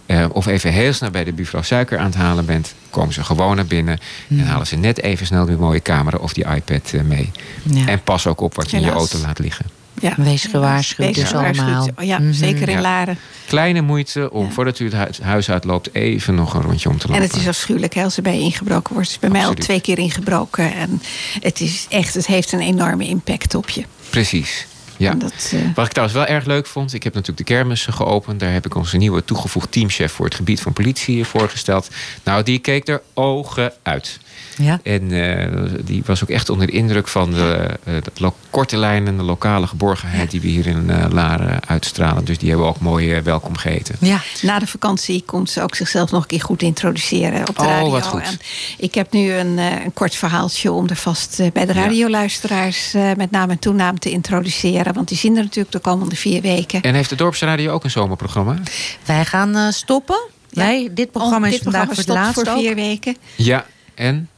Eh, 0.07 0.27
of 0.33 0.47
even 0.47 0.73
heel 0.73 0.93
snel 0.93 1.11
bij 1.11 1.25
de 1.25 1.33
buurvrouw 1.33 1.63
suiker 1.63 1.99
aan 1.99 2.05
het 2.07 2.15
halen 2.15 2.47
bent. 2.47 2.75
Komen 2.91 3.15
ze 3.15 3.25
gewoon 3.25 3.57
naar 3.57 3.67
binnen. 3.67 3.99
En 4.29 4.47
halen 4.47 4.67
ze 4.67 4.77
net 4.77 5.03
even 5.03 5.27
snel 5.27 5.45
die 5.45 5.57
mooie 5.57 5.83
camera 5.83 6.17
of 6.19 6.33
die 6.33 6.45
iPad 6.55 6.91
eh, 6.93 7.01
mee. 7.03 7.31
Ja. 7.63 7.87
En 7.87 8.03
pas 8.03 8.27
ook 8.27 8.41
op 8.41 8.55
wat 8.55 8.71
je 8.71 8.77
in 8.77 8.83
je 8.83 8.91
auto 8.91 9.19
laat 9.19 9.39
liggen. 9.39 9.67
Ja. 10.01 10.13
Wees 10.17 10.45
gewaarschuwd, 10.45 11.07
Wees 11.07 11.17
dus 11.17 11.29
gewaarschuwd. 11.29 11.69
allemaal. 11.69 12.05
Ja, 12.05 12.19
Mhm. 12.19 12.33
zeker 12.33 12.69
in 12.69 12.75
Ja. 12.75 12.81
Laren. 12.81 13.19
Kleine 13.47 13.81
moeite 13.81 14.31
om 14.33 14.53
voordat 14.53 14.79
u 14.79 14.91
het 14.91 14.95
hu- 15.19 15.25
huis 15.25 15.51
uitloopt 15.51 15.95
even 15.95 16.35
nog 16.35 16.55
een 16.55 16.63
rondje 16.63 16.89
om 16.89 16.99
te 16.99 17.07
lopen. 17.09 17.23
En 17.23 17.29
het 17.29 17.37
is 17.41 17.49
afschuwelijk 17.49 17.95
hè, 17.95 18.03
als 18.05 18.17
er 18.17 18.23
bij 18.23 18.35
je 18.35 18.41
ingebroken 18.41 18.93
wordt. 18.95 19.09
Het 19.13 19.17
is 19.23 19.31
bij 19.31 19.39
mij 19.39 19.47
al 19.47 19.55
twee 19.55 19.81
keer 19.81 19.99
ingebroken. 19.99 20.75
En 20.75 21.03
het 21.41 21.61
is 21.61 21.87
echt, 21.89 22.15
het 22.15 22.27
heeft 22.27 22.53
een 22.53 22.61
enorme 22.61 23.07
impact 23.07 23.55
op 23.55 23.69
je. 23.69 23.85
Precies. 24.11 24.67
Ja. 24.97 25.15
Dat, 25.15 25.51
eh, 25.53 25.61
Wat 25.75 25.85
ik 25.87 25.93
trouwens 25.93 26.19
wel 26.19 26.27
erg 26.27 26.45
leuk 26.45 26.67
vond, 26.67 26.93
ik 26.93 27.03
heb 27.03 27.15
natuurlijk 27.15 27.49
de 27.49 27.55
kermissen 27.55 27.93
geopend. 27.93 28.41
Daar 28.41 28.53
heb 28.53 28.67
ik 28.67 28.75
onze 28.75 28.97
nieuwe 28.97 29.25
toegevoegd 29.25 29.73
teamchef 29.73 30.13
voor 30.13 30.25
het 30.25 30.35
gebied 30.35 30.61
van 30.61 30.73
politie 30.73 31.25
voorgesteld. 31.25 31.89
Nou, 32.23 32.43
die 32.43 32.59
keek 32.59 32.89
er 32.89 33.03
ogen 33.15 33.73
uit. 33.83 34.19
Ja. 34.59 34.81
En 34.83 35.13
eh, 35.13 35.71
die 35.85 36.03
was 36.07 36.23
ook 36.23 36.29
echt 36.29 36.49
onder 36.51 36.67
de 36.67 36.73
indruk 36.73 37.09
van 37.09 37.31
de, 37.31 37.69
eh, 37.85 37.95
de 37.95 38.11
lo- 38.17 38.35
korte 38.51 38.77
lijnen, 38.77 39.17
de 39.17 39.23
lokale 39.23 39.67
geborgenheid 39.67 40.31
die 40.31 40.41
we 40.41 40.47
hier 40.49 40.67
in 40.67 40.91
eh, 40.91 41.05
Laren 41.11 41.61
uitstralen. 41.67 42.25
Dus 42.25 42.39
die 42.39 42.49
hebben 42.49 42.67
we 42.67 42.73
ook 42.73 42.81
mooi 42.81 43.13
eh, 43.13 43.23
welkom 43.23 43.57
geheten. 43.57 43.95
Ja. 44.01 44.21
Na 44.43 44.59
de 44.59 44.67
vakantie 44.67 45.23
komt 45.27 45.51
ze 45.51 45.63
ook 45.63 45.75
zichzelf 45.75 46.11
nog 46.11 46.21
een 46.23 46.29
keer 46.29 46.41
goed 46.41 46.63
introduceren 46.63 47.49
op 47.49 47.57
de 47.57 47.63
Oh, 47.63 47.69
radio. 47.69 47.91
wat 47.91 48.07
goed. 48.07 48.23
En 48.23 48.39
ik 48.79 48.95
heb 48.95 49.13
nu 49.13 49.33
een, 49.33 49.59
eh, 49.59 49.85
een 49.85 49.93
kort 49.95 50.15
verhaaltje 50.15 50.73
om 50.73 50.89
er 50.89 50.97
vast 50.97 51.41
eh, 51.41 51.47
bij 51.53 51.67
de 51.67 51.75
Ja. 51.75 51.81
radioluisteraars 51.83 52.95
eh, 52.95 53.11
met 53.17 53.31
naam 53.31 53.51
en 53.51 53.59
toenaam 53.59 53.99
te 53.99 54.11
introduceren. 54.11 54.95
Want 54.95 55.09
die 55.09 55.17
zien 55.19 55.37
er 55.37 55.43
natuurlijk 55.43 55.73
de 55.73 55.79
komende 55.79 56.17
vier 56.17 56.41
weken. 56.43 56.83
En 56.83 56.95
heeft 56.95 57.09
de 57.11 57.17
Dorpsradio 57.17 57.73
ook 57.73 57.85
een 57.85 57.91
zomerprogramma? 57.91 58.57
Wij 59.05 59.25
gaan 59.25 59.57
eh, 59.57 59.69
stoppen. 59.71 60.19
Nee, 60.51 60.93
dit 60.93 61.11
programma 61.11 61.47
Oh, 61.47 61.53
is 61.53 61.53
dit 61.53 61.63
vandaag 61.63 61.85
programma 61.85 61.87
voor 61.87 61.95
het 61.97 62.03
stopt 62.03 62.19
laatst 62.19 62.35
voor 62.35 62.49
ook. 62.53 62.59
vier 62.59 62.75
weken. 62.75 63.17
Ja, 63.37 63.67
en? 63.95 64.29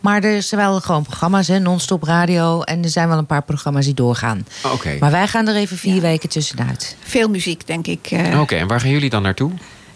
Maar 0.00 0.22
er 0.24 0.42
zijn 0.42 0.60
wel 0.60 0.80
gewoon 0.80 1.02
programma's, 1.02 1.48
hè, 1.48 1.58
non-stop 1.58 2.02
radio. 2.02 2.62
En 2.62 2.82
er 2.84 2.90
zijn 2.90 3.08
wel 3.08 3.18
een 3.18 3.26
paar 3.26 3.42
programma's 3.42 3.84
die 3.84 3.94
doorgaan. 3.94 4.46
Oké. 4.72 4.96
Maar 5.00 5.10
wij 5.10 5.28
gaan 5.28 5.48
er 5.48 5.56
even 5.56 5.76
vier 5.78 6.00
weken 6.00 6.28
tussenuit. 6.28 6.96
Veel 7.02 7.28
muziek, 7.28 7.66
denk 7.66 7.86
ik. 7.86 8.06
eh. 8.10 8.40
Oké, 8.40 8.54
en 8.56 8.66
waar 8.66 8.80
gaan 8.80 8.90
jullie 8.90 9.10
dan 9.10 9.22
naartoe? 9.22 9.50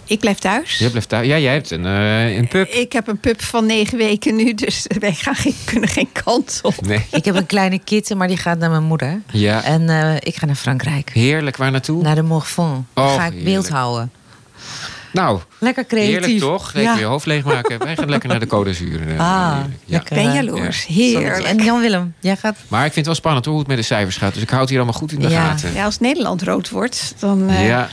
Ik 0.09 0.21
blijf 0.21 0.39
thuis. 0.39 0.79
Jij 0.79 0.89
blijft 0.91 1.09
thuis. 1.09 1.27
Ja, 1.27 1.39
jij 1.39 1.53
hebt 1.53 1.71
een, 1.71 1.87
eh, 1.87 2.37
een 2.37 2.49
pub. 2.49 2.69
Ik 2.69 2.93
heb 2.93 3.09
een 3.09 3.19
pup 3.19 3.43
van 3.43 3.67
negen 3.67 3.99
weken 3.99 4.37
nu, 4.37 4.55
dus 4.55 4.87
wij 5.01 5.13
gaan 5.15 5.35
geen, 5.35 5.55
kunnen 5.65 5.89
geen 5.89 6.09
kant 6.25 6.59
op. 6.63 6.87
Nee. 6.87 7.07
Ik 7.11 7.25
heb 7.25 7.35
een 7.35 7.47
kleine 7.47 7.79
kitten, 7.79 8.17
maar 8.17 8.29
die 8.29 8.37
gaat 8.37 8.59
naar 8.59 8.71
mijn 8.71 8.83
moeder. 8.83 9.21
Ja. 9.33 9.63
En 9.65 9.89
eh, 9.89 10.15
ik 10.21 10.37
ga 10.37 10.47
naar 10.47 10.55
Frankrijk. 10.55 11.11
Heerlijk, 11.13 11.57
waar 11.57 11.71
naartoe? 11.71 12.03
Naar 12.03 12.15
de 12.15 12.23
Morfond. 12.23 12.85
Daar 12.95 13.05
Oh, 13.05 13.15
ga 13.15 13.25
ik 13.25 13.33
heerlijk. 13.33 13.45
beeld 13.45 13.69
houden. 13.69 14.13
Nou, 15.17 15.41
Lekker 15.59 15.87
creatief. 15.87 16.11
heerlijk 16.13 16.39
toch? 16.39 16.69
Even 16.69 16.83
Ja. 16.83 16.97
je 16.99 17.05
hoofd 17.05 17.27
leegmaken. 17.27 17.79
Wij 17.79 17.97
gaan 17.97 18.09
lekker 18.11 18.29
naar 18.29 18.41
de 18.41 18.47
Code 18.47 18.75
Zuur. 18.75 19.01
eh, 19.09 19.11
Ah, 19.11 19.17
ja. 19.19 19.67
lekker. 19.85 20.15
Ben 20.15 20.33
jaloers. 20.33 20.87
Heerlijk. 20.87 21.45
En 21.45 21.65
Jan-Willem, 21.65 22.15
jij 22.21 22.37
gaat... 22.37 22.57
Maar 22.69 22.79
ik 22.85 22.93
vind 22.93 22.97
het 22.97 23.07
wel 23.07 23.15
spannend 23.15 23.45
hoor, 23.45 23.55
hoe 23.55 23.63
het 23.63 23.73
met 23.73 23.81
de 23.81 23.87
cijfers 23.95 24.17
gaat. 24.17 24.33
Dus 24.35 24.43
ik 24.43 24.49
houd 24.51 24.61
het 24.61 24.69
hier 24.71 24.79
allemaal 24.79 24.99
goed 25.01 25.13
in 25.13 25.21
de 25.21 25.31
gaten. 25.31 25.75
Ja, 25.75 25.85
als 25.85 25.99
Nederland 26.01 26.43
rood 26.43 26.71
wordt, 26.71 27.15
dan 27.19 27.49
eh, 27.49 27.67
Ja. 27.67 27.89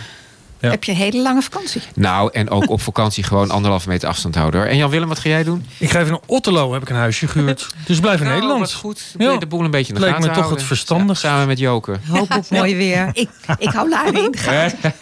Heb 0.72 0.84
je 0.84 0.92
een 0.92 0.98
hele 0.98 1.22
lange 1.22 1.42
vakantie. 1.42 1.82
Nou, 1.96 2.30
en 2.34 2.50
ook 2.50 2.70
op 2.70 2.82
vakantie 2.82 3.24
gewoon 3.24 3.52
anderhalve 3.52 3.90
meter 3.90 4.10
afstand 4.10 4.36
houden. 4.36 4.60
Hoor. 4.60 4.70
En 4.70 4.78
Jan-Willem, 4.78 5.08
wat 5.08 5.20
ga 5.20 5.30
jij 5.30 5.44
doen? 5.44 5.66
Ik 5.78 5.90
ga 5.90 6.00
even 6.00 6.12
naar 6.12 6.22
Otterlo, 6.26 6.74
heb 6.74 6.82
ik 6.82 6.90
een 6.90 6.96
huisje 6.96 7.28
gehuurd. 7.28 7.68
Dus 7.86 8.00
blijf 8.00 8.18
in 8.20 8.24
Nou, 8.26 8.34
Nederland. 8.36 8.60
wat 8.62 8.74
goed. 8.74 9.16
Je 9.18 9.36
de 9.40 9.46
boel 9.48 9.64
een 9.64 9.72
beetje 9.72 9.94
in 9.94 10.00
de 10.00 10.06
Lijkt 10.06 10.20
me 10.20 10.32
toch 10.32 10.50
het 10.50 10.64
verstandig. 10.64 11.18
Samen 11.18 11.48
met 11.48 11.60
Joke. 11.60 11.98
Hoop 12.10 12.36
op 12.36 12.50
mooi 12.50 12.76
weer. 12.76 13.10
Ik, 13.14 13.30
ik 13.58 13.70
hou 13.70 13.90
Laren 13.90 14.24
in 14.26 14.32
de 14.32 14.38
gaten. 14.38 14.94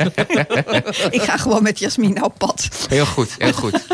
ik 1.18 1.22
ga 1.22 1.38
gewoon 1.38 1.64
met 1.64 1.80
Jasmine 1.80 2.24
op 2.24 2.34
pad. 2.38 2.68
Heel 2.90 3.06
goed, 3.06 3.36
heel 3.38 3.54
goed. 3.54 3.86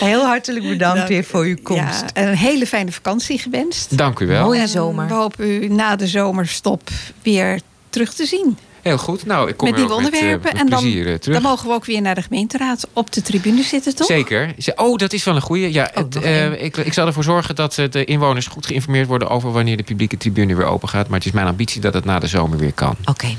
Heel 0.00 0.24
hartelijk 0.24 0.68
bedankt 0.68 1.08
weer 1.08 1.24
voor 1.24 1.44
uw 1.44 1.56
komst. 1.62 2.00
Ja, 2.00 2.06
en 2.12 2.28
een 2.28 2.36
hele 2.36 2.66
fijne 2.66 2.92
vakantie 2.92 3.38
gewenst. 3.38 3.96
Dank 3.98 4.18
u 4.20 4.26
wel. 4.26 4.44
Mooie 4.44 4.60
En 4.60 4.68
zomer. 4.68 5.06
We 5.08 5.14
hopen 5.14 5.46
u 5.46 5.68
na 5.68 5.96
de 5.96 6.06
zomerstop 6.06 6.90
weer 7.22 7.60
terug 7.90 8.14
te 8.14 8.26
zien. 8.26 8.58
Heel 8.82 8.98
goed. 8.98 9.26
Nou, 9.26 9.48
ik 9.48 9.56
kom 9.56 9.68
met 9.70 9.78
nieuwe 9.78 9.94
met, 9.94 10.04
eh, 10.04 10.06
onderwerpen. 10.18 10.50
met 10.52 10.62
en 10.62 10.68
dan, 10.70 10.80
plezier 10.80 11.06
eh, 11.12 11.14
terug. 11.14 11.40
dan 11.40 11.50
mogen 11.50 11.68
we 11.68 11.74
ook 11.74 11.84
weer 11.84 12.00
naar 12.00 12.14
de 12.14 12.22
gemeenteraad 12.22 12.88
op 12.92 13.12
de 13.12 13.22
tribune 13.22 13.62
zitten, 13.62 13.94
toch? 13.94 14.06
Zeker. 14.06 14.54
Ze- 14.58 14.72
Oh, 14.76 14.96
dat 14.96 15.12
is 15.12 15.24
wel 15.24 15.34
een 15.34 15.40
goeie. 15.40 15.72
Ja, 15.72 15.90
het, 15.94 16.16
eh, 16.16 16.62
ik, 16.64 16.76
ik 16.76 16.92
zal 16.92 17.06
ervoor 17.06 17.24
zorgen 17.24 17.54
dat 17.54 17.74
de 17.90 18.04
inwoners 18.04 18.46
goed 18.46 18.66
geïnformeerd 18.66 19.06
worden 19.06 19.28
over 19.30 19.52
wanneer 19.52 19.76
de 19.76 19.82
publieke 19.82 20.16
tribune 20.16 20.54
weer 20.54 20.66
open 20.66 20.88
gaat. 20.88 21.08
Maar 21.08 21.18
het 21.18 21.26
is 21.26 21.32
mijn 21.32 21.46
ambitie 21.46 21.80
dat 21.80 21.94
het 21.94 22.04
na 22.04 22.18
de 22.18 22.26
zomer 22.26 22.58
weer 22.58 22.72
kan. 22.72 22.96
Oké. 23.04 23.36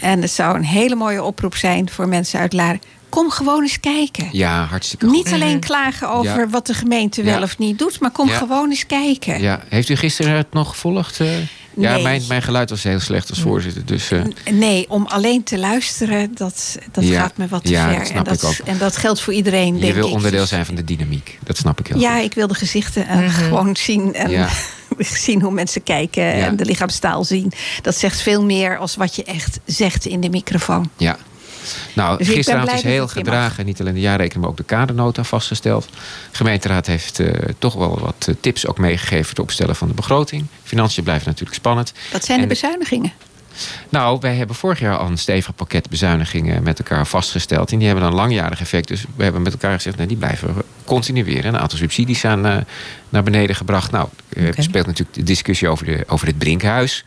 En 0.00 0.22
het 0.22 0.30
zou 0.30 0.56
een 0.56 0.64
hele 0.64 0.94
mooie 0.94 1.22
oproep 1.22 1.54
zijn 1.56 1.90
voor 1.90 2.08
mensen 2.08 2.40
uit 2.40 2.52
Laren. 2.52 2.80
Kom 3.10 3.30
gewoon 3.30 3.62
eens 3.62 3.80
kijken. 3.80 4.28
Ja, 4.32 4.64
hartstikke 4.64 5.06
goed. 5.06 5.14
Niet 5.14 5.32
alleen 5.32 5.60
klagen 5.60 6.10
over 6.10 6.38
Ja. 6.38 6.48
wat 6.48 6.66
de 6.66 6.74
gemeente 6.74 7.22
wel 7.22 7.36
Ja. 7.36 7.42
of 7.42 7.58
niet 7.58 7.78
doet, 7.78 8.00
maar 8.00 8.10
kom 8.10 8.28
Ja. 8.28 8.36
gewoon 8.36 8.70
eens 8.70 8.86
kijken. 8.86 9.40
Ja, 9.40 9.60
heeft 9.68 9.88
u 9.88 9.96
gisteren 9.96 10.32
het 10.36 10.52
nog 10.52 10.68
gevolgd? 10.68 11.20
eh? 11.20 11.38
Ja, 11.76 11.92
Nee. 11.94 12.02
mijn, 12.02 12.22
mijn 12.28 12.42
geluid 12.42 12.70
was 12.70 12.82
heel 12.82 13.00
slecht 13.00 13.30
als 13.30 13.40
voorzitter. 13.40 13.86
Dus, 13.86 14.10
eh, 14.10 14.22
Nee, 14.52 14.86
om 14.88 15.06
alleen 15.06 15.42
te 15.42 15.58
luisteren, 15.58 16.34
dat, 16.34 16.78
dat 16.92 17.04
Ja. 17.06 17.20
gaat 17.20 17.36
me 17.36 17.48
wat 17.48 17.64
te 17.64 17.70
Ja, 17.70 17.88
ver. 17.88 17.98
dat 17.98 18.06
snap 18.06 18.16
en, 18.18 18.24
dat, 18.24 18.42
ik 18.42 18.48
ook. 18.48 18.66
en 18.66 18.78
dat 18.78 18.96
geldt 18.96 19.20
voor 19.20 19.32
iedereen, 19.32 19.74
je 19.74 19.80
denk 19.80 19.94
wil 19.94 20.06
ik. 20.06 20.12
onderdeel 20.12 20.46
zijn 20.46 20.66
van 20.66 20.74
de 20.74 20.84
dynamiek. 20.84 21.38
Dat 21.44 21.56
snap 21.56 21.80
ik 21.80 21.86
heel 21.86 21.98
Ja, 21.98 22.14
goed. 22.14 22.24
ik 22.24 22.34
wil 22.34 22.46
de 22.46 22.54
gezichten 22.54 23.06
en 23.08 23.30
gewoon 23.30 23.76
zien 23.76 24.14
en 24.14 24.30
Ja. 24.30 24.48
zien 24.98 25.42
hoe 25.42 25.52
mensen 25.52 25.82
kijken 25.82 26.22
Ja. 26.24 26.32
en 26.46 26.56
de 26.56 26.64
lichaamstaal 26.64 27.24
zien. 27.24 27.52
Dat 27.82 27.96
zegt 27.96 28.20
veel 28.20 28.44
meer 28.44 28.78
als 28.78 28.96
wat 28.96 29.16
je 29.16 29.24
echt 29.24 29.58
zegt 29.64 30.06
in 30.06 30.20
de 30.20 30.28
microfoon. 30.30 30.90
Ja. 30.96 31.18
Nou, 31.92 32.18
Dus 32.18 32.28
gisteravond 32.28 32.72
is 32.72 32.82
heel 32.82 33.08
gedragen. 33.08 33.66
Niet 33.66 33.80
alleen 33.80 33.94
de 33.94 34.00
jaarrekening, 34.00 34.40
maar 34.40 34.50
ook 34.50 34.56
de 34.56 34.64
kadernota 34.64 35.24
vastgesteld. 35.24 35.84
De 36.30 36.36
gemeenteraad 36.36 36.86
heeft 36.86 37.18
eh, 37.18 37.32
toch 37.58 37.74
wel 37.74 37.98
wat 38.00 38.26
eh, 38.28 38.34
tips 38.40 38.66
ook 38.66 38.78
meegegeven... 38.78 39.24
voor 39.24 39.34
het 39.34 39.38
opstellen 39.38 39.76
van 39.76 39.88
de 39.88 39.94
begroting. 39.94 40.46
Financiën 40.62 41.04
blijven 41.04 41.28
natuurlijk 41.28 41.56
spannend. 41.56 41.92
Wat 42.12 42.24
zijn 42.24 42.36
de 42.36 42.42
En 42.42 42.48
bezuinigingen? 42.48 43.12
Nou, 43.88 44.18
wij 44.20 44.34
hebben 44.34 44.56
vorig 44.56 44.80
jaar 44.80 44.96
al 44.96 45.06
een 45.06 45.18
stevig 45.18 45.54
pakket 45.54 45.88
bezuinigingen 45.88 46.62
met 46.62 46.78
elkaar 46.78 47.06
vastgesteld. 47.06 47.72
En 47.72 47.78
die 47.78 47.86
hebben 47.86 48.04
dan 48.04 48.12
een 48.12 48.20
langjarig 48.20 48.60
effect. 48.60 48.88
Dus 48.88 49.04
we 49.16 49.22
hebben 49.22 49.42
met 49.42 49.52
elkaar 49.52 49.74
gezegd, 49.74 49.96
nee, 49.96 50.06
die 50.06 50.16
blijven 50.16 50.54
we 50.54 50.64
continueren. 50.84 51.54
Een 51.54 51.60
aantal 51.60 51.78
subsidies 51.78 52.20
zijn 52.20 52.46
eh, 52.46 52.56
naar 53.08 53.22
beneden 53.22 53.56
gebracht. 53.56 53.90
Nou, 53.90 54.08
er 54.36 54.62
speelt 54.62 54.86
natuurlijk 54.86 55.16
de 55.16 55.22
discussie 55.22 55.68
over, 55.68 55.86
de, 55.86 56.04
over 56.06 56.26
het 56.26 56.38
Brinkhuis. 56.38 57.04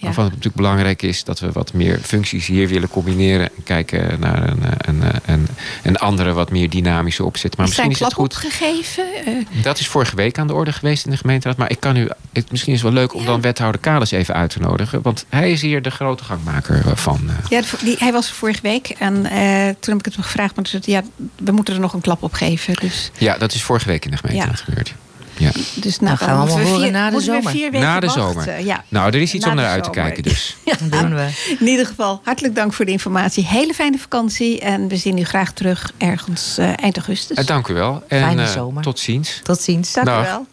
Waarvan 0.00 0.24
het 0.24 0.32
natuurlijk 0.32 0.62
belangrijk 0.62 1.02
is 1.02 1.24
dat 1.24 1.40
we 1.40 1.52
wat 1.52 1.72
meer 1.72 1.98
functies 2.02 2.46
hier 2.46 2.68
willen 2.68 2.88
combineren. 2.88 3.46
En 3.56 3.62
kijken 3.64 4.20
naar 4.20 4.48
een, 4.48 4.62
eh, 4.64 4.70
een, 4.78 5.02
een, 5.26 5.46
een, 5.82 5.96
andere, 5.96 6.32
wat 6.32 6.50
meer 6.50 6.70
dynamische 6.70 7.24
opzet. 7.24 7.56
Maar 7.56 7.66
is 7.66 7.72
misschien 7.72 7.90
is 7.92 7.98
het 8.00 8.12
goed. 8.12 8.34
opgegeven? 8.34 9.04
Eh, 9.26 9.62
Dat 9.62 9.78
is 9.78 9.88
vorige 9.88 10.16
week 10.16 10.38
aan 10.38 10.46
de 10.46 10.54
orde 10.54 10.72
geweest 10.72 11.04
in 11.04 11.10
de 11.10 11.16
gemeenteraad. 11.16 11.56
Maar 11.56 11.70
ik 11.70 11.80
kan 11.80 11.96
u, 11.96 12.08
het, 12.32 12.50
misschien 12.50 12.72
is 12.72 12.82
het 12.82 12.92
wel 12.92 13.00
leuk 13.00 13.14
om 13.14 13.24
dan 13.24 13.40
wethouder 13.40 13.80
Kales 13.80 14.10
even 14.10 14.34
uit 14.34 14.50
te 14.50 14.58
nodigen. 14.60 15.02
Want 15.02 15.24
hij 15.28 15.52
is 15.52 15.62
hier 15.62 15.82
de 15.82 15.90
grote 15.90 16.24
gangmaker 16.24 16.82
eh, 16.86 16.96
van. 16.96 17.20
eh. 17.28 17.34
ja, 17.48 17.62
die, 17.84 17.96
hij 17.98 18.12
was 18.12 18.28
er 18.28 18.34
vorige 18.34 18.60
week 18.62 18.88
en 18.88 19.14
eh, 19.26 19.40
toen 19.78 19.90
heb 19.94 19.98
ik 19.98 20.04
het 20.04 20.14
hem 20.14 20.24
gevraagd. 20.24 20.56
Maar 20.56 20.64
toen 20.64 20.80
zei 20.82 20.96
ja, 20.96 21.02
we 21.44 21.52
moeten 21.52 21.74
er 21.74 21.80
nog 21.80 21.92
een 21.92 22.00
klap 22.00 22.22
op 22.22 22.32
geven. 22.32 22.74
Dus, 22.80 23.10
Ja, 23.18 23.38
dat 23.38 23.52
is 23.54 23.62
vorige 23.62 23.86
week 23.88 24.04
in 24.04 24.10
de 24.10 24.16
gemeenteraad 24.16 24.58
Ja. 24.58 24.64
gebeurd. 24.64 24.94
Ja. 25.40 25.50
dus 25.74 25.98
Nou, 26.00 26.16
dan 26.16 26.26
gaan 26.28 26.36
we 26.36 26.40
allemaal 26.42 26.56
vier- 26.66 26.74
horen 26.74 26.92
na 26.92 27.10
de 27.10 27.20
zomer. 27.20 27.50
vier 27.50 27.70
weken 27.70 27.86
Na 27.86 28.00
de 28.00 28.06
wachten. 28.06 28.22
zomer. 28.42 28.64
Ja. 28.64 28.84
Nou, 28.88 29.06
er 29.06 29.20
is 29.20 29.34
iets 29.34 29.44
Na 29.44 29.50
om 29.50 29.56
naar 29.56 29.66
uit 29.66 29.84
te 29.84 29.90
kijken 29.90 30.22
dus. 30.22 30.56
Dat 30.64 30.92
doen 30.92 31.14
we. 31.14 31.56
In 31.60 31.66
ieder 31.68 31.86
geval, 31.86 32.20
hartelijk 32.24 32.54
dank 32.54 32.72
voor 32.72 32.84
de 32.84 32.90
informatie. 32.90 33.46
Hele 33.46 33.74
fijne 33.74 33.98
vakantie 33.98 34.60
en 34.60 34.88
we 34.88 34.96
zien 34.96 35.18
u 35.18 35.24
graag 35.24 35.52
terug 35.52 35.92
ergens 35.98 36.58
eh, 36.58 36.72
eind 36.82 36.96
augustus. 36.96 37.36
Eh, 37.36 37.46
dank 37.46 37.68
u 37.68 37.74
wel. 37.74 38.02
En 38.08 38.22
Fijne 38.22 38.42
eh, 38.42 38.48
zomer. 38.52 38.82
tot 38.82 38.98
ziens. 38.98 39.40
Tot 39.42 39.60
ziens. 39.60 39.92
Dank 39.92 40.06
Dag. 40.06 40.24
u 40.24 40.28
wel. 40.28 40.46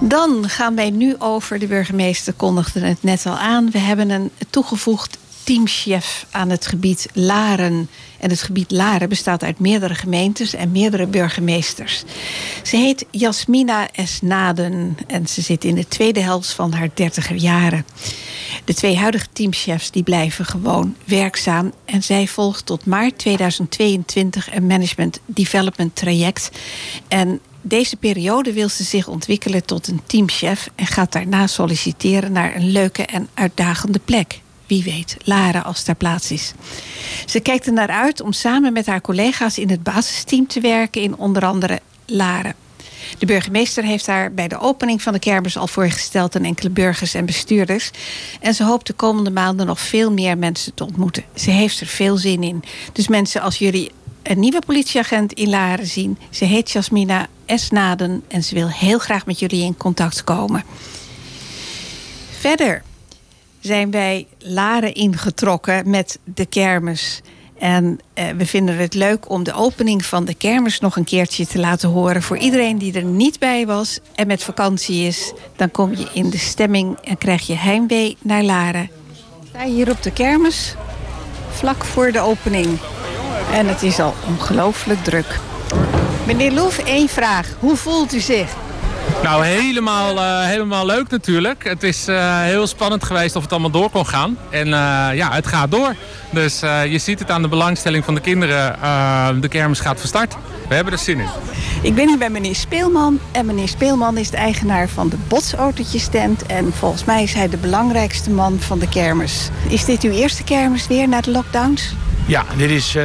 Dan 0.00 0.48
gaan 0.48 0.74
wij 0.74 0.90
nu 0.90 1.14
over. 1.18 1.58
De 1.58 1.66
burgemeester 1.66 2.32
kondigde 2.32 2.80
het 2.80 3.02
net 3.02 3.26
al 3.26 3.36
aan. 3.38 3.70
We 3.70 3.78
hebben 3.78 4.10
een 4.10 4.30
toegevoegd 4.50 5.18
teamchef 5.46 6.26
aan 6.30 6.50
het 6.50 6.66
gebied 6.66 7.08
Laren. 7.12 7.88
En 8.18 8.30
het 8.30 8.42
gebied 8.42 8.70
Laren 8.70 9.08
bestaat 9.08 9.42
uit 9.42 9.58
meerdere 9.58 9.94
gemeentes 9.94 10.54
en 10.54 10.72
meerdere 10.72 11.06
burgemeesters. 11.06 12.02
Ze 12.62 12.76
heet 12.76 13.06
Jasmina 13.10 13.88
Esnaden 13.92 14.96
en 15.06 15.26
ze 15.26 15.42
zit 15.42 15.64
in 15.64 15.74
de 15.74 15.88
tweede 15.88 16.20
helft 16.20 16.50
van 16.50 16.72
haar 16.72 16.88
dertiger 16.94 17.36
jaren. 17.36 17.86
De 18.64 18.74
twee 18.74 18.96
huidige 18.96 19.26
teamchefs 19.32 19.90
die 19.90 20.02
blijven 20.02 20.44
gewoon 20.44 20.96
werkzaam. 21.04 21.72
En 21.84 22.02
zij 22.02 22.26
volgt 22.26 22.66
tot 22.66 22.86
maart 22.86 23.18
2022 23.18 24.54
een 24.54 24.66
management 24.66 25.20
development 25.26 25.96
traject. 25.96 26.50
En 27.08 27.40
deze 27.60 27.96
periode 27.96 28.52
wil 28.52 28.68
ze 28.68 28.84
zich 28.84 29.08
ontwikkelen 29.08 29.64
tot 29.64 29.88
een 29.88 30.00
teamchef 30.06 30.70
en 30.74 30.86
gaat 30.86 31.12
daarna 31.12 31.46
solliciteren 31.46 32.32
naar 32.32 32.56
een 32.56 32.70
leuke 32.70 33.02
en 33.02 33.28
uitdagende 33.34 34.00
plek. 34.04 34.44
Wie 34.66 34.82
weet, 34.84 35.16
Lara 35.24 35.60
als 35.60 35.84
daar 35.84 35.94
plaats 35.94 36.30
is. 36.30 36.52
Ze 37.26 37.40
kijkt 37.40 37.66
er 37.66 37.72
naar 37.72 37.90
uit 37.90 38.20
om 38.20 38.32
samen 38.32 38.72
met 38.72 38.86
haar 38.86 39.00
collega's 39.00 39.58
in 39.58 39.70
het 39.70 39.82
basisteam 39.82 40.46
te 40.46 40.60
werken 40.60 41.02
in 41.02 41.16
onder 41.16 41.44
andere 41.44 41.80
Laren. 42.06 42.54
De 43.18 43.26
burgemeester 43.26 43.84
heeft 43.84 44.06
haar 44.06 44.32
bij 44.32 44.48
de 44.48 44.58
opening 44.58 45.02
van 45.02 45.12
de 45.12 45.18
kermis 45.18 45.56
al 45.56 45.66
voorgesteld 45.66 46.36
aan 46.36 46.44
enkele 46.44 46.70
burgers 46.70 47.14
en 47.14 47.26
bestuurders. 47.26 47.90
En 48.40 48.54
ze 48.54 48.64
hoopt 48.64 48.86
de 48.86 48.92
komende 48.92 49.30
maanden 49.30 49.66
nog 49.66 49.80
veel 49.80 50.12
meer 50.12 50.38
mensen 50.38 50.74
te 50.74 50.84
ontmoeten. 50.84 51.24
Ze 51.34 51.50
heeft 51.50 51.80
er 51.80 51.86
veel 51.86 52.16
zin 52.16 52.42
in. 52.42 52.62
Dus 52.92 53.08
mensen, 53.08 53.40
als 53.40 53.58
jullie 53.58 53.90
een 54.22 54.40
nieuwe 54.40 54.62
politieagent 54.66 55.32
in 55.32 55.48
Laren 55.48 55.86
zien, 55.86 56.18
ze 56.30 56.44
heet 56.44 56.70
Jasmina 56.70 57.26
Esnaden 57.44 58.22
en 58.28 58.44
ze 58.44 58.54
wil 58.54 58.68
heel 58.68 58.98
graag 58.98 59.26
met 59.26 59.38
jullie 59.38 59.64
in 59.64 59.76
contact 59.76 60.24
komen. 60.24 60.64
Verder 62.38 62.82
zijn 63.66 63.90
wij 63.90 64.26
Laren 64.38 64.94
ingetrokken 64.94 65.90
met 65.90 66.18
de 66.24 66.46
kermis. 66.46 67.20
En 67.58 67.98
eh, 68.14 68.24
we 68.36 68.46
vinden 68.46 68.76
het 68.76 68.94
leuk 68.94 69.30
om 69.30 69.42
de 69.42 69.52
opening 69.52 70.04
van 70.04 70.24
de 70.24 70.34
kermis 70.34 70.80
nog 70.80 70.96
een 70.96 71.04
keertje 71.04 71.46
te 71.46 71.58
laten 71.58 71.88
horen. 71.88 72.22
Voor 72.22 72.36
iedereen 72.36 72.78
die 72.78 72.92
er 72.92 73.04
niet 73.04 73.38
bij 73.38 73.66
was 73.66 73.98
en 74.14 74.26
met 74.26 74.42
vakantie 74.42 75.06
is, 75.06 75.32
dan 75.56 75.70
kom 75.70 75.90
je 75.90 76.08
in 76.12 76.30
de 76.30 76.38
stemming 76.38 76.96
en 77.02 77.18
krijg 77.18 77.46
je 77.46 77.54
heimwee 77.54 78.16
naar 78.22 78.42
Laren. 78.42 78.82
Ik 78.82 79.48
sta 79.48 79.64
hier 79.64 79.90
op 79.90 80.02
de 80.02 80.12
kermis, 80.12 80.74
vlak 81.50 81.84
voor 81.84 82.12
de 82.12 82.20
opening. 82.20 82.78
En 83.52 83.66
het 83.66 83.82
is 83.82 83.98
al 84.00 84.14
ongelooflijk 84.28 85.04
druk. 85.04 85.40
Meneer 86.26 86.52
Loef, 86.52 86.78
één 86.78 87.08
vraag. 87.08 87.56
Hoe 87.60 87.76
voelt 87.76 88.14
u 88.14 88.20
zich? 88.20 88.56
Nou, 89.26 89.44
helemaal, 89.44 90.16
eh, 90.16 90.44
helemaal 90.44 90.86
leuk 90.86 91.10
natuurlijk. 91.10 91.64
Het 91.64 91.82
is 91.82 92.08
eh, 92.08 92.40
heel 92.40 92.66
spannend 92.66 93.04
geweest 93.04 93.36
of 93.36 93.42
het 93.42 93.52
allemaal 93.52 93.70
door 93.70 93.90
kon 93.90 94.06
gaan. 94.06 94.38
En 94.50 94.66
eh, 94.66 95.08
ja, 95.14 95.32
het 95.32 95.46
gaat 95.46 95.70
door. 95.70 95.94
Dus 96.30 96.60
je 96.88 96.98
ziet 96.98 97.18
het 97.18 97.30
aan 97.30 97.42
de 97.42 97.48
belangstelling 97.48 98.04
van 98.04 98.14
de 98.14 98.20
kinderen. 98.20 98.76
De 99.40 99.48
kermis 99.48 99.80
gaat 99.80 99.98
van 99.98 100.08
start. 100.08 100.36
We 100.68 100.74
hebben 100.74 100.92
er 100.92 100.98
zin 100.98 101.18
in. 101.18 101.28
Ik 101.82 101.94
ben 101.94 102.08
hier 102.08 102.18
bij 102.18 102.30
meneer 102.30 102.54
Speelman. 102.54 103.20
En 103.32 103.46
meneer 103.46 103.68
Speelman 103.68 104.16
is 104.16 104.30
de 104.30 104.36
eigenaar 104.36 104.88
van 104.88 105.08
de 105.08 105.16
botsautootjestent. 105.28 106.46
En 106.46 106.72
volgens 106.72 107.04
mij 107.04 107.22
is 107.22 107.32
hij 107.32 107.48
de 107.48 107.56
belangrijkste 107.56 108.30
man 108.30 108.60
van 108.60 108.78
de 108.78 108.88
kermis. 108.88 109.48
Is 109.68 109.84
dit 109.84 110.02
uw 110.02 110.10
eerste 110.10 110.44
kermis 110.44 110.86
weer 110.86 111.08
na 111.08 111.20
de 111.20 111.30
lockdowns? 111.30 111.94
Ja, 112.28 112.44
dit 112.56 112.70
is 112.70 112.94
eh, 112.94 113.04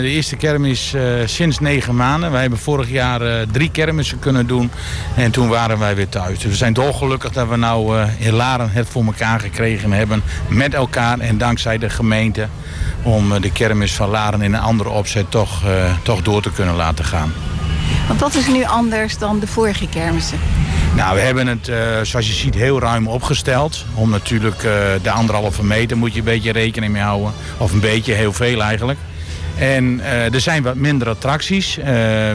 de 0.00 0.08
eerste 0.08 0.36
kermis 0.36 0.94
eh, 0.94 1.02
sinds 1.24 1.58
negen 1.58 1.96
maanden. 1.96 2.30
Wij 2.30 2.40
hebben 2.40 2.58
vorig 2.58 2.90
jaar 2.90 3.22
eh, 3.22 3.46
drie 3.52 3.70
kermissen 3.70 4.18
kunnen 4.18 4.46
doen 4.46 4.70
en 5.16 5.30
toen 5.30 5.48
waren 5.48 5.78
wij 5.78 5.94
weer 5.94 6.08
thuis. 6.08 6.38
Dus 6.38 6.50
we 6.50 6.56
zijn 6.56 6.72
dolgelukkig 6.72 7.32
dat 7.32 7.48
we 7.48 7.56
nou 7.56 8.06
in 8.18 8.32
Laren 8.32 8.70
het 8.70 8.88
voor 8.88 9.04
elkaar 9.04 9.40
gekregen 9.40 9.92
hebben 9.92 10.22
met 10.48 10.74
elkaar 10.74 11.18
en 11.18 11.38
dankzij 11.38 11.78
de 11.78 11.90
gemeente 11.90 12.48
om 13.02 13.40
de 13.40 13.52
kermis 13.52 13.92
van 13.92 14.08
Laren 14.08 14.42
in 14.42 14.54
een 14.54 14.60
andere 14.60 14.88
opzet 14.88 15.30
toch, 15.30 15.62
toch 16.02 16.22
door 16.22 16.42
te 16.42 16.52
kunnen 16.52 16.74
laten 16.74 17.04
gaan. 17.04 17.32
Want 18.08 18.20
wat 18.20 18.34
is 18.34 18.46
nu 18.46 18.64
anders 18.64 19.18
dan 19.18 19.38
de 19.38 19.46
vorige 19.46 19.88
kermissen? 19.88 20.38
Nou, 20.94 21.14
we 21.14 21.20
hebben 21.20 21.46
het, 21.46 21.68
eh, 21.68 21.76
zoals 22.02 22.26
je 22.26 22.32
ziet, 22.32 22.54
heel 22.54 22.80
ruim 22.80 23.08
opgesteld. 23.08 23.84
Om 23.94 24.10
natuurlijk 24.10 24.62
eh, 24.62 24.72
de 25.02 25.10
anderhalve 25.10 25.64
meter 25.64 25.96
moet 25.96 26.12
je 26.12 26.18
een 26.18 26.24
beetje 26.24 26.52
rekening 26.52 26.92
mee 26.92 27.02
houden. 27.02 27.32
Of 27.56 27.72
een 27.72 27.80
beetje, 27.80 28.12
heel 28.12 28.32
veel 28.32 28.62
eigenlijk. 28.62 28.98
En 29.58 30.00
eh, 30.00 30.34
er 30.34 30.40
zijn 30.40 30.62
wat 30.62 30.74
minder 30.74 31.08
attracties. 31.08 31.78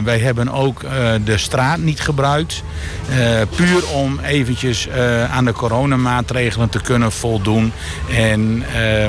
Wij 0.04 0.18
hebben 0.18 0.48
ook 0.48 0.80
de 1.24 1.38
straat 1.38 1.78
niet 1.78 2.00
gebruikt. 2.00 2.62
Puur 3.56 3.86
om 3.88 4.20
eventjes 4.20 4.88
aan 5.30 5.44
de 5.44 5.52
coronamaatregelen 5.52 6.68
te 6.68 6.80
kunnen 6.80 7.12
voldoen. 7.12 7.72
En 8.10 8.64
ja, 8.72 9.08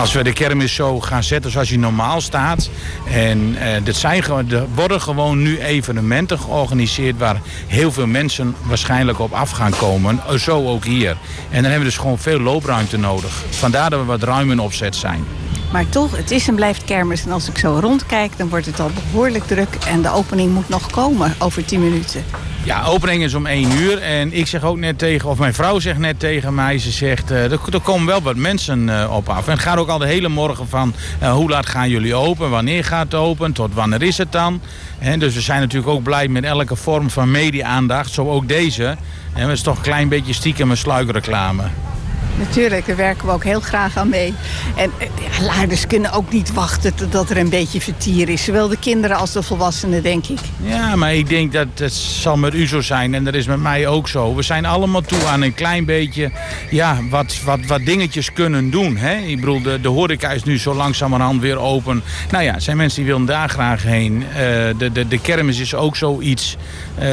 als 0.00 0.12
we 0.12 0.22
de 0.22 0.32
kermis 0.32 0.74
zo 0.74 1.00
gaan 1.00 1.22
zetten 1.22 1.50
zoals 1.50 1.68
hij 1.68 1.78
normaal 1.78 2.20
staat. 2.20 2.70
En 3.10 3.56
eh 3.58 3.94
zijn, 3.94 4.22
er 4.22 4.66
worden 4.74 5.00
gewoon 5.00 5.42
nu 5.42 5.60
evenementen 5.60 6.38
georganiseerd 6.38 7.18
waar 7.18 7.40
heel 7.66 7.92
veel 7.92 8.06
mensen 8.06 8.54
waarschijnlijk 8.62 9.18
op 9.18 9.32
af 9.32 9.50
gaan 9.50 9.76
komen. 9.76 10.20
Eh, 10.28 10.34
Zo 10.34 10.68
ook 10.68 10.84
hier. 10.84 11.10
En 11.10 11.16
dan 11.50 11.62
hebben 11.62 11.78
we 11.78 11.84
dus 11.84 11.96
gewoon 11.96 12.18
veel 12.18 12.40
loopruimte 12.40 12.96
nodig. 12.96 13.42
Vandaar 13.50 13.90
dat 13.90 14.00
we 14.00 14.06
wat 14.06 14.22
ruim 14.22 14.50
in 14.50 14.58
opzet 14.58 14.96
zijn. 14.96 15.24
Maar 15.72 15.88
toch, 15.88 16.16
het 16.16 16.30
is 16.30 16.48
en 16.48 16.54
blijft 16.54 16.84
kermis. 16.84 17.24
En 17.24 17.32
als 17.32 17.48
ik 17.48 17.58
zo 17.58 17.78
rondkijk, 17.80 18.32
dan 18.36 18.48
wordt 18.48 18.66
het 18.66 18.80
al 18.80 18.90
behoorlijk 18.94 19.44
druk. 19.46 19.74
En 19.86 20.02
de 20.02 20.12
opening 20.12 20.52
moet 20.52 20.68
nog 20.68 20.90
komen 20.90 21.34
over 21.38 21.64
10 21.64 21.80
minuten. 21.80 22.24
Ja, 22.64 22.84
opening 22.84 23.22
is 23.22 23.34
om 23.34 23.46
1 23.46 23.72
uur. 23.72 24.02
En 24.02 24.32
ik 24.32 24.46
zeg 24.46 24.62
ook 24.62 24.78
net 24.78 24.98
tegen, 24.98 25.28
of 25.28 25.38
mijn 25.38 25.54
vrouw 25.54 25.78
zegt 25.78 25.98
net 25.98 26.18
tegen 26.18 26.54
mij, 26.54 26.78
ze 26.78 26.90
zegt, 26.90 27.30
eh, 27.30 27.52
er, 27.52 27.80
komen 27.82 28.06
wel 28.06 28.22
wat 28.22 28.36
mensen 28.36 28.88
eh, 28.88 29.16
op 29.16 29.28
af. 29.28 29.46
En 29.46 29.52
het 29.52 29.62
gaat 29.62 29.78
ook 29.78 29.88
al 29.88 29.98
de 29.98 30.06
hele 30.06 30.28
morgen 30.28 30.68
van, 30.68 30.94
eh, 31.18 31.32
hoe 31.32 31.50
laat 31.50 31.66
gaan 31.66 31.90
jullie 31.90 32.14
open? 32.14 32.50
Wanneer 32.50 32.84
gaat 32.84 33.04
het 33.04 33.14
open? 33.14 33.52
Tot 33.52 33.74
wanneer 33.74 34.02
is 34.02 34.18
het 34.18 34.32
dan? 34.32 34.60
Hè, 34.98 35.16
dus 35.16 35.34
we 35.34 35.40
zijn 35.40 35.60
natuurlijk 35.60 35.92
ook 35.92 36.02
blij 36.02 36.28
met 36.28 36.44
elke 36.44 36.76
vorm 36.76 37.10
van 37.10 37.30
media-aandacht, 37.30 38.12
zo 38.12 38.30
ook 38.30 38.48
deze. 38.48 38.96
En 39.32 39.42
het 39.42 39.50
is 39.50 39.62
toch 39.62 39.76
een 39.76 39.82
klein 39.82 40.08
beetje 40.08 40.32
stiekem 40.32 40.70
een 40.70 40.76
sluikreclame. 40.76 41.62
Natuurlijk, 42.44 42.86
daar 42.86 42.96
werken 42.96 43.26
we 43.26 43.32
ook 43.32 43.44
heel 43.44 43.60
graag 43.60 43.96
aan 43.96 44.08
mee. 44.08 44.34
En 44.76 44.90
eh, 44.98 45.08
ja, 45.38 45.44
laarders 45.44 45.86
kunnen 45.86 46.12
ook 46.12 46.32
niet 46.32 46.52
wachten 46.52 46.94
totdat 46.94 47.30
er 47.30 47.36
een 47.36 47.48
beetje 47.48 47.80
vertier 47.80 48.28
is. 48.28 48.44
Zowel 48.44 48.68
de 48.68 48.78
kinderen 48.78 49.16
als 49.16 49.32
de 49.32 49.42
volwassenen, 49.42 50.02
denk 50.02 50.26
ik. 50.26 50.38
Ja, 50.62 50.96
maar 50.96 51.14
ik 51.14 51.28
denk 51.28 51.52
dat 51.52 51.66
het 51.74 51.92
zal 51.92 52.36
met 52.36 52.54
u 52.54 52.66
zo 52.66 52.80
zijn 52.80 53.14
en 53.14 53.24
dat 53.24 53.34
is 53.34 53.46
met 53.46 53.60
mij 53.60 53.86
ook 53.86 54.08
zo. 54.08 54.34
We 54.34 54.42
zijn 54.42 54.64
allemaal 54.66 55.00
toe 55.00 55.24
aan 55.24 55.42
een 55.42 55.54
klein 55.54 55.84
beetje 55.84 56.30
ja, 56.70 56.98
wat, 57.10 57.42
wat, 57.44 57.58
wat 57.66 57.84
dingetjes 57.84 58.32
kunnen 58.32 58.70
doen. 58.70 58.96
Hè? 58.96 59.16
Ik 59.16 59.40
bedoel, 59.40 59.62
de, 59.62 59.80
de 59.80 59.88
horeca 59.88 60.30
is 60.30 60.42
nu 60.42 60.58
zo 60.58 60.74
langzamerhand 60.74 61.40
weer 61.40 61.58
open. 61.58 62.02
Nou 62.30 62.44
ja, 62.44 62.58
zijn 62.58 62.76
mensen 62.76 63.02
die 63.02 63.12
willen 63.12 63.26
daar 63.26 63.48
graag 63.48 63.82
heen. 63.82 64.24
Eh, 64.28 64.36
de, 64.78 64.90
de, 64.92 65.08
de 65.08 65.20
kermis 65.20 65.58
is 65.58 65.74
ook 65.74 65.96
zoiets. 65.96 66.56
Eh, 66.94 67.08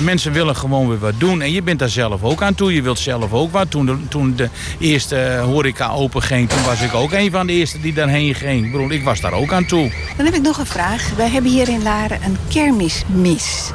mensen 0.00 0.32
willen 0.32 0.56
gewoon 0.56 0.88
weer 0.88 0.98
wat 0.98 1.14
doen. 1.18 1.42
En 1.42 1.52
je 1.52 1.62
bent 1.62 1.78
daar 1.78 1.88
zelf 1.88 2.22
ook 2.22 2.42
aan 2.42 2.54
toe. 2.54 2.74
Je 2.74 2.82
wilt 2.82 2.98
zelf 2.98 3.32
ook 3.32 3.52
wat. 3.52 3.70
Toen 3.70 3.86
de, 3.86 3.96
toen 4.08 4.34
de 4.36 4.48
eerste 4.78 5.40
horeca 5.44 5.90
open 5.90 6.22
ging, 6.22 6.48
toen 6.48 6.64
was 6.64 6.80
ik 6.80 6.94
ook 6.94 7.12
een 7.12 7.30
van 7.30 7.46
de 7.46 7.52
eerste 7.52 7.80
die 7.80 7.92
daarheen 7.92 8.34
ging. 8.34 8.64
Ik 8.64 8.72
bedoel, 8.72 8.90
ik 8.90 9.04
was 9.04 9.20
daar 9.20 9.32
ook 9.32 9.52
aan 9.52 9.66
toe. 9.66 9.92
Dan 10.16 10.26
heb 10.26 10.34
ik 10.34 10.42
nog 10.42 10.58
een 10.58 10.66
vraag. 10.66 11.10
Wij 11.16 11.28
hebben 11.28 11.50
hier 11.50 11.68
in 11.68 11.82
Laren 11.82 12.22
een 12.22 12.36
kermismis. 12.48 13.70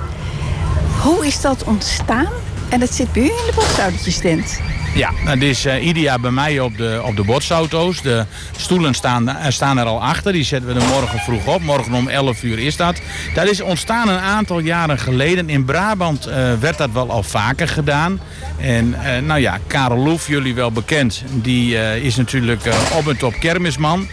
Hoe 1.01 1.27
is 1.27 1.41
dat 1.41 1.63
ontstaan? 1.63 2.31
En 2.71 2.79
dat 2.79 2.93
zit 2.93 3.11
bij 3.11 3.23
in 3.23 3.29
de 3.29 3.51
boshoudertjestent. 3.55 4.59
Ja, 4.95 5.11
nou, 5.23 5.39
dit 5.39 5.49
is 5.49 5.65
eh, 5.65 5.85
ieder 5.85 6.03
jaar 6.03 6.19
bij 6.19 6.31
mij 6.31 6.59
op 6.59 6.77
de, 6.77 7.01
op 7.05 7.15
de 7.15 7.23
botsauto's. 7.23 8.01
De 8.01 8.25
stoelen 8.57 8.93
staan, 8.93 9.29
eh, 9.29 9.51
staan 9.51 9.77
er 9.77 9.85
al 9.85 10.03
achter. 10.03 10.33
Die 10.33 10.43
zetten 10.43 10.73
we 10.73 10.79
er 10.79 10.87
morgen 10.87 11.19
vroeg 11.19 11.47
op. 11.47 11.61
Morgen 11.61 11.93
om 11.93 12.07
11 12.07 12.43
uur 12.43 12.59
is 12.59 12.75
dat. 12.75 13.01
Dat 13.33 13.49
is 13.49 13.61
ontstaan 13.61 14.09
een 14.09 14.19
aantal 14.19 14.59
jaren 14.59 14.99
geleden. 14.99 15.49
In 15.49 15.65
Brabant 15.65 16.25
eh, 16.25 16.53
werd 16.59 16.77
dat 16.77 16.91
wel 16.91 17.09
al 17.09 17.23
vaker 17.23 17.67
gedaan. 17.67 18.19
En 18.57 18.95
nou 19.25 19.39
ja, 19.39 19.57
Karel 19.67 19.97
Loef, 19.97 20.27
jullie 20.27 20.55
wel 20.55 20.71
bekend, 20.71 21.23
die 21.33 21.75
is 22.01 22.15
natuurlijk 22.15 22.61
op 22.97 23.07
en 23.07 23.17
top 23.17 23.33
kermisman. 23.39 24.07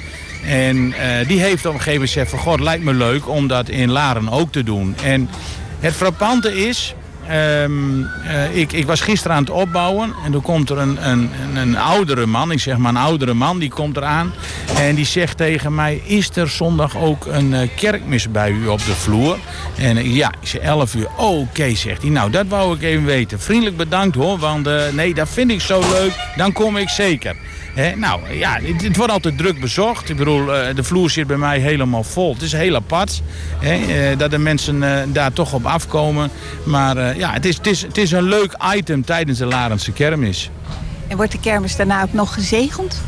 En 0.46 0.94
die 1.26 1.40
heeft 1.40 1.66
op 1.66 1.72
een 1.72 1.80
gegeven 1.80 1.92
moment 1.92 2.10
gezegd 2.10 2.30
van... 2.30 2.38
God, 2.38 2.60
lijkt 2.60 2.84
me 2.84 2.94
leuk 2.94 3.28
om 3.28 3.46
dat 3.46 3.68
in 3.68 3.90
Laren 3.90 4.28
ook 4.28 4.52
te 4.52 4.62
doen. 4.62 4.94
En 5.02 5.30
het 5.80 5.94
frappante 5.94 6.66
is... 6.66 6.94
Ehm, 7.28 8.04
eh, 8.24 8.56
ik, 8.56 8.72
ik 8.72 8.86
was 8.86 9.00
gisteren 9.00 9.36
aan 9.36 9.42
het 9.42 9.52
opbouwen 9.52 10.14
en 10.24 10.32
toen 10.32 10.42
komt 10.42 10.70
er 10.70 10.78
een, 10.78 11.08
een, 11.10 11.30
een, 11.54 11.76
oudere 11.76 12.26
man, 12.26 12.50
ik 12.50 12.60
zeg 12.60 12.76
maar 12.76 12.90
een 12.90 12.96
oudere 12.96 13.34
man, 13.34 13.58
die 13.58 13.70
komt 13.70 13.96
eraan. 13.96 14.32
En 14.76 14.94
die 14.94 15.04
zegt 15.04 15.36
tegen 15.36 15.74
mij, 15.74 16.02
is 16.04 16.36
er 16.36 16.48
zondag 16.48 16.96
ook 16.96 17.26
een 17.26 17.54
eh, 17.54 17.68
kerkmis 17.76 18.30
bij 18.30 18.50
u 18.50 18.66
op 18.66 18.78
de 18.78 18.94
vloer? 18.94 19.38
En 19.76 20.12
ja, 20.12 20.32
ik 20.40 20.48
zeg 20.48 20.60
11 20.60 20.94
uur. 20.94 21.08
Oké, 21.16 21.74
zegt 21.74 22.02
hij. 22.02 22.10
Nou, 22.10 22.30
dat 22.30 22.46
wou 22.46 22.74
ik 22.74 22.82
even 22.82 23.04
weten. 23.04 23.40
Vriendelijk 23.40 23.76
bedankt 23.76 24.16
hoor, 24.16 24.38
want 24.38 24.66
eh, 24.66 24.82
nee, 24.92 25.14
dat 25.14 25.28
vind 25.28 25.50
ik 25.50 25.60
zo 25.60 25.80
leuk. 25.80 26.12
Dan 26.36 26.52
kom 26.52 26.76
ik 26.76 26.88
zeker. 26.88 27.36
Nou 27.96 28.20
ja, 28.32 28.58
het, 28.62 28.82
het 28.82 28.96
wordt 28.96 29.12
altijd 29.12 29.38
druk 29.38 29.60
bezocht. 29.60 30.08
Ik 30.08 30.16
bedoel, 30.16 30.54
eh, 30.54 30.74
de 30.74 30.84
vloer 30.84 31.10
zit 31.10 31.26
bij 31.26 31.36
mij 31.36 31.58
helemaal 31.58 32.04
vol. 32.04 32.32
Het 32.32 32.42
is 32.42 32.52
heel 32.52 32.74
apart 32.74 33.22
eh, 33.60 33.72
dat 34.16 34.30
de 34.30 34.38
mensen 34.38 34.82
eh, 34.82 35.02
daar 35.06 35.32
toch 35.32 35.52
op 35.52 35.66
afkomen. 35.66 36.30
Maar 36.64 37.16
ja, 37.16 37.32
het 37.32 37.44
is, 37.44 37.56
het, 37.56 37.66
is, 37.66 37.82
het 37.82 37.98
is 37.98 38.10
een 38.10 38.22
leuk 38.22 38.56
item 38.74 39.04
tijdens 39.04 39.38
de 39.38 39.46
Larense 39.46 39.92
kermis. 39.92 40.50
En 41.08 41.16
wordt 41.16 41.32
de 41.32 41.40
kermis 41.40 41.76
daarna 41.76 42.02
ook 42.02 42.12
nog 42.12 42.34
gezegend? 42.34 43.02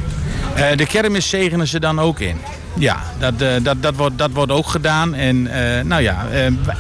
De 0.76 0.86
kermis 0.86 1.28
zegenen 1.28 1.68
ze 1.68 1.80
dan 1.80 2.00
ook 2.00 2.20
in. 2.20 2.36
Ja, 2.74 3.02
dat, 3.18 3.38
dat, 3.62 3.82
dat, 3.82 3.94
wordt, 3.94 4.18
dat 4.18 4.30
wordt 4.32 4.52
ook 4.52 4.66
gedaan. 4.66 5.14
En 5.14 5.42
nou 5.86 6.02
ja, 6.02 6.26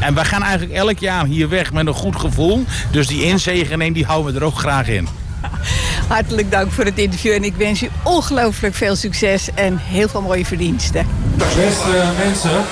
en 0.00 0.14
wij 0.14 0.24
gaan 0.24 0.42
eigenlijk 0.42 0.72
elk 0.72 0.98
jaar 0.98 1.24
hier 1.24 1.48
weg 1.48 1.72
met 1.72 1.86
een 1.86 1.94
goed 1.94 2.16
gevoel. 2.16 2.64
Dus 2.90 3.06
die 3.06 3.24
inzegening 3.24 3.94
die 3.94 4.04
houden 4.04 4.32
we 4.32 4.38
er 4.38 4.46
ook 4.46 4.58
graag 4.58 4.88
in. 4.88 5.08
Hartelijk 6.08 6.50
dank 6.50 6.72
voor 6.72 6.84
het 6.84 6.98
interview 6.98 7.32
en 7.32 7.44
ik 7.44 7.54
wens 7.56 7.82
u 7.82 7.88
ongelooflijk 8.02 8.74
veel 8.74 8.96
succes 8.96 9.48
en 9.54 9.78
heel 9.82 10.08
veel 10.08 10.22
mooie 10.22 10.44
verdiensten. 10.44 11.06
Beste 11.36 12.04
mensen, 12.24 12.64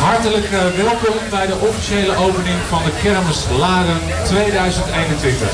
hartelijk 0.00 0.44
eh, 0.44 0.58
welkom 0.76 1.16
bij 1.30 1.46
de 1.46 1.56
officiële 1.68 2.16
opening 2.16 2.56
van 2.68 2.82
de 2.84 2.90
Kermis 3.02 3.44
Laren 3.58 4.00
2021. 4.24 5.48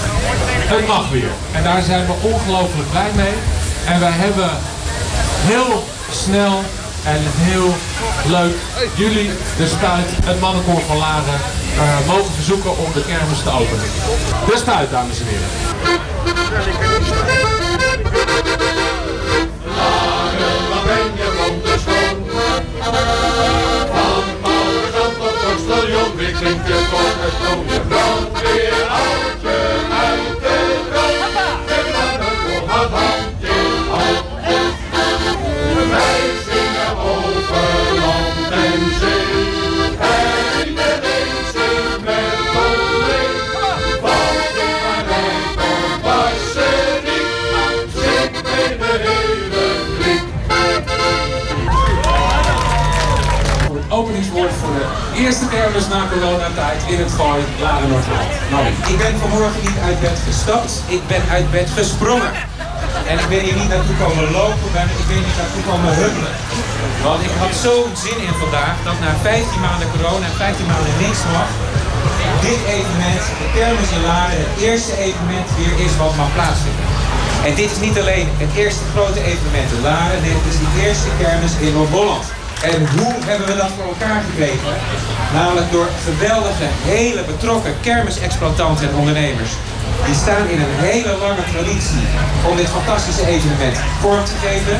Het 0.74 0.86
mag 0.86 1.10
weer 1.10 1.30
en 1.52 1.62
daar 1.62 1.82
zijn 1.82 2.06
we 2.06 2.12
ongelooflijk 2.20 2.90
blij 2.90 3.10
mee. 3.16 3.34
En 3.86 4.00
wij 4.00 4.12
hebben 4.12 4.50
heel 5.46 5.84
snel 6.10 6.62
en 7.04 7.20
heel 7.22 7.74
leuk 8.26 8.54
jullie, 8.94 9.30
de 9.56 9.66
Spuit, 9.66 10.08
het 10.24 10.40
mannenkoor 10.40 10.80
van 10.80 10.96
Laren, 10.96 11.40
eh, 11.78 12.06
mogen 12.06 12.32
verzoeken 12.34 12.78
om 12.78 12.92
de 12.92 13.04
kermis 13.04 13.42
te 13.42 13.50
openen. 13.50 13.88
De 14.46 14.56
Spuit, 14.56 14.90
dames 14.90 15.20
en 15.20 15.26
heren. 15.26 15.48
Wat 20.70 20.84
ben 20.84 20.96
je 20.96 21.12
weer 26.66 26.84
voor 26.90 27.14
het 27.22 27.34
toon. 27.42 27.64
Je 27.68 27.80
brandweer 27.88 28.86
haalt 28.88 29.40
je 29.40 29.58
uit 29.90 30.53
eerste 55.24 55.48
kermis 55.56 55.88
na 55.94 56.00
coronatijd 56.12 56.80
in 56.92 56.98
het 57.04 57.12
Gooi, 57.18 57.42
Laren. 57.64 57.88
Nou, 58.52 58.62
Ik 58.92 58.98
ben 59.04 59.14
vanmorgen 59.22 59.60
niet 59.68 59.78
uit 59.88 59.98
bed 60.06 60.18
gestapt, 60.28 60.72
ik 60.96 61.02
ben 61.12 61.22
uit 61.36 61.48
bed 61.56 61.68
gesprongen. 61.78 62.32
En 63.10 63.16
ik 63.22 63.28
ben 63.32 63.42
hier 63.46 63.58
niet 63.60 63.70
naartoe 63.74 63.96
komen 64.04 64.24
lopen, 64.38 64.68
ben, 64.76 64.88
ik 65.02 65.06
ben 65.10 65.20
hier 65.26 65.38
naartoe 65.42 65.64
komen 65.70 65.92
huppelen. 66.02 66.34
Want 67.06 67.20
ik 67.28 67.34
had 67.42 67.52
zo'n 67.66 67.90
zin 68.04 68.18
in 68.28 68.36
vandaag 68.44 68.74
dat 68.88 68.98
na 69.04 69.10
15 69.22 69.60
maanden 69.66 69.88
corona 69.94 70.24
en 70.30 70.36
15 70.44 70.66
maanden 70.72 70.94
niks 71.04 71.20
mag, 71.36 71.48
dit 72.46 72.60
evenement, 72.76 73.22
de 73.40 73.48
Kermis 73.56 73.90
in 73.96 74.04
Laren, 74.10 74.40
het 74.44 74.54
eerste 74.68 74.94
evenement 75.06 75.48
weer 75.58 75.74
is 75.86 75.92
wat 76.00 76.14
mag 76.20 76.30
plaatsvinden. 76.36 76.88
En 77.46 77.52
dit 77.60 77.70
is 77.74 77.80
niet 77.86 77.96
alleen 78.02 78.28
het 78.44 78.52
eerste 78.62 78.84
grote 78.94 79.20
evenement 79.32 79.68
in 79.76 79.82
Laren, 79.90 80.20
dit 80.28 80.40
is 80.50 80.56
de 80.64 80.70
eerste 80.84 81.10
kermis 81.20 81.54
in 81.64 81.72
Noord-Holland. 81.78 82.26
En 82.72 82.86
hoe 82.96 83.12
hebben 83.28 83.46
we 83.46 83.56
dat 83.56 83.70
voor 83.76 83.88
elkaar 83.94 84.22
gekregen? 84.28 84.74
Namelijk 85.40 85.70
door 85.70 85.88
geweldige, 86.08 86.66
hele 86.94 87.22
betrokken 87.32 87.74
kermisexploitanten 87.80 88.88
en 88.88 88.94
ondernemers. 89.00 89.52
Die 90.06 90.14
staan 90.14 90.46
in 90.54 90.60
een 90.64 90.76
hele 90.88 91.12
lange 91.24 91.44
traditie 91.52 92.06
om 92.48 92.56
dit 92.56 92.68
fantastische 92.78 93.26
evenement 93.34 93.76
vorm 94.00 94.24
te 94.24 94.36
geven. 94.46 94.76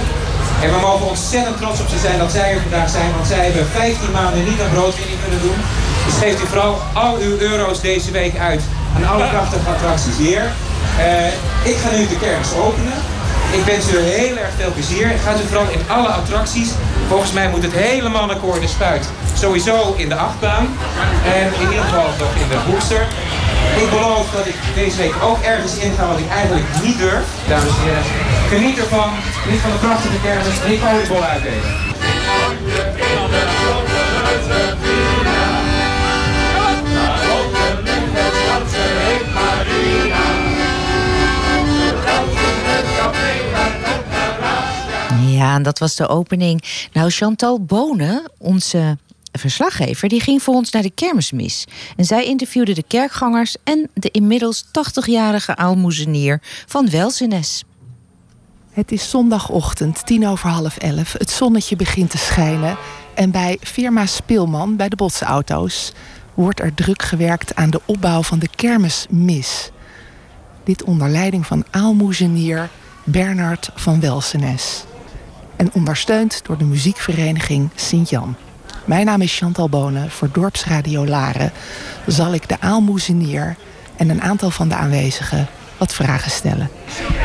En 0.63 0.69
we 0.75 0.79
mogen 0.89 1.07
ontzettend 1.07 1.57
trots 1.57 1.81
op 1.81 1.89
ze 1.89 1.99
zijn 1.99 2.19
dat 2.19 2.33
zij 2.39 2.49
er 2.53 2.61
vandaag 2.61 2.91
zijn, 2.99 3.11
want 3.17 3.27
zij 3.27 3.45
hebben 3.45 3.67
15 3.67 4.11
maanden 4.11 4.45
niet 4.51 4.61
aan 4.61 4.75
broodwinning 4.77 5.21
kunnen 5.25 5.43
doen. 5.47 5.59
Dus 6.07 6.17
geeft 6.23 6.43
u 6.43 6.47
vooral 6.47 6.75
al 6.93 7.15
uw 7.27 7.37
euro's 7.39 7.81
deze 7.81 8.11
week 8.11 8.35
uit 8.39 8.63
aan 8.97 9.07
alle 9.13 9.27
prachtige 9.35 9.69
attracties 9.75 10.17
hier. 10.17 10.43
Eh, 10.99 11.71
ik 11.71 11.77
ga 11.83 11.89
nu 11.97 12.01
de 12.07 12.19
kermis 12.25 12.53
openen. 12.65 12.99
Ik 13.59 13.65
wens 13.65 13.85
u 13.93 13.97
heel 13.99 14.37
erg 14.37 14.53
veel 14.61 14.73
plezier. 14.73 15.07
Gaat 15.25 15.41
u 15.41 15.45
vooral 15.51 15.69
in 15.77 15.83
alle 15.97 16.09
attracties. 16.09 16.71
Volgens 17.15 17.35
mij 17.35 17.49
moet 17.49 17.63
het 17.63 17.73
helemaal 17.73 18.27
naar 18.27 18.37
koord 18.37 18.61
en 18.61 18.69
spuit. 18.69 19.09
Sowieso 19.35 19.95
in 19.97 20.09
de 20.09 20.15
achtbaan. 20.15 20.67
En 21.25 21.47
in 21.61 21.69
ieder 21.69 21.85
geval 21.85 22.09
nog 22.19 22.35
in 22.43 22.49
de 22.49 22.71
booster. 22.71 23.07
Ik 23.83 23.91
beloof 23.91 24.31
dat 24.31 24.47
ik 24.47 24.55
deze 24.75 24.97
week 24.97 25.15
ook 25.23 25.39
ergens 25.43 25.79
inga 25.79 26.07
wat 26.07 26.19
ik 26.19 26.29
eigenlijk 26.29 26.67
niet 26.83 26.99
durf. 26.99 27.25
Dames 27.49 27.69
en 27.69 27.83
heren, 27.83 28.05
geniet 28.49 28.79
ervan. 28.79 29.11
Geniet 29.43 29.61
van 29.61 29.71
de 29.71 29.77
prachtige 29.77 30.21
kermis. 30.23 30.61
En 30.67 30.79
ga 30.79 30.95
oliebollen 30.95 31.29
uitdelen. 31.29 31.94
Ja, 45.35 45.55
en 45.55 45.63
dat 45.63 45.79
was 45.79 45.97
de 45.97 46.09
opening. 46.09 46.63
Nou, 46.93 47.11
Chantal 47.11 47.61
Bonen, 47.61 48.31
onze 48.39 48.99
verslaggever, 49.33 50.09
die 50.09 50.21
ging 50.21 50.43
voor 50.43 50.55
ons 50.55 50.71
naar 50.71 50.83
de 50.83 50.91
kermismis. 50.91 51.65
En 51.97 52.05
zij 52.05 52.25
interviewde 52.25 52.73
de 52.75 52.85
kerkgangers 52.89 53.57
en 53.65 53.91
de 53.95 54.11
inmiddels 54.11 54.65
80-jarige 54.65 55.57
aalmoezenier 55.57 56.41
van 56.67 56.91
Welzenes. 56.91 57.65
Het 58.71 58.93
is 58.93 59.11
zondagochtend, 59.11 60.07
tien 60.07 60.27
over 60.27 60.49
half 60.49 60.77
elf. 60.77 61.13
Het 61.13 61.31
zonnetje 61.31 61.77
begint 61.77 62.11
te 62.11 62.19
schijnen. 62.19 62.77
En 63.15 63.31
bij 63.31 63.59
firma 63.61 64.07
Speelman, 64.07 64.77
bij 64.77 64.89
de 64.89 64.97
botsauto's, 64.97 65.93
wordt 66.35 66.61
er 66.61 66.75
druk 66.75 67.03
gewerkt 67.03 67.55
aan 67.55 67.71
de 67.71 67.81
opbouw 67.85 68.23
van 68.23 68.39
de 68.39 68.49
kermismis. 68.57 69.71
Dit 70.65 70.85
onder 70.85 71.09
leiding 71.09 71.47
van 71.47 71.65
aalmoezenier 71.71 72.71
Bernard 73.05 73.71
van 73.75 74.01
Welsenes. 74.01 74.85
En 75.65 75.71
ondersteund 75.73 76.41
door 76.47 76.59
de 76.59 76.65
muziekvereniging 76.65 77.71
Sint-Jan. 77.75 78.37
Mijn 78.85 79.07
naam 79.07 79.21
is 79.21 79.39
Chantal 79.39 79.69
Bonen. 79.69 80.11
Voor 80.11 80.29
Dorpsradio 80.33 81.07
Laren 81.07 81.53
zal 82.07 82.35
ik 82.35 82.49
de 82.49 82.61
aalmoezenier 82.61 83.57
en 83.97 84.09
een 84.09 84.23
aantal 84.23 84.51
van 84.51 84.69
de 84.69 84.75
aanwezigen 84.75 85.49
wat 85.77 85.95
vragen 85.95 86.31
stellen. 86.31 86.71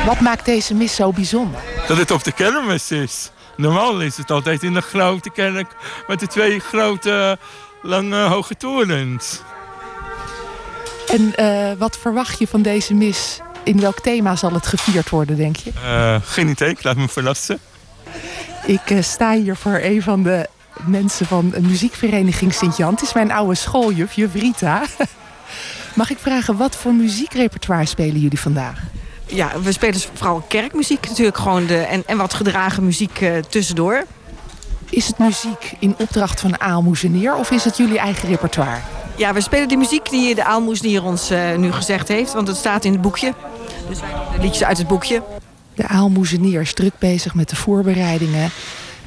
Wat 0.05 0.19
maakt 0.19 0.45
deze 0.45 0.73
mis 0.73 0.95
zo 0.95 1.11
bijzonder? 1.11 1.59
dat 1.87 1.97
het 1.97 2.11
op 2.11 2.23
de 2.23 2.31
kermis 2.31 2.91
is. 2.91 3.31
Normaal 3.57 4.01
is 4.01 4.17
het 4.17 4.31
altijd 4.31 4.63
in 4.63 4.73
de 4.73 4.81
grote 4.81 5.29
kerk 5.29 5.75
met 6.07 6.19
de 6.19 6.27
twee 6.27 6.59
grote 6.59 7.37
lange 7.81 8.21
hoge 8.21 8.57
torens. 8.57 9.41
En 11.07 11.35
eh, 11.35 11.71
wat 11.77 11.97
verwacht 11.97 12.39
je 12.39 12.47
van 12.47 12.61
deze 12.61 12.93
mis? 12.93 13.39
In 13.63 13.79
welk 13.79 13.99
thema 13.99 14.35
zal 14.35 14.53
het 14.53 14.67
gevierd 14.67 15.09
worden, 15.09 15.35
denk 15.35 15.55
je? 15.55 15.71
Eh, 15.83 16.15
geen 16.23 16.47
idee, 16.47 16.69
ik 16.69 16.83
laat 16.83 16.95
me 16.97 17.07
verrassen. 17.07 17.59
Ik 18.65 18.89
eh, 18.89 19.01
sta 19.01 19.33
hier 19.33 19.55
voor 19.55 19.79
een 19.81 20.01
van 20.01 20.23
de 20.23 20.49
mensen 20.85 21.25
van 21.25 21.51
een 21.53 21.65
muziekvereniging 21.65 22.53
Sint-Jan. 22.53 22.93
Het 22.93 23.01
is 23.01 23.13
mijn 23.13 23.31
oude 23.31 23.55
schooljuf, 23.55 24.13
juf 24.13 24.33
Rita. 24.33 24.81
Mag 25.93 26.09
ik 26.09 26.17
vragen, 26.17 26.57
wat 26.57 26.75
voor 26.75 26.93
muziekrepertoire 26.93 27.85
spelen 27.85 28.19
jullie 28.19 28.39
vandaag? 28.39 28.79
Ja, 29.25 29.59
we 29.61 29.71
spelen 29.71 29.99
vooral 30.13 30.43
kerkmuziek 30.47 31.07
natuurlijk 31.07 31.37
gewoon 31.37 31.65
de, 31.65 31.77
en, 31.77 32.03
en 32.05 32.17
wat 32.17 32.33
gedragen 32.33 32.85
muziek 32.85 33.21
eh, 33.21 33.37
tussendoor. 33.37 34.03
Is 34.89 35.07
het 35.07 35.17
muziek 35.17 35.73
in 35.79 35.95
opdracht 35.97 36.39
van 36.39 36.59
Aalmoezenier 36.59 37.35
of 37.35 37.51
is 37.51 37.63
het 37.63 37.77
jullie 37.77 37.99
eigen 37.99 38.29
repertoire? 38.29 38.79
Ja, 39.15 39.33
we 39.33 39.41
spelen 39.41 39.67
de 39.67 39.77
muziek 39.77 40.09
die 40.09 40.35
de 40.35 40.43
aalmoesnier 40.43 41.03
ons 41.03 41.29
eh, 41.29 41.55
nu 41.55 41.71
gezegd 41.71 42.07
heeft, 42.07 42.33
want 42.33 42.47
het 42.47 42.57
staat 42.57 42.85
in 42.85 42.91
het 42.91 43.01
boekje. 43.01 43.33
Dus 43.89 43.99
wij 43.99 44.09
de 44.35 44.41
liedjes 44.41 44.63
uit 44.63 44.77
het 44.77 44.87
boekje. 44.87 45.21
De 45.79 45.87
Aalmoezenier 45.87 46.61
is 46.61 46.73
druk 46.73 46.93
bezig 46.97 47.33
met 47.33 47.49
de 47.49 47.55
voorbereidingen. 47.55 48.49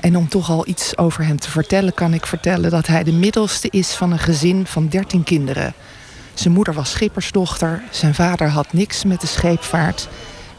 En 0.00 0.16
om 0.16 0.28
toch 0.28 0.50
al 0.50 0.68
iets 0.68 0.96
over 0.98 1.24
hem 1.24 1.38
te 1.38 1.50
vertellen, 1.50 1.94
kan 1.94 2.14
ik 2.14 2.26
vertellen 2.26 2.70
dat 2.70 2.86
hij 2.86 3.04
de 3.04 3.12
middelste 3.12 3.68
is 3.70 3.94
van 3.94 4.12
een 4.12 4.18
gezin 4.18 4.66
van 4.66 4.88
13 4.88 5.22
kinderen. 5.22 5.74
Zijn 6.34 6.54
moeder 6.54 6.74
was 6.74 6.90
schippersdochter, 6.90 7.82
zijn 7.90 8.14
vader 8.14 8.48
had 8.48 8.72
niks 8.72 9.04
met 9.04 9.20
de 9.20 9.26
scheepvaart. 9.26 10.08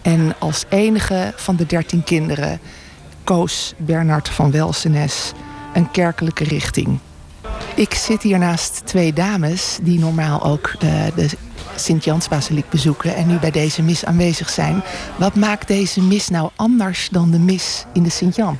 En 0.02 0.36
als 0.40 0.64
enige 0.70 1.34
van 1.36 1.56
de 1.56 1.66
13 1.66 2.04
kinderen 2.04 2.60
koos 3.24 3.74
Bernard 3.78 4.30
van 4.30 4.52
Welsenes 4.52 5.32
een 5.74 5.92
kerkelijke 5.92 6.44
richting. 6.44 7.00
Ik 7.76 7.94
zit 7.94 8.22
hier 8.22 8.40
naast 8.40 8.82
twee 8.86 9.14
dames 9.14 9.78
die 9.82 10.00
normaal 10.00 10.44
ook 10.44 10.76
de, 10.80 11.12
de 11.16 11.30
Sint-Jansbasiliek 11.76 12.70
bezoeken 12.70 13.16
en 13.16 13.28
nu 13.28 13.38
bij 13.38 13.52
deze 13.52 13.82
mis 13.82 14.06
aanwezig 14.06 14.50
zijn. 14.50 14.84
Wat 15.16 15.36
maakt 15.36 15.68
deze 15.68 16.02
mis 16.02 16.30
nou 16.30 16.50
anders 16.56 17.10
dan 17.12 17.32
de 17.32 17.40
mis 17.40 17.86
in 17.94 18.04
de 18.04 18.10
Sint-Jan? 18.10 18.58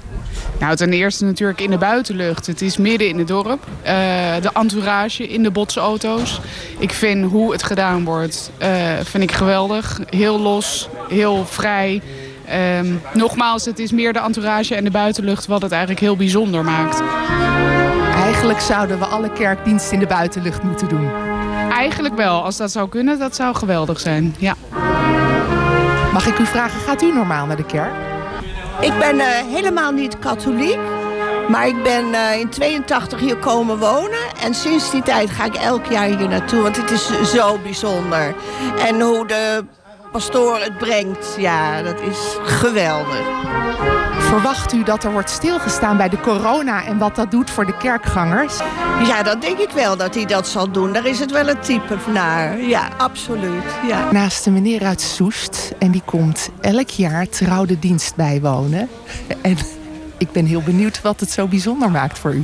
Nou, 0.60 0.76
ten 0.76 0.94
eerste 0.94 1.26
natuurlijk 1.26 1.62
in 1.62 1.70
de 1.70 1.78
buitenlucht. 1.78 2.48
Het 2.48 2.62
is 2.62 2.78
midden 2.78 3.08
in 3.08 3.18
het 3.18 3.28
dorp. 3.28 3.68
Eh, 3.82 3.94
de 4.42 4.50
entourage 4.54 5.28
in 5.28 5.44
de 5.44 5.52
botsauto's. 5.52 6.42
Ik 6.78 6.92
vind 6.92 7.32
hoe 7.32 7.52
het 7.52 7.64
gedaan 7.64 8.04
wordt, 8.04 8.52
eh, 8.58 8.70
vind 9.04 9.24
ik 9.24 9.32
geweldig. 9.32 10.00
Heel 10.10 10.40
los, 10.40 10.90
heel 11.10 11.46
vrij. 11.46 12.02
Ehm, 12.46 12.94
nogmaals, 13.14 13.66
het 13.66 13.80
is 13.80 13.92
meer 13.92 14.14
de 14.14 14.20
entourage 14.20 14.76
en 14.76 14.84
de 14.84 14.92
buitenlucht 14.92 15.46
wat 15.46 15.62
het 15.62 15.72
eigenlijk 15.72 16.02
heel 16.02 16.16
bijzonder 16.16 16.64
maakt. 16.64 17.02
Eigenlijk 18.16 18.60
zouden 18.60 19.00
we 19.00 19.06
alle 19.06 19.32
kerkdiensten 19.32 19.94
in 19.94 20.00
de 20.00 20.08
buitenlucht 20.08 20.64
moeten 20.64 20.90
doen. 20.90 21.33
Eigenlijk 21.84 22.16
wel, 22.16 22.44
als 22.44 22.58
dat 22.58 22.72
zou 22.72 22.90
kunnen, 22.90 23.20
dat 23.20 23.36
zou 23.36 23.56
geweldig 23.56 24.00
zijn. 24.00 24.36
Ja. 24.38 24.56
Mag 26.14 26.28
ik 26.28 26.40
u 26.40 26.46
vragen, 26.46 26.80
gaat 26.80 27.02
u 27.02 27.14
normaal 27.14 27.46
naar 27.46 27.56
de 27.56 27.66
kerk? 27.66 27.94
Ik 28.82 29.00
ben 29.00 29.20
eh, 29.20 29.28
helemaal 29.28 29.92
niet 29.92 30.20
katholiek. 30.20 30.80
Maar 31.50 31.68
ik 31.68 31.84
ben 31.84 32.14
eh, 32.14 32.40
in 32.40 32.50
82 32.50 33.20
hier 33.20 33.38
komen 33.38 33.80
wonen. 33.80 34.36
En 34.44 34.54
sinds 34.54 34.92
die 34.92 35.02
tijd 35.02 35.30
ga 35.30 35.46
ik 35.46 35.56
elk 35.56 35.86
jaar 35.86 36.06
hier 36.06 36.28
naartoe. 36.28 36.62
Want 36.62 36.78
het 36.78 36.92
is 36.92 37.32
zo 37.32 37.60
bijzonder. 37.64 38.36
En 38.88 39.02
hoe 39.02 39.28
de 39.28 39.66
pastoor 40.14 40.60
het 40.60 40.78
brengt, 40.78 41.36
ja, 41.38 41.82
dat 41.82 42.02
is 42.02 42.38
geweldig. 42.44 43.26
Verwacht 44.20 44.74
u 44.74 44.84
dat 44.84 45.04
er 45.04 45.12
wordt 45.12 45.30
stilgestaan 45.30 45.98
bij 45.98 46.10
de 46.10 46.20
corona 46.20 46.86
en 46.86 46.98
wat 46.98 47.16
dat 47.16 47.32
doet 47.32 47.50
voor 47.50 47.66
de 47.66 47.78
kerkgangers? 47.78 48.58
Ja, 49.08 49.24
dat 49.24 49.42
denk 49.42 49.58
ik 49.58 49.70
wel 49.70 49.98
dat 49.98 50.16
hij 50.16 50.26
dat 50.26 50.48
zal 50.48 50.72
doen. 50.72 50.94
Daar 50.94 51.06
is 51.06 51.20
het 51.20 51.32
wel 51.32 51.50
een 51.50 51.60
type 51.60 51.98
naar. 52.14 52.62
Ja, 52.62 52.90
absoluut. 52.98 53.64
Ja. 53.88 54.12
Naast 54.12 54.44
de 54.44 54.52
meneer 54.52 54.84
uit 54.84 55.02
Soest. 55.02 55.74
En 55.80 55.92
die 55.92 56.02
komt 56.06 56.50
elk 56.62 56.90
jaar 56.90 57.30
trouw 57.30 57.66
de 57.66 57.80
dienst 57.80 58.16
bijwonen. 58.16 58.90
En 59.42 59.58
ik 60.18 60.32
ben 60.32 60.46
heel 60.46 60.62
benieuwd 60.62 61.02
wat 61.02 61.20
het 61.20 61.32
zo 61.32 61.48
bijzonder 61.48 61.92
maakt 61.92 62.20
voor 62.20 62.34
u. 62.34 62.44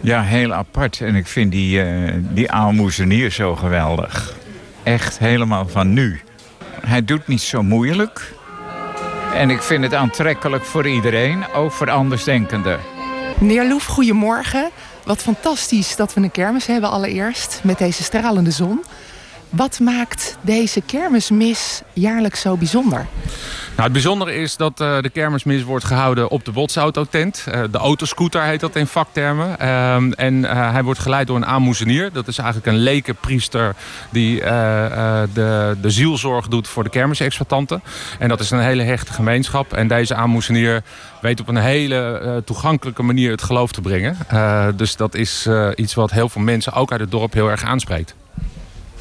Ja, 0.00 0.22
heel 0.22 0.52
apart. 0.52 1.00
En 1.00 1.14
ik 1.14 1.26
vind 1.26 1.52
die, 1.52 1.82
eh 1.82 2.12
die 2.20 2.50
aalmoezenier 2.50 3.30
zo 3.30 3.56
geweldig. 3.56 4.34
Echt 4.82 5.18
helemaal 5.18 5.68
van 5.68 5.92
nu. 5.92 6.20
Hij 6.86 7.04
doet 7.04 7.26
niet 7.26 7.40
zo 7.40 7.62
moeilijk. 7.62 8.34
En 9.34 9.50
ik 9.50 9.62
vind 9.62 9.84
het 9.84 9.94
aantrekkelijk 9.94 10.64
voor 10.64 10.88
iedereen, 10.88 11.52
ook 11.52 11.72
voor 11.72 11.90
andersdenkenden. 11.90 12.80
Meneer 13.38 13.68
Loef, 13.68 13.84
goedemorgen. 13.84 14.70
Wat 15.04 15.22
fantastisch 15.22 15.96
dat 15.96 16.14
we 16.14 16.20
een 16.20 16.30
kermis 16.30 16.66
hebben 16.66 16.90
allereerst. 16.90 17.60
Met 17.62 17.78
deze 17.78 18.02
stralende 18.02 18.50
zon. 18.50 18.84
Wat 19.48 19.80
maakt 19.80 20.36
deze 20.40 20.80
kermismis 20.80 21.82
jaarlijks 21.92 22.40
zo 22.40 22.56
bijzonder? 22.56 23.06
Nou, 23.76 23.86
het 23.86 23.92
bijzondere 23.92 24.34
is 24.34 24.56
dat 24.56 24.80
eh, 24.80 25.00
de 25.00 25.10
kermismis 25.10 25.62
wordt 25.62 25.84
gehouden 25.84 26.28
op 26.28 26.44
de 26.44 26.52
botsautotent. 26.52 27.44
Eh, 27.46 27.62
de 27.70 27.78
autoscooter 27.78 28.42
heet 28.42 28.60
dat 28.60 28.76
in 28.76 28.86
vaktermen. 28.86 29.58
Ehm, 29.58 30.12
en 30.12 30.44
eh, 30.44 30.72
hij 30.72 30.82
wordt 30.82 31.00
geleid 31.00 31.26
door 31.26 31.36
een 31.36 31.46
aanmoezenier. 31.46 32.12
Dat 32.12 32.28
is 32.28 32.38
eigenlijk 32.38 32.66
een 32.68 32.82
lekenpriester 32.82 33.74
die 34.10 34.40
de, 34.40 35.76
de 35.80 35.90
zielzorg 35.90 36.48
doet 36.48 36.68
voor 36.68 36.84
de 36.84 36.90
kermisexploitanten. 36.90 37.82
En 38.18 38.28
dat 38.28 38.40
is 38.40 38.50
een 38.50 38.60
hele 38.60 38.82
hechte 38.82 39.12
gemeenschap. 39.12 39.72
En 39.72 39.88
deze 39.88 40.14
aanmoezenier 40.14 40.82
weet 41.20 41.40
op 41.40 41.48
een 41.48 41.56
hele 41.56 42.42
toegankelijke 42.44 43.02
manier 43.02 43.30
het 43.30 43.42
geloof 43.42 43.72
te 43.72 43.80
brengen. 43.80 44.16
Dus 44.76 44.96
dat 44.96 45.14
is 45.14 45.48
iets 45.74 45.94
wat 45.94 46.10
heel 46.10 46.28
veel 46.28 46.42
mensen, 46.42 46.72
ook 46.72 46.92
uit 46.92 47.00
het 47.00 47.10
dorp, 47.10 47.32
heel 47.32 47.50
erg 47.50 47.64
aanspreekt. 47.64 48.14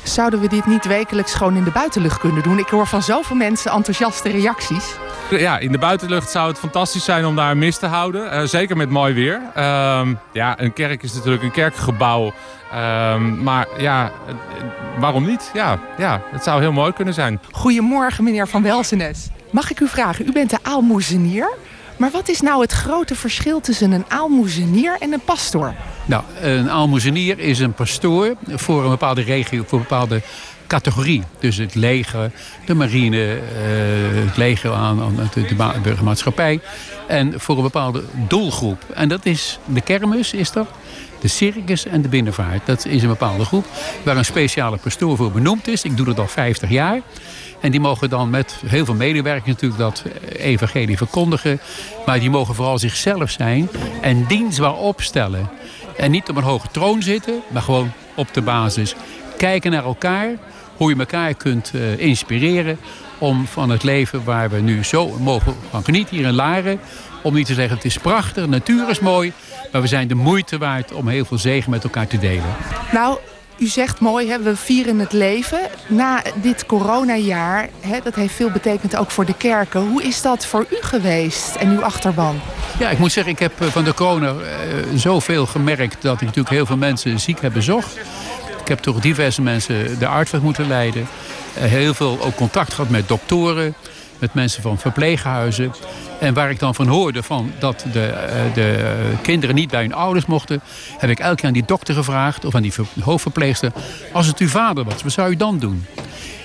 Zouden 0.03 0.39
we 0.39 0.47
dit 0.47 0.65
niet 0.65 0.85
wekelijks 0.85 1.33
gewoon 1.33 1.55
in 1.55 1.63
de 1.63 1.71
buitenlucht 1.71 2.19
kunnen 2.19 2.43
doen? 2.43 2.59
Ik 2.59 2.67
hoor 2.67 2.87
van 2.87 3.03
zoveel 3.03 3.35
mensen 3.35 3.71
enthousiaste 3.71 4.29
reacties. 4.29 4.95
Ja, 5.29 5.59
in 5.59 5.71
de 5.71 5.77
buitenlucht 5.77 6.29
zou 6.29 6.47
het 6.47 6.59
fantastisch 6.59 7.03
zijn 7.03 7.25
om 7.25 7.35
daar 7.35 7.51
een 7.51 7.57
mis 7.57 7.77
te 7.77 7.85
houden. 7.85 8.31
Eh, 8.31 8.43
zeker 8.43 8.77
met 8.77 8.89
mooi 8.89 9.13
weer. 9.13 9.41
Ehm, 9.55 10.13
ja, 10.31 10.59
een 10.59 10.73
kerk 10.73 11.03
is 11.03 11.13
natuurlijk 11.13 11.43
een 11.43 11.51
kerkgebouw. 11.51 12.33
Ehm, 12.71 13.43
maar 13.43 13.67
ja, 13.77 14.11
eh, 14.27 14.33
waarom 14.99 15.25
niet? 15.25 15.51
Ja, 15.53 15.79
ja, 15.97 16.21
het 16.31 16.43
zou 16.43 16.61
heel 16.61 16.71
mooi 16.71 16.93
kunnen 16.93 17.13
zijn. 17.13 17.39
Goedemorgen, 17.51 18.23
meneer 18.23 18.47
Van 18.47 18.63
Welsenes. 18.63 19.29
Mag 19.49 19.71
ik 19.71 19.79
u 19.79 19.87
vragen, 19.87 20.27
u 20.27 20.31
bent 20.31 20.49
de 20.49 20.57
aalmoezenier. 20.61 21.53
Maar 22.03 22.11
wat 22.11 22.29
is 22.29 22.41
nou 22.41 22.61
het 22.61 22.71
grote 22.71 23.15
verschil 23.15 23.61
tussen 23.61 23.91
een 23.91 24.05
aalmoezenier 24.07 24.95
en 24.99 25.13
een 25.13 25.21
pastoor? 25.25 25.73
Nou, 26.05 26.23
een 26.41 26.69
aalmoezenier 26.69 27.39
is 27.39 27.59
een 27.59 27.73
pastoor 27.73 28.35
voor 28.47 28.83
een 28.83 28.89
bepaalde 28.89 29.21
regio, 29.21 29.63
voor 29.67 29.77
een 29.77 29.85
bepaalde 29.89 30.21
categorie. 30.67 31.23
Dus 31.39 31.57
het 31.57 31.75
leger, 31.75 32.31
de 32.65 32.73
marine, 32.73 33.33
eh, 33.33 34.25
het 34.25 34.37
leger 34.37 34.71
aan, 34.71 35.29
de, 35.33 35.41
de 35.45 35.55
ma- 35.55 35.79
burgermaatschappij. 35.83 36.59
En 37.07 37.39
voor 37.39 37.57
een 37.57 37.63
bepaalde 37.63 38.03
doelgroep. 38.27 38.83
En 38.93 39.09
dat 39.09 39.25
is 39.25 39.59
de 39.65 39.81
kermis, 39.81 40.33
is 40.33 40.51
dat. 40.51 40.67
De 41.19 41.27
circus 41.27 41.85
en 41.85 42.01
de 42.01 42.07
binnenvaart. 42.07 42.65
Dat 42.65 42.85
is 42.85 43.01
een 43.01 43.07
bepaalde 43.07 43.45
groep 43.45 43.65
waar 44.03 44.17
een 44.17 44.25
speciale 44.25 44.77
pastoor 44.77 45.17
voor 45.17 45.31
benoemd 45.31 45.67
is. 45.67 45.83
Ik 45.83 45.97
doe 45.97 46.05
dat 46.05 46.19
al 46.19 46.27
50 46.27 46.69
jaar. 46.69 47.01
En 47.63 47.71
die 47.71 47.79
mogen 47.79 48.09
dan 48.09 48.29
met 48.29 48.61
heel 48.65 48.85
veel 48.85 48.93
medewerkers 48.93 49.47
natuurlijk 49.47 49.81
dat 49.81 50.03
evangelie 50.37 50.97
verkondigen. 50.97 51.59
Maar 52.05 52.19
die 52.19 52.29
mogen 52.29 52.55
vooral 52.55 52.79
zichzelf 52.79 53.29
zijn 53.29 53.69
en 54.01 54.25
dienstbaar 54.25 54.75
opstellen. 54.75 55.49
En 55.97 56.11
niet 56.11 56.29
op 56.29 56.35
een 56.35 56.43
hoge 56.43 56.67
troon 56.71 57.01
zitten, 57.01 57.41
maar 57.47 57.61
gewoon 57.61 57.91
op 58.15 58.33
de 58.33 58.41
basis. 58.41 58.95
Kijken 59.37 59.71
naar 59.71 59.83
elkaar, 59.83 60.29
hoe 60.77 60.89
je 60.89 60.99
elkaar 60.99 61.33
kunt 61.33 61.71
eh, 61.73 61.99
inspireren 61.99 62.77
om 63.17 63.47
van 63.47 63.69
het 63.69 63.83
leven 63.83 64.23
waar 64.23 64.49
we 64.49 64.59
nu 64.59 64.83
zo 64.83 65.17
mogen 65.19 65.55
van 65.69 65.83
genieten 65.83 66.15
hier 66.15 66.25
in 66.25 66.33
Laren. 66.33 66.79
Om 67.21 67.33
niet 67.33 67.45
te 67.45 67.53
zeggen 67.53 67.75
het 67.75 67.85
is 67.85 67.97
prachtig, 67.97 68.43
de 68.43 68.49
natuur 68.49 68.89
is 68.89 68.99
mooi. 68.99 69.33
Maar 69.71 69.81
we 69.81 69.87
zijn 69.87 70.07
de 70.07 70.15
moeite 70.15 70.57
waard 70.57 70.93
om 70.93 71.07
heel 71.07 71.25
veel 71.25 71.37
zegen 71.37 71.71
met 71.71 71.83
elkaar 71.83 72.07
te 72.07 72.17
delen. 72.17 72.55
Nou, 72.91 73.17
u 73.57 73.67
zegt 73.67 73.99
mooi, 73.99 74.29
hè, 74.29 74.39
we 74.39 74.55
vieren 74.55 74.99
het 74.99 75.11
leven. 75.11 75.59
Na 75.87 76.21
dit 76.41 76.65
coronajaar, 76.65 77.69
hè, 77.79 77.99
dat 78.03 78.15
heeft 78.15 78.33
veel 78.33 78.51
betekend 78.51 78.95
ook 78.95 79.11
voor 79.11 79.25
de 79.25 79.37
kerken. 79.37 79.81
Hoe 79.81 80.03
is 80.03 80.21
dat 80.21 80.45
voor 80.45 80.65
u 80.69 80.75
geweest 80.81 81.55
en 81.55 81.69
uw 81.69 81.83
achterban? 81.83 82.39
Ja, 82.79 82.89
ik 82.89 82.97
moet 82.97 83.11
zeggen, 83.11 83.33
ik 83.33 83.39
heb 83.39 83.61
eh, 83.61 83.67
van 83.67 83.83
de 83.83 83.93
corona 83.93 84.27
eh, 84.27 84.35
zoveel 84.95 85.45
gemerkt 85.45 86.01
dat 86.01 86.13
ik 86.13 86.21
natuurlijk 86.21 86.55
heel 86.55 86.65
veel 86.65 86.77
mensen 86.77 87.19
ziek 87.19 87.41
heb 87.41 87.53
bezocht. 87.53 87.97
Ik 88.61 88.67
heb 88.67 88.79
toch 88.79 88.99
diverse 88.99 89.41
mensen 89.41 89.99
de 89.99 90.07
arts 90.07 90.31
moeten 90.31 90.67
leiden. 90.67 91.07
Eh, 91.53 91.63
heel 91.63 91.93
veel 91.93 92.17
ook 92.21 92.35
contact 92.35 92.73
gehad 92.73 92.89
met 92.89 93.07
doktoren, 93.07 93.73
met 94.19 94.33
mensen 94.33 94.61
van 94.61 94.77
verpleeghuizen. 94.77 95.73
En 96.19 96.33
waar 96.33 96.49
ik 96.49 96.59
dan 96.59 96.75
van 96.75 96.87
hoorde 96.87 97.23
van 97.23 97.51
dat 97.59 97.85
de, 97.91 98.05
eh, 98.05 98.53
de 98.53 98.95
kinderen 99.21 99.55
niet 99.55 99.69
bij 99.69 99.81
hun 99.81 99.93
ouders 99.93 100.25
mochten... 100.25 100.61
heb 100.97 101.09
ik 101.09 101.19
elke 101.19 101.35
keer 101.35 101.45
aan 101.45 101.53
die 101.53 101.65
dokter 101.65 101.95
gevraagd 101.95 102.45
of 102.45 102.55
aan 102.55 102.61
die 102.61 102.73
ver- 102.73 102.85
hoofdverpleegster... 103.01 103.71
als 104.11 104.27
het 104.27 104.37
uw 104.37 104.47
vader 104.47 104.83
was, 104.83 105.03
wat 105.03 105.11
zou 105.11 105.31
u 105.31 105.35
dan 105.35 105.59
doen? 105.59 105.85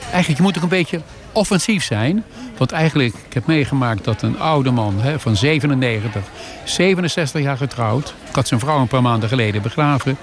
Eigenlijk, 0.01 0.37
je 0.37 0.43
moet 0.43 0.57
ook 0.57 0.63
een 0.63 0.69
beetje 0.69 1.01
offensief 1.33 1.85
zijn. 1.85 2.25
Want 2.57 2.73
eigenlijk, 2.73 3.15
ik 3.15 3.35
heb 3.35 3.47
meegemaakt 3.47 4.05
dat 4.05 4.23
een 4.23 4.41
oude 4.41 4.71
man 4.71 5.01
hè, 5.01 5.21
van 5.21 5.37
97, 5.37 6.23
67 6.65 7.43
jaar 7.43 7.57
getrouwd... 7.57 8.15
ik 8.29 8.35
had 8.35 8.49
zijn 8.49 8.61
vrouw 8.61 8.81
een 8.81 8.89
paar 8.89 9.03
maanden 9.03 9.29
geleden 9.29 9.63
begraven... 9.63 10.17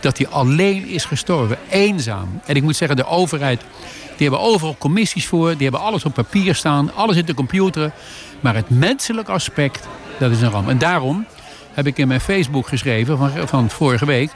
dat 0.00 0.18
hij 0.18 0.28
alleen 0.28 0.86
is 0.86 1.04
gestorven, 1.04 1.58
eenzaam. 1.68 2.40
En 2.46 2.54
ik 2.54 2.62
moet 2.62 2.76
zeggen, 2.76 2.96
de 2.96 3.06
overheid, 3.06 3.62
die 4.20 4.28
hebben 4.28 4.48
overal 4.48 4.76
commissies 4.78 5.26
voor... 5.26 5.48
die 5.48 5.62
hebben 5.62 5.80
alles 5.80 6.04
op 6.04 6.14
papier 6.14 6.54
staan, 6.54 6.94
alles 6.94 7.16
in 7.16 7.24
de 7.24 7.34
computer. 7.34 7.92
Maar 8.40 8.54
het 8.54 8.70
menselijk 8.70 9.28
aspect, 9.28 9.88
dat 10.18 10.30
is 10.30 10.40
een 10.40 10.50
ramp. 10.50 10.68
En 10.68 10.78
daarom 10.78 11.26
heb 11.72 11.86
ik 11.86 11.98
in 11.98 12.08
mijn 12.08 12.20
Facebook 12.20 12.68
geschreven 12.68 13.18
van, 13.18 13.30
van 13.48 13.70
vorige 13.70 14.06
week... 14.06 14.30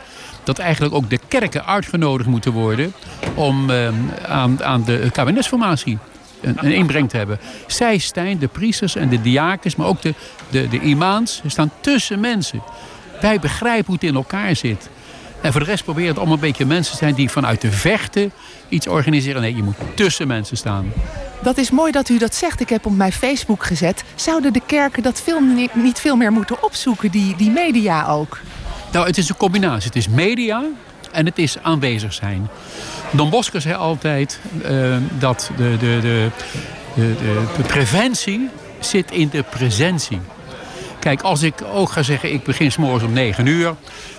dat 0.45 0.59
eigenlijk 0.59 0.95
ook 0.95 1.11
de 1.11 1.21
kerken 1.29 1.67
uitgenodigd 1.67 2.29
moeten 2.29 2.53
worden... 2.53 2.93
om 3.35 3.71
eh, 3.71 3.89
aan, 4.29 4.65
aan 4.65 4.85
de 4.85 5.09
kabinetsformatie 5.13 5.99
een, 6.41 6.57
een 6.61 6.73
inbreng 6.73 7.09
te 7.09 7.17
hebben. 7.17 7.39
Zij 7.67 7.99
zijn 7.99 8.39
de 8.39 8.49
priesters 8.49 8.97
en 8.97 9.09
de 9.09 9.21
diakens, 9.21 9.77
maar 9.77 9.87
ook 9.87 10.03
de, 10.03 10.15
de, 10.51 10.69
de 10.69 10.81
imams... 10.81 11.43
staan 11.47 11.71
tussen 11.81 12.21
mensen. 12.21 12.63
Wij 13.21 13.41
begrijpen 13.41 13.87
hoe 13.87 13.95
het 13.95 14.05
in 14.05 14.15
elkaar 14.15 14.57
zit. 14.57 14.89
En 15.41 15.53
voor 15.53 15.61
de 15.61 15.67
rest 15.67 15.85
proberen 15.85 16.09
het 16.09 16.19
allemaal 16.19 16.35
een 16.35 16.41
beetje 16.41 16.67
mensen 16.67 16.93
te 16.93 16.99
zijn... 16.99 17.15
die 17.15 17.31
vanuit 17.31 17.61
de 17.61 17.73
vechten 17.73 18.33
iets 18.69 18.87
organiseren. 18.89 19.41
Nee, 19.41 19.57
je 19.57 19.63
moet 19.63 19.77
tussen 19.95 20.27
mensen 20.27 20.57
staan. 20.57 20.93
Dat 21.43 21.59
is 21.59 21.71
mooi 21.71 21.93
dat 21.93 22.09
u 22.09 22.19
dat 22.19 22.35
zegt. 22.35 22.61
Ik 22.61 22.69
heb 22.69 22.87
op 22.87 22.97
mijn 22.97 23.13
Facebook 23.13 23.65
gezet. 23.65 24.05
Zouden 24.15 24.53
de 24.53 24.63
kerken 24.67 25.03
dat 25.03 25.21
veel, 25.23 25.41
ni- 25.41 25.69
niet 25.73 25.99
veel 26.01 26.17
meer 26.17 26.33
moeten 26.33 26.63
opzoeken, 26.63 27.11
die, 27.11 27.37
die 27.37 27.51
media 27.51 28.07
ook? 28.07 28.41
Nou, 28.93 29.07
het 29.07 29.19
is 29.19 29.29
een 29.29 29.37
combinatie. 29.37 29.87
Het 29.87 29.97
is 29.97 30.09
media 30.09 30.63
en 31.13 31.27
het 31.27 31.39
is 31.39 31.57
aanwezig 31.63 32.13
zijn. 32.13 32.49
Don 33.11 33.31
Bosco 33.31 33.59
zei 33.59 33.75
altijd 33.75 34.41
eh, 34.63 34.97
dat 35.19 35.51
de, 35.57 35.77
de, 35.79 35.99
de, 36.01 36.29
de, 36.95 37.15
de, 37.19 37.45
de 37.57 37.63
preventie 37.63 38.49
zit 38.81 39.11
in 39.11 39.29
de 39.29 39.43
presentie. 39.43 40.21
Kijk, 41.05 41.23
als 41.23 41.43
ik 41.43 41.55
ook 41.73 41.91
ga 41.91 42.03
zeggen, 42.03 42.33
ik 42.33 42.45
begin 42.45 42.73
s'morgens 42.73 43.05
om 43.05 43.13
9 43.13 43.47
uur... 43.47 43.75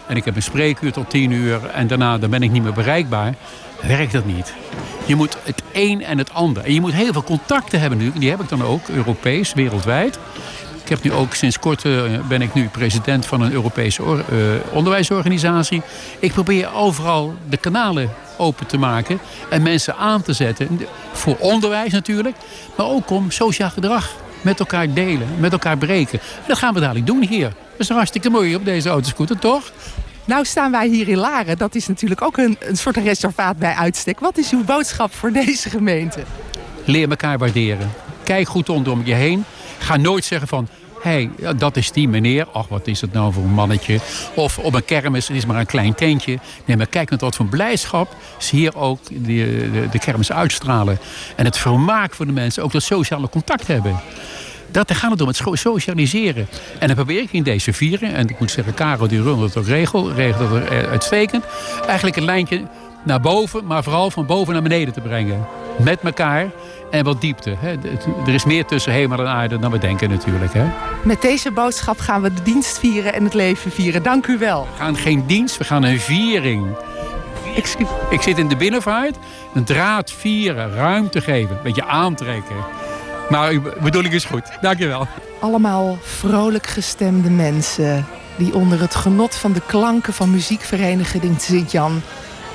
en 0.07 0.15
ik 0.15 0.25
heb 0.25 0.35
een 0.35 0.41
spreekuur 0.41 0.91
tot 0.91 1.09
10 1.09 1.31
uur 1.31 1.65
en 1.65 1.87
daarna 1.87 2.17
dan 2.17 2.29
ben 2.29 2.43
ik 2.43 2.51
niet 2.51 2.63
meer 2.63 2.73
bereikbaar... 2.73 3.35
werkt 3.81 4.11
dat 4.11 4.25
niet. 4.25 4.53
Je 5.05 5.15
moet 5.15 5.37
het 5.43 5.63
een 5.73 6.03
en 6.03 6.17
het 6.17 6.33
ander. 6.33 6.63
En 6.63 6.73
je 6.73 6.81
moet 6.81 6.93
heel 6.93 7.13
veel 7.13 7.23
contacten 7.23 7.79
hebben 7.79 7.99
nu. 7.99 8.11
Die 8.15 8.29
heb 8.29 8.41
ik 8.41 8.49
dan 8.49 8.63
ook, 8.63 8.87
Europees, 8.87 9.53
wereldwijd. 9.53 10.19
Ik 10.83 10.89
heb 10.89 11.03
nu 11.03 11.11
ook 11.11 11.33
sinds 11.33 11.59
kort 11.59 11.85
eh, 11.85 12.01
ben 12.27 12.41
ik 12.41 12.53
nu 12.53 12.67
president 12.67 13.25
van 13.25 13.41
een 13.41 13.51
Europese 13.51 14.03
eh, 14.03 14.15
onderwijsorganisatie. 14.75 15.81
Ik 16.19 16.33
probeer 16.33 16.73
overal 16.73 17.35
de 17.49 17.57
kanalen 17.57 18.09
open 18.37 18.65
te 18.65 18.77
maken 18.77 19.19
en 19.49 19.61
mensen 19.61 19.95
aan 19.95 20.21
te 20.21 20.33
zetten. 20.33 20.79
Voor 21.11 21.35
onderwijs 21.39 21.91
natuurlijk, 21.91 22.35
maar 22.77 22.87
ook 22.87 23.09
om 23.09 23.31
sociaal 23.31 23.69
gedrag 23.69 24.23
met 24.45 24.59
elkaar 24.59 24.93
delen, 24.93 25.27
met 25.39 25.51
elkaar 25.51 25.77
breken. 25.77 26.19
En 26.19 26.43
dat 26.47 26.57
gaan 26.57 26.73
we 26.73 26.79
dadelijk 26.79 27.05
doen 27.05 27.23
hier. 27.23 27.47
Dat 27.49 27.79
is 27.79 27.89
hartstikke 27.89 28.29
mooi 28.29 28.55
op 28.55 28.65
deze 28.65 28.89
autoscooter, 28.89 29.39
toch? 29.39 29.71
Nou 30.25 30.45
staan 30.45 30.71
wij 30.71 30.87
hier 30.87 31.07
in 31.07 31.17
Laren. 31.17 31.57
Dat 31.57 31.75
is 31.75 31.87
natuurlijk 31.87 32.21
ook 32.21 32.37
een, 32.37 32.57
een 32.59 32.77
soort 32.77 32.97
reservaat 32.97 33.57
bij 33.57 33.73
uitstek. 33.73 34.19
Wat 34.19 34.37
is 34.37 34.51
uw 34.51 34.63
boodschap 34.63 35.13
voor 35.13 35.31
deze 35.31 35.69
gemeente? 35.69 36.19
Leer 36.85 37.09
elkaar 37.09 37.37
waarderen. 37.37 37.91
Kijk 38.23 38.47
goed 38.47 38.69
om 38.69 39.01
je 39.03 39.13
heen. 39.13 39.45
Ga 39.79 39.97
nooit 39.97 40.25
zeggen 40.25 40.47
van... 40.47 40.67
Hey, 41.05 41.29
dat 41.57 41.77
is 41.77 41.91
die 41.91 42.07
meneer. 42.07 42.47
Ach, 42.51 42.67
wat 42.67 42.87
is 42.87 43.01
het 43.01 43.13
nou 43.13 43.33
voor 43.33 43.43
een 43.43 43.49
mannetje. 43.49 43.99
Of 44.35 44.57
op 44.57 44.73
een 44.73 44.85
kermis, 44.85 45.27
het 45.27 45.37
is 45.37 45.45
maar 45.45 45.59
een 45.59 45.65
klein 45.65 45.95
tentje. 45.95 46.39
Nee, 46.65 46.77
maar 46.77 46.87
kijk 46.87 47.09
met 47.09 47.21
wat 47.21 47.35
voor 47.35 47.45
blijdschap 47.45 48.15
ze 48.37 48.55
hier 48.55 48.77
ook 48.77 48.99
de, 49.07 49.69
de, 49.71 49.87
de 49.91 49.99
kermis 49.99 50.31
uitstralen. 50.31 50.97
En 51.35 51.45
het 51.45 51.57
vermaak 51.57 52.13
voor 52.13 52.25
de 52.25 52.31
mensen, 52.31 52.63
ook 52.63 52.71
dat 52.71 52.83
sociale 52.83 53.29
contact 53.29 53.67
hebben. 53.67 53.99
Dat, 54.71 54.87
daar 54.87 54.97
gaat 54.97 55.11
het 55.11 55.21
om, 55.21 55.27
het 55.27 55.41
socialiseren. 55.53 56.47
En 56.79 56.87
dan 56.87 56.95
probeer 56.95 57.21
ik 57.21 57.31
in 57.31 57.43
deze 57.43 57.73
vieren, 57.73 58.13
en 58.13 58.29
ik 58.29 58.39
moet 58.39 58.51
zeggen, 58.51 58.73
Karel 58.73 59.07
die 59.07 59.21
Rund 59.21 59.39
dat 59.39 59.57
ook 59.57 59.67
regel, 59.67 60.11
regelt 60.11 60.49
dat 60.49 60.63
eh, 60.63 60.83
uitstekend. 60.83 61.43
Eigenlijk 61.87 62.15
een 62.15 62.25
lijntje 62.25 62.61
naar 63.05 63.19
boven, 63.19 63.65
maar 63.65 63.83
vooral 63.83 64.11
van 64.11 64.25
boven 64.25 64.53
naar 64.53 64.61
beneden 64.61 64.93
te 64.93 65.01
brengen. 65.01 65.47
Met 65.77 66.01
elkaar 66.01 66.51
en 66.91 67.03
wat 67.03 67.21
diepte. 67.21 67.55
Hè. 67.59 67.71
Er 68.25 68.33
is 68.33 68.45
meer 68.45 68.65
tussen 68.65 68.91
hemel 68.91 69.19
en 69.19 69.27
aarde 69.27 69.59
dan 69.59 69.71
we 69.71 69.77
denken 69.77 70.09
natuurlijk. 70.09 70.53
Hè. 70.53 70.65
Met 71.03 71.21
deze 71.21 71.51
boodschap 71.51 71.99
gaan 71.99 72.21
we 72.21 72.33
de 72.33 72.41
dienst 72.41 72.79
vieren 72.79 73.13
en 73.13 73.23
het 73.23 73.33
leven 73.33 73.71
vieren. 73.71 74.03
Dank 74.03 74.27
u 74.27 74.37
wel. 74.37 74.61
We 74.61 74.77
gaan 74.77 74.95
geen 74.95 75.23
dienst, 75.25 75.57
we 75.57 75.63
gaan 75.63 75.83
een 75.83 75.99
viering. 75.99 76.67
Ik 78.09 78.21
zit 78.21 78.37
in 78.37 78.47
de 78.47 78.55
binnenvaart, 78.55 79.15
een 79.53 79.63
draad 79.63 80.11
vieren, 80.11 80.73
ruimte 80.73 81.21
geven, 81.21 81.55
een 81.55 81.63
beetje 81.63 81.85
aantrekken. 81.85 82.55
Maar 83.29 83.51
uw 83.51 83.61
bedoeling 83.81 84.13
is 84.13 84.25
goed, 84.25 84.43
dankjewel. 84.61 85.07
Allemaal 85.39 85.97
vrolijk 86.01 86.67
gestemde 86.67 87.29
mensen 87.29 88.05
die 88.37 88.55
onder 88.55 88.79
het 88.79 88.95
genot 88.95 89.35
van 89.35 89.53
de 89.53 89.61
klanken 89.65 90.13
van 90.13 90.31
muziekvereniging 90.31 91.41
Sint-Jan 91.41 92.01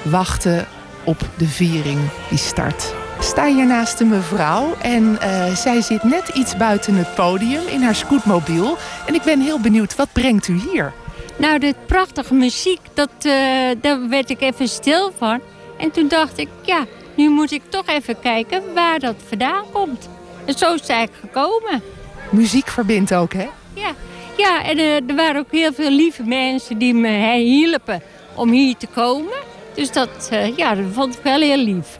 wachten 0.03 0.66
op 1.05 1.18
de 1.36 1.46
viering 1.46 1.98
die 2.28 2.38
start. 2.38 2.94
Ik 3.16 3.26
sta 3.26 3.46
hier 3.46 3.66
naast 3.66 4.01
een 4.01 4.09
mevrouw 4.09 4.74
en 4.82 5.20
eh, 5.20 5.55
zij 5.55 5.80
zit 5.80 6.03
net 6.03 6.28
iets 6.28 6.57
buiten 6.57 6.94
het 6.94 7.14
podium 7.14 7.66
in 7.66 7.82
haar 7.82 7.94
scootmobiel. 7.94 8.76
En 9.07 9.14
ik 9.14 9.22
ben 9.22 9.40
heel 9.40 9.61
benieuwd, 9.61 9.96
wat 9.96 10.12
brengt 10.12 10.48
u 10.48 10.61
hier? 10.70 10.92
Nou, 11.36 11.59
de 11.59 11.74
prachtige 11.86 12.34
muziek, 12.34 12.80
dat, 12.94 13.11
eh, 13.18 13.32
daar 13.80 14.09
werd 14.09 14.30
ik 14.30 14.40
even 14.40 14.68
stil 14.68 15.12
van. 15.18 15.40
En 15.78 15.90
toen 15.90 16.09
dacht 16.09 16.38
ik, 16.38 16.48
ja, 16.62 16.86
nu 17.16 17.28
moet 17.28 17.53
ik 17.53 17.62
toch 17.68 17.86
even 17.86 18.20
kijken 18.20 18.62
waar 18.74 18.98
dat 18.98 19.14
vandaan 19.28 19.64
komt. 19.72 20.09
En 20.44 20.55
zo 20.55 20.74
is 20.74 20.86
eigenlijk 20.86 21.20
gekomen. 21.20 21.82
Muziek 22.30 22.68
verbindt 22.68 23.14
ook, 23.14 23.32
hè? 23.32 23.48
Ja, 23.74 23.92
ja 24.36 24.64
en 24.64 24.78
eh, 24.78 25.09
er 25.09 25.14
waren 25.14 25.40
ook 25.40 25.51
heel 25.53 25.72
veel 25.72 25.90
lieve 25.90 26.22
mensen 26.22 26.78
die 26.78 26.94
me 26.94 27.36
hielpen 27.36 28.03
om 28.34 28.51
hier 28.51 28.76
te 28.76 28.86
komen. 28.86 29.49
Dus 29.81 29.93
dat, 29.93 30.28
eh, 30.31 30.57
ja, 30.57 30.74
dat 30.74 30.85
vond 30.93 31.14
ik 31.14 31.22
wel 31.22 31.41
heel 31.41 31.57
lief. 31.57 31.97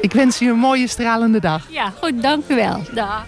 Ik 0.00 0.12
wens 0.12 0.42
u 0.42 0.48
een 0.48 0.58
mooie 0.58 0.88
stralende 0.88 1.40
dag. 1.40 1.66
Ja, 1.70 1.92
goed, 2.00 2.22
dank 2.22 2.44
u 2.48 2.54
wel. 2.54 2.82
Dag. 2.94 3.24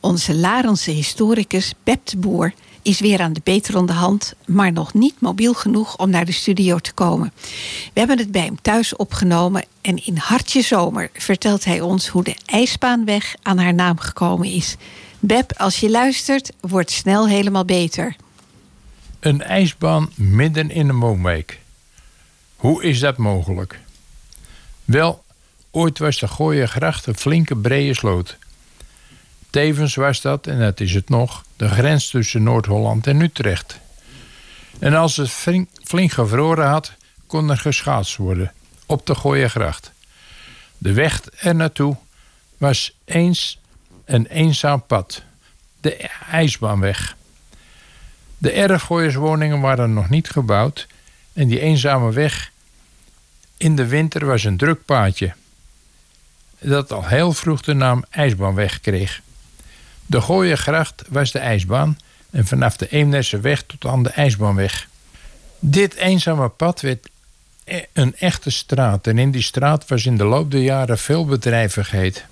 Onze 0.00 0.34
Larense 0.34 0.90
historicus 0.90 1.74
de 1.84 2.16
Boer 2.18 2.52
is 2.88 3.00
weer 3.00 3.20
aan 3.20 3.32
de 3.32 3.40
beterende 3.44 3.92
hand, 3.92 4.34
maar 4.46 4.72
nog 4.72 4.94
niet 4.94 5.20
mobiel 5.20 5.54
genoeg 5.54 5.96
om 5.96 6.10
naar 6.10 6.24
de 6.24 6.32
studio 6.32 6.78
te 6.78 6.92
komen. 6.92 7.32
We 7.92 7.98
hebben 7.98 8.18
het 8.18 8.32
bij 8.32 8.44
hem 8.44 8.60
thuis 8.62 8.96
opgenomen 8.96 9.64
en 9.80 10.06
in 10.06 10.16
Hartje 10.16 10.62
Zomer 10.62 11.10
vertelt 11.12 11.64
hij 11.64 11.80
ons 11.80 12.08
hoe 12.08 12.24
de 12.24 12.36
ijsbaanweg 12.44 13.34
aan 13.42 13.58
haar 13.58 13.74
naam 13.74 13.98
gekomen 13.98 14.48
is. 14.48 14.76
Beb, 15.18 15.52
als 15.56 15.80
je 15.80 15.90
luistert, 15.90 16.52
wordt 16.60 16.90
snel 16.90 17.28
helemaal 17.28 17.64
beter. 17.64 18.16
Een 19.20 19.42
ijsbaan 19.42 20.10
midden 20.14 20.70
in 20.70 20.88
een 20.88 20.98
woonwijk. 20.98 21.60
Hoe 22.56 22.82
is 22.82 23.00
dat 23.00 23.16
mogelijk? 23.16 23.80
Wel, 24.84 25.24
ooit 25.70 25.98
was 25.98 26.18
de 26.18 26.28
Gooiengracht 26.28 27.06
een 27.06 27.16
flinke 27.16 27.56
brede 27.56 27.94
sloot. 27.94 28.36
Tevens 29.50 29.94
was 29.94 30.20
dat, 30.20 30.46
en 30.46 30.58
dat 30.58 30.80
is 30.80 30.94
het 30.94 31.08
nog, 31.08 31.46
de 31.58 31.68
grens 31.68 32.10
tussen 32.10 32.42
Noord-Holland 32.42 33.06
en 33.06 33.20
Utrecht. 33.20 33.78
En 34.78 34.94
als 34.94 35.16
het 35.16 35.30
flink, 35.30 36.12
gevroren 36.12 36.66
had, 36.66 36.92
kon 37.26 37.50
er 37.50 37.58
geschaatst 37.58 38.16
worden 38.16 38.52
op 38.86 39.06
de 39.06 39.14
Gooiengracht. 39.14 39.92
De 40.78 40.92
weg 40.92 41.22
er 41.36 41.54
naartoe 41.54 41.96
was 42.56 42.92
eens 43.04 43.60
een 44.04 44.26
eenzaam 44.26 44.86
pad, 44.86 45.22
de 45.80 46.10
ijsbaanweg. 46.30 47.16
De 48.38 48.50
erfgooierswoningen 48.50 49.60
waren 49.60 49.92
nog 49.92 50.08
niet 50.08 50.30
gebouwd 50.30 50.86
en 51.32 51.48
die 51.48 51.60
eenzame 51.60 52.12
weg 52.12 52.50
in 53.56 53.76
de 53.76 53.86
winter 53.86 54.26
was 54.26 54.44
een 54.44 54.56
druk 54.56 54.84
paadje 54.84 55.34
dat 56.60 56.92
al 56.92 57.06
heel 57.06 57.32
vroeg 57.32 57.60
de 57.60 57.74
naam 57.74 58.04
IJsbaanweg 58.10 58.80
kreeg. 58.80 59.20
De 60.10 60.20
Gooiengracht 60.20 61.02
was 61.08 61.32
de 61.32 61.38
ijsbaan 61.38 61.98
en 62.30 62.46
vanaf 62.46 62.76
de 62.76 62.88
Eemnesse 62.88 63.40
weg 63.40 63.62
tot 63.62 63.84
aan 63.84 64.02
de 64.02 64.08
IJsbaanweg. 64.08 64.88
Dit 65.58 65.94
eenzame 65.94 66.48
pad 66.48 66.80
werd 66.80 67.08
e- 67.64 67.82
een 67.92 68.16
echte 68.16 68.50
straat 68.50 69.06
en 69.06 69.18
in 69.18 69.30
die 69.30 69.42
straat 69.42 69.88
was 69.88 70.06
in 70.06 70.16
de 70.16 70.24
loop 70.24 70.50
der 70.50 70.60
jaren 70.60 70.98
veel 70.98 71.24
bedrijvigheid. 71.24 72.24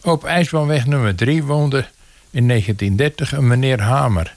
Op 0.00 0.24
IJsbaanweg 0.24 0.86
nummer 0.86 1.14
3 1.14 1.44
woonde 1.44 1.86
in 2.30 2.48
1930 2.48 3.32
een 3.32 3.46
meneer 3.46 3.80
Hamer. 3.80 4.36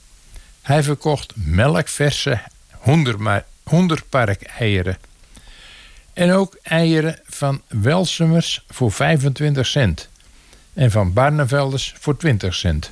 Hij 0.62 0.84
verkocht 0.84 1.34
melkverse 1.36 2.40
honderpark 3.64 4.42
eieren. 4.42 4.98
En 6.14 6.32
ook 6.32 6.58
eieren 6.62 7.20
van 7.26 7.62
Welsemers 7.68 8.64
voor 8.70 8.92
25 8.92 9.66
cent. 9.66 10.10
En 10.78 10.91
van 10.91 11.13
Barnevelders 11.13 11.93
voor 11.99 12.17
20 12.17 12.55
cent. 12.55 12.91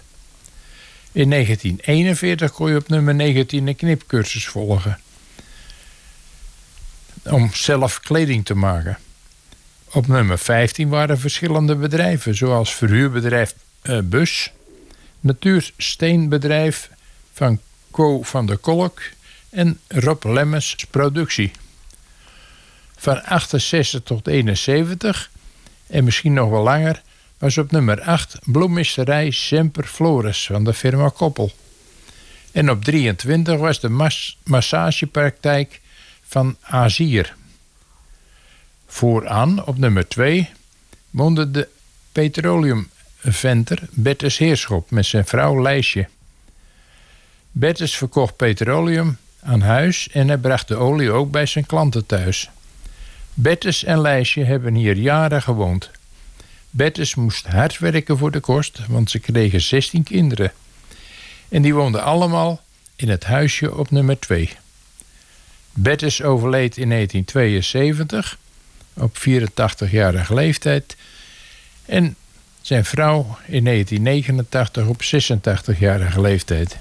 In 1.12 1.30
1941 1.30 2.52
kon 2.52 2.70
je 2.70 2.78
op 2.78 2.88
nummer 2.88 3.16
19 3.16 3.68
een 3.68 3.76
knipcursus 3.76 4.48
volgen. 4.48 5.00
Om 7.24 7.54
zelf 7.54 8.00
kleding 8.00 8.46
te 8.46 8.54
maken. 8.54 8.98
Op 9.92 10.08
nummer 10.08 10.38
15 10.38 10.90
waren 10.90 11.20
verschillende 11.20 11.76
bedrijven, 11.76 12.36
zoals 12.36 12.76
verhuurbedrijf 12.76 13.56
uh, 13.84 14.00
Bus, 14.04 14.52
natuursteenbedrijf 15.20 16.90
van 17.34 17.60
Co 17.92 18.24
van 18.24 18.46
der 18.46 18.58
Kolk 18.58 19.02
en 19.50 19.80
Rob 19.88 20.24
Lemmens 20.24 20.86
Productie. 20.90 21.52
Van 22.96 23.24
68 23.24 24.02
tot 24.04 24.28
71 24.28 25.30
en 25.88 26.04
misschien 26.04 26.34
nog 26.34 26.50
wel 26.50 26.64
langer 26.64 27.02
was 27.46 27.58
op 27.58 27.72
nummer 27.72 28.02
8 28.02 28.38
bloemisterij 28.44 29.32
Semper 29.32 29.84
Flores 29.84 30.46
van 30.46 30.64
de 30.64 30.74
firma 30.74 31.10
Koppel. 31.10 31.52
En 32.52 32.70
op 32.70 32.84
23 32.84 33.60
was 33.60 33.80
de 33.80 33.90
mas 33.90 34.38
massagepraktijk 34.44 35.82
van 36.28 36.56
Azier. 36.62 37.36
Vooraan, 38.88 39.66
op 39.66 39.78
nummer 39.78 40.08
2, 40.08 40.50
woonde 41.10 41.52
de 41.52 41.68
petroleumventer 42.12 43.80
Bertus 43.92 44.38
Heerschop 44.38 44.92
met 44.92 45.06
zijn 45.06 45.26
vrouw 45.26 45.62
Lijsje. 45.62 46.08
Bertus 47.52 47.96
verkocht 47.96 48.36
petroleum 48.36 49.18
aan 49.42 49.62
huis 49.62 50.10
en 50.10 50.28
hij 50.28 50.38
bracht 50.38 50.68
de 50.68 50.76
olie 50.76 51.12
ook 51.12 51.32
bij 51.32 51.46
zijn 51.46 51.66
klanten 51.66 52.06
thuis. 52.06 52.50
Bertus 53.34 53.84
en 53.84 54.02
Lijsje 54.02 54.44
hebben 54.44 54.74
hier 54.76 54.98
jaren 54.98 55.42
gewoond. 55.42 55.92
Bertus 56.76 57.16
moest 57.16 57.46
hard 57.48 57.80
werken 57.80 58.18
voor 58.18 58.32
de 58.32 58.40
kost, 58.40 58.80
want 58.88 59.10
ze 59.10 59.20
kregen 59.20 59.62
16 59.62 60.04
kinderen. 60.04 60.52
En 61.50 61.62
die 61.62 61.74
woonden 61.74 62.04
allemaal 62.04 62.62
in 62.96 63.10
het 63.10 63.24
huisje 63.24 63.76
op 63.78 63.92
nummer 63.92 64.20
2. 64.20 64.50
Bertus 65.74 66.22
overleed 66.22 66.78
in 66.78 66.90
1972 66.90 68.38
op 68.94 69.18
84-jarige 69.18 70.34
leeftijd. 70.34 70.96
En 71.86 72.16
zijn 72.62 72.86
vrouw 72.86 73.38
in 73.48 73.64
1989 73.64 74.88
op 74.88 75.02
86-jarige 75.04 76.22
leeftijd. 76.22 76.78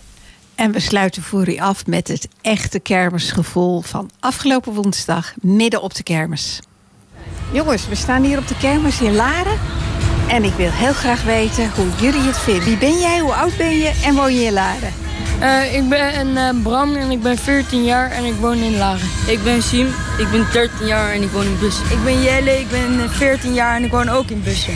En 0.54 0.72
we 0.72 0.80
sluiten 0.80 1.22
voor 1.22 1.48
u 1.48 1.58
af 1.58 1.86
met 1.86 2.08
het 2.08 2.28
echte 2.40 2.78
kermisgevoel 2.78 3.80
van 3.80 4.10
afgelopen 4.20 4.72
woensdag 4.72 5.34
midden 5.40 5.82
op 5.82 5.94
de 5.94 6.02
kermis. 6.02 6.60
Jongens, 7.52 7.88
we 7.88 7.94
staan 7.94 8.22
hier 8.22 8.38
op 8.38 8.48
de 8.48 8.56
kermis 8.56 9.00
in 9.00 9.14
Laren. 9.14 9.58
En 10.28 10.44
ik 10.44 10.52
wil 10.52 10.70
heel 10.70 10.92
graag 10.92 11.22
weten 11.22 11.70
hoe 11.74 11.86
jullie 12.00 12.26
het 12.26 12.38
vinden. 12.38 12.64
Wie 12.64 12.76
ben 12.76 12.98
jij, 12.98 13.18
hoe 13.18 13.32
oud 13.32 13.56
ben 13.56 13.76
je 13.76 14.00
en 14.04 14.14
woon 14.14 14.34
je 14.34 14.44
in 14.44 14.52
Laren? 14.52 14.92
Uh, 15.40 15.74
ik 15.74 15.88
ben 15.88 16.28
uh, 16.28 16.48
Bram 16.62 16.96
en 16.96 17.10
ik 17.10 17.22
ben 17.22 17.38
14 17.38 17.84
jaar 17.84 18.10
en 18.10 18.24
ik 18.24 18.34
woon 18.34 18.56
in 18.56 18.76
Laren. 18.76 19.08
Ik 19.26 19.42
ben 19.42 19.62
Siem, 19.62 19.86
ik 20.18 20.30
ben 20.30 20.46
13 20.52 20.86
jaar 20.86 21.12
en 21.12 21.22
ik 21.22 21.30
woon 21.30 21.44
in 21.44 21.58
Bussen. 21.58 21.84
Ik 21.90 22.04
ben 22.04 22.22
Jelle, 22.22 22.58
ik 22.60 22.70
ben 22.70 23.10
14 23.10 23.54
jaar 23.54 23.76
en 23.76 23.84
ik 23.84 23.90
woon 23.90 24.08
ook 24.08 24.30
in 24.30 24.42
Bussen. 24.42 24.74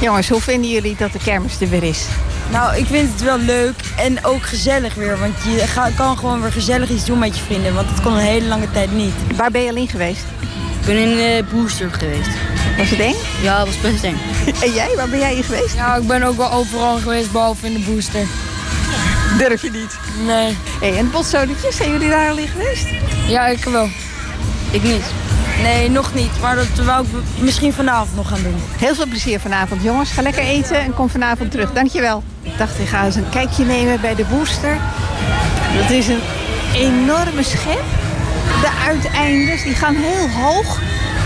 Jongens, 0.00 0.28
hoe 0.28 0.40
vinden 0.40 0.70
jullie 0.70 0.96
dat 0.96 1.12
de 1.12 1.18
kermis 1.18 1.60
er 1.60 1.68
weer 1.68 1.82
is? 1.82 2.06
Nou, 2.50 2.76
ik 2.76 2.86
vind 2.86 3.12
het 3.12 3.22
wel 3.22 3.38
leuk 3.38 3.74
en 3.96 4.24
ook 4.24 4.42
gezellig 4.42 4.94
weer. 4.94 5.18
Want 5.18 5.34
je 5.42 5.92
kan 5.96 6.18
gewoon 6.18 6.40
weer 6.40 6.52
gezellig 6.52 6.90
iets 6.90 7.04
doen 7.04 7.18
met 7.18 7.36
je 7.36 7.42
vrienden. 7.42 7.74
Want 7.74 7.88
dat 7.88 8.02
kon 8.02 8.12
een 8.12 8.18
hele 8.18 8.46
lange 8.46 8.70
tijd 8.70 8.92
niet. 8.92 9.12
Waar 9.36 9.50
ben 9.50 9.62
je 9.62 9.68
alleen 9.68 9.88
geweest? 9.88 10.24
Ik 10.90 10.96
ben 10.96 11.10
in 11.10 11.16
de 11.16 11.42
uh, 11.42 11.54
Booster 11.54 11.90
geweest. 11.92 12.28
Was 12.76 12.90
het 12.90 13.00
eng? 13.00 13.14
Ja, 13.42 13.58
dat 13.58 13.66
was 13.66 13.80
best 13.80 14.04
eng. 14.04 14.16
En 14.64 14.72
jij, 14.72 14.92
waar 14.96 15.08
ben 15.08 15.18
jij 15.18 15.36
in 15.36 15.42
geweest? 15.42 15.74
Ja, 15.74 15.96
ik 15.96 16.06
ben 16.06 16.22
ook 16.22 16.36
wel 16.36 16.52
overal 16.52 16.98
geweest, 16.98 17.32
behalve 17.32 17.66
in 17.66 17.72
de 17.72 17.78
Booster. 17.78 18.26
Durf 19.38 19.62
je 19.62 19.70
niet? 19.70 19.98
Nee. 20.26 20.56
Hey, 20.80 20.98
en 20.98 21.10
botsodetjes, 21.10 21.76
zijn 21.76 21.90
jullie 21.90 22.08
daar 22.08 22.30
al 22.30 22.36
in 22.36 22.48
geweest? 22.48 22.86
Ja, 23.26 23.46
ik 23.46 23.64
wel. 23.64 23.88
Ik 24.70 24.82
niet. 24.82 25.04
Nee, 25.62 25.90
nog 25.90 26.14
niet. 26.14 26.40
Maar 26.40 26.56
dat 26.56 26.84
wou 26.84 27.04
ik 27.04 27.42
misschien 27.42 27.72
vanavond 27.72 28.16
nog 28.16 28.28
gaan 28.28 28.42
doen. 28.42 28.62
Heel 28.78 28.94
veel 28.94 29.06
plezier 29.06 29.40
vanavond, 29.40 29.82
jongens. 29.82 30.10
Ga 30.10 30.22
lekker 30.22 30.42
eten 30.42 30.80
en 30.80 30.94
kom 30.94 31.08
vanavond 31.08 31.50
terug. 31.50 31.72
Dankjewel. 31.72 32.22
Ik 32.42 32.58
dacht, 32.58 32.78
ik 32.78 32.88
ga 32.88 33.04
eens 33.04 33.16
een 33.16 33.28
kijkje 33.28 33.64
nemen 33.64 34.00
bij 34.00 34.14
de 34.14 34.24
booster. 34.24 34.78
Dat 35.80 35.90
is 35.90 36.08
een 36.08 36.22
enorme 36.74 37.42
schep. 37.42 37.84
De 38.60 38.70
uiteindes, 38.86 39.62
die 39.62 39.74
gaan 39.74 39.94
heel 39.94 40.30
hoog. 40.30 40.78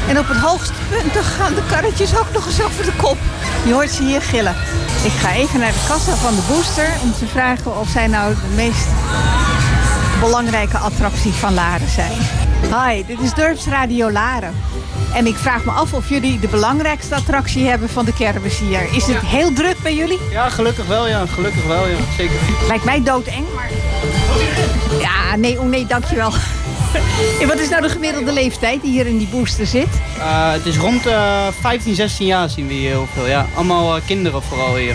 En 0.09 0.19
op 0.19 0.29
het 0.29 0.37
hoogste 0.37 0.73
punt 0.89 1.25
gaan 1.25 1.55
de 1.55 1.63
karretjes 1.69 2.19
ook 2.19 2.33
nog 2.33 2.47
eens 2.47 2.63
over 2.63 2.85
de 2.85 2.93
kop. 2.97 3.17
Je 3.65 3.73
hoort 3.73 3.91
ze 3.91 4.03
hier 4.03 4.23
gillen. 4.23 4.55
Ik 5.05 5.13
ga 5.13 5.33
even 5.33 5.61
naar 5.61 5.73
de 5.73 5.85
kassa 5.89 6.15
van 6.15 6.35
de 6.35 6.43
booster 6.49 6.89
om 7.03 7.13
te 7.13 7.27
vragen 7.27 7.79
of 7.81 7.89
zij 7.89 8.07
nou 8.07 8.35
de 8.35 8.55
meest 8.55 8.87
belangrijke 10.21 10.79
attractie 10.79 11.33
van 11.33 11.55
Laren 11.55 11.89
zijn. 11.89 12.19
Hi, 12.63 13.05
dit 13.07 13.21
is 13.21 13.35
Dorpsradio 13.35 14.11
Laren. 14.11 14.55
En 15.15 15.27
ik 15.27 15.37
vraag 15.37 15.65
me 15.65 15.71
af 15.71 15.93
of 15.93 16.09
jullie 16.09 16.39
de 16.39 16.49
belangrijkste 16.49 17.15
attractie 17.15 17.67
hebben 17.67 17.89
van 17.89 18.05
de 18.05 18.13
kermis 18.13 18.59
hier. 18.59 18.89
Is 18.93 19.07
het 19.07 19.21
heel 19.21 19.53
druk 19.53 19.77
bij 19.83 19.95
jullie? 19.95 20.19
Ja, 20.31 20.49
gelukkig 20.49 20.87
wel, 20.87 21.09
ja. 21.09 21.27
Gelukkig 21.27 21.67
wel, 21.67 21.89
ja. 21.89 21.97
Zeker. 22.17 22.37
Lijkt 22.69 22.85
mij 22.85 23.03
doodeng, 23.03 23.45
maar... 23.55 23.69
Ja, 25.01 25.37
nee, 25.37 25.61
oh 25.61 25.69
nee, 25.69 25.87
dankjewel. 25.87 26.33
En 27.41 27.49
wat 27.49 27.59
is 27.59 27.69
nou 27.69 27.83
de 27.83 27.89
gemiddelde 27.89 28.33
leeftijd 28.33 28.83
die 28.83 28.91
hier 28.91 29.07
in 29.07 29.19
die 29.19 29.29
booster 29.29 29.67
zit? 29.67 29.89
Uh, 30.19 30.53
het 30.53 30.67
is 30.67 30.77
rond 30.77 31.07
uh, 31.07 31.47
15, 31.61 31.95
16 31.95 32.27
jaar 32.27 32.51
zien 32.51 32.67
we 32.67 32.73
hier 32.73 32.91
heel 32.91 33.09
veel. 33.15 33.27
Ja. 33.27 33.47
Allemaal 33.55 33.97
uh, 33.97 34.03
kinderen 34.07 34.43
vooral 34.43 34.77
hier. 34.77 34.95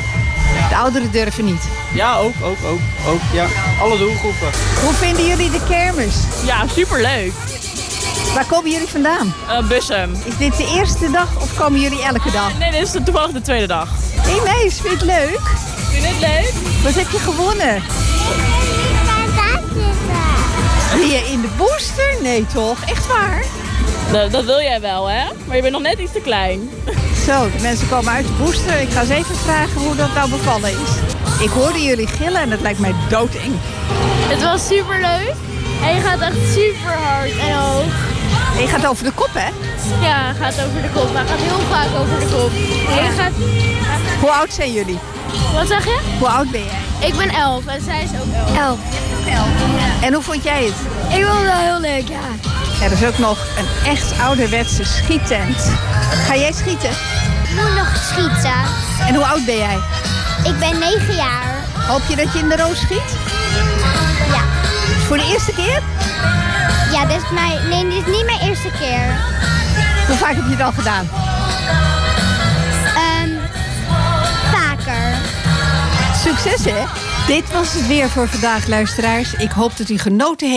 De 0.70 0.76
ouderen 0.76 1.12
durven 1.12 1.46
niet? 1.46 1.62
Ja, 1.94 2.18
ook, 2.18 2.34
ook, 2.44 2.58
ook, 2.66 2.80
ook. 3.08 3.22
Ja. 3.34 3.46
Alle 3.82 3.98
doelgroepen. 3.98 4.48
Hoe 4.84 4.94
vinden 4.94 5.28
jullie 5.28 5.50
de 5.50 5.60
kermis? 5.70 6.16
Ja, 6.46 6.68
superleuk. 6.68 7.32
Waar 8.34 8.46
komen 8.46 8.72
jullie 8.72 8.88
vandaan? 8.88 9.34
Uh, 9.50 9.68
Bussum. 9.68 10.12
Is 10.26 10.38
dit 10.38 10.58
de 10.58 10.76
eerste 10.78 11.12
dag 11.12 11.42
of 11.42 11.56
komen 11.56 11.80
jullie 11.80 12.04
elke 12.04 12.32
dag? 12.32 12.58
Nee, 12.58 12.72
dit 12.72 12.82
is 12.82 12.92
toevallig 13.04 13.32
de 13.32 13.42
tweede 13.42 13.68
dag. 13.68 13.90
Hey 14.16 14.40
meis, 14.44 14.80
vind 14.82 14.84
je 14.84 14.90
het 14.90 15.02
leuk? 15.02 15.50
Vind 15.90 16.04
je 16.04 16.10
het 16.10 16.20
leuk? 16.20 16.84
Wat 16.84 16.94
heb 16.94 17.10
je 17.12 17.20
gewonnen? 17.20 17.84
Ben 20.92 21.08
je 21.08 21.30
in 21.32 21.42
de 21.42 21.50
booster? 21.58 22.16
Nee 22.22 22.46
toch? 22.54 22.78
Echt 22.86 23.08
waar? 23.08 23.44
Dat, 24.12 24.32
dat, 24.32 24.46
wil 24.46 24.62
jij 24.62 24.82
wel, 24.82 25.10
hè? 25.10 25.24
Maar 25.46 25.56
je 25.56 25.62
bent 25.62 25.74
nog 25.74 25.82
net 25.82 26.00
iets 26.00 26.12
te 26.12 26.22
klein. 26.22 26.70
Zo, 27.26 27.52
de 27.52 27.62
mensen 27.62 27.90
komen 27.90 28.14
uit 28.14 28.28
de 28.28 28.34
booster. 28.34 28.80
Ik 28.82 28.90
ga 28.90 29.02
eens 29.02 29.10
even 29.10 29.36
vragen 29.36 29.82
hoe 29.82 29.96
dat 29.96 30.14
nou 30.14 30.30
bevallen 30.30 30.70
is. 30.70 30.92
Ik 31.44 31.50
hoorde 31.50 31.84
jullie 31.84 32.08
gillen 32.08 32.42
en 32.42 32.52
het 32.52 32.62
lijkt 32.62 32.80
mij 32.80 32.94
doodeng. 33.10 33.54
Het 34.30 34.44
was 34.44 34.68
super 34.68 35.00
leuk. 35.00 35.34
En 35.84 35.96
je 35.96 36.02
gaat 36.02 36.22
echt 36.22 36.54
super 36.54 36.94
hard 36.94 37.32
en 37.38 37.58
hoog. 37.58 37.94
En 38.56 38.62
je 38.62 38.68
gaat 38.68 38.88
over 38.88 39.04
de 39.04 39.12
kop, 39.12 39.30
hè? 39.34 39.50
Ja, 40.06 40.34
gaat 40.34 40.54
over 40.54 40.82
de 40.82 40.90
kop. 40.94 41.14
Hij 41.14 41.26
gaat 41.26 41.40
heel 41.40 41.60
vaak 41.70 42.02
over 42.02 42.20
de 42.20 42.26
kop. 42.26 42.52
En 42.98 43.04
je 43.04 43.12
gaat... 43.12 43.32
Hoe 44.22 44.32
oud 44.32 44.54
zijn 44.54 44.74
jullie? 44.74 45.00
Wat 45.54 45.68
zeg 45.68 45.86
je? 45.86 46.00
Hoe 46.20 46.28
oud 46.28 46.52
ben 46.52 46.64
jij? 46.64 47.08
Ik 47.08 47.16
ben 47.18 47.30
elf 47.30 47.66
en 47.66 47.82
zij 47.82 48.04
is 48.04 48.10
ook 48.10 48.56
elf. 48.58 48.80
Elf. 49.30 49.48
En 50.02 50.14
hoe 50.14 50.24
vond 50.24 50.44
jij 50.44 50.64
het? 50.64 50.74
Ik 51.18 51.26
vond 51.26 51.38
het 51.38 51.46
wel 51.46 51.62
heel 51.72 51.80
leuk, 51.80 52.08
ja. 52.08 52.50
Er 52.86 52.92
is 52.92 53.06
ook 53.06 53.18
nog 53.18 53.38
een 53.58 53.92
echt 53.92 54.20
ouderwetse 54.20 54.84
schiettent. 54.84 55.72
Ga 56.28 56.36
jij 56.36 56.52
schieten? 56.52 56.90
Ik 56.90 57.56
moet 57.56 57.76
nog 57.76 57.96
schieten. 58.12 58.60
En 59.08 59.16
hoe 59.16 59.26
oud 59.26 59.46
ben 59.46 59.58
jij? 59.58 59.78
Ik 60.44 60.60
ben 60.60 60.80
9 60.80 61.16
jaar. 61.16 61.56
Hoop 61.88 62.02
je 62.08 62.16
dat 62.16 62.34
je 62.34 62.40
in 62.40 62.50
de 62.50 62.56
roos 62.58 62.80
schiet? 62.80 63.16
Ja. 64.28 64.42
Voor 65.08 65.18
de 65.18 65.32
eerste 65.32 65.52
keer? 65.54 65.82
Ja, 66.92 67.06
dit 67.06 67.16
is 67.16 67.30
mijn... 67.32 67.70
Nee, 67.70 67.84
dit 67.84 68.08
is 68.08 68.14
niet 68.14 68.26
mijn 68.26 68.40
eerste 68.40 68.70
keer. 68.80 69.02
Hoe 70.08 70.18
vaak 70.18 70.36
heb 70.36 70.44
je 70.44 70.52
het 70.52 70.62
al 70.62 70.72
gedaan? 70.72 71.10
Succes, 76.30 76.66
hè? 76.66 76.86
Dit 77.28 77.52
was 77.52 77.74
het 77.74 77.88
weer 77.88 78.10
voor 78.10 78.28
vandaag, 78.28 78.68
luisteraars. 78.68 79.34
Ik 79.34 79.52
hoop 79.52 79.78
dat 79.78 79.90
u 79.90 79.98
genoten 79.98 80.28
heeft. 80.28 80.48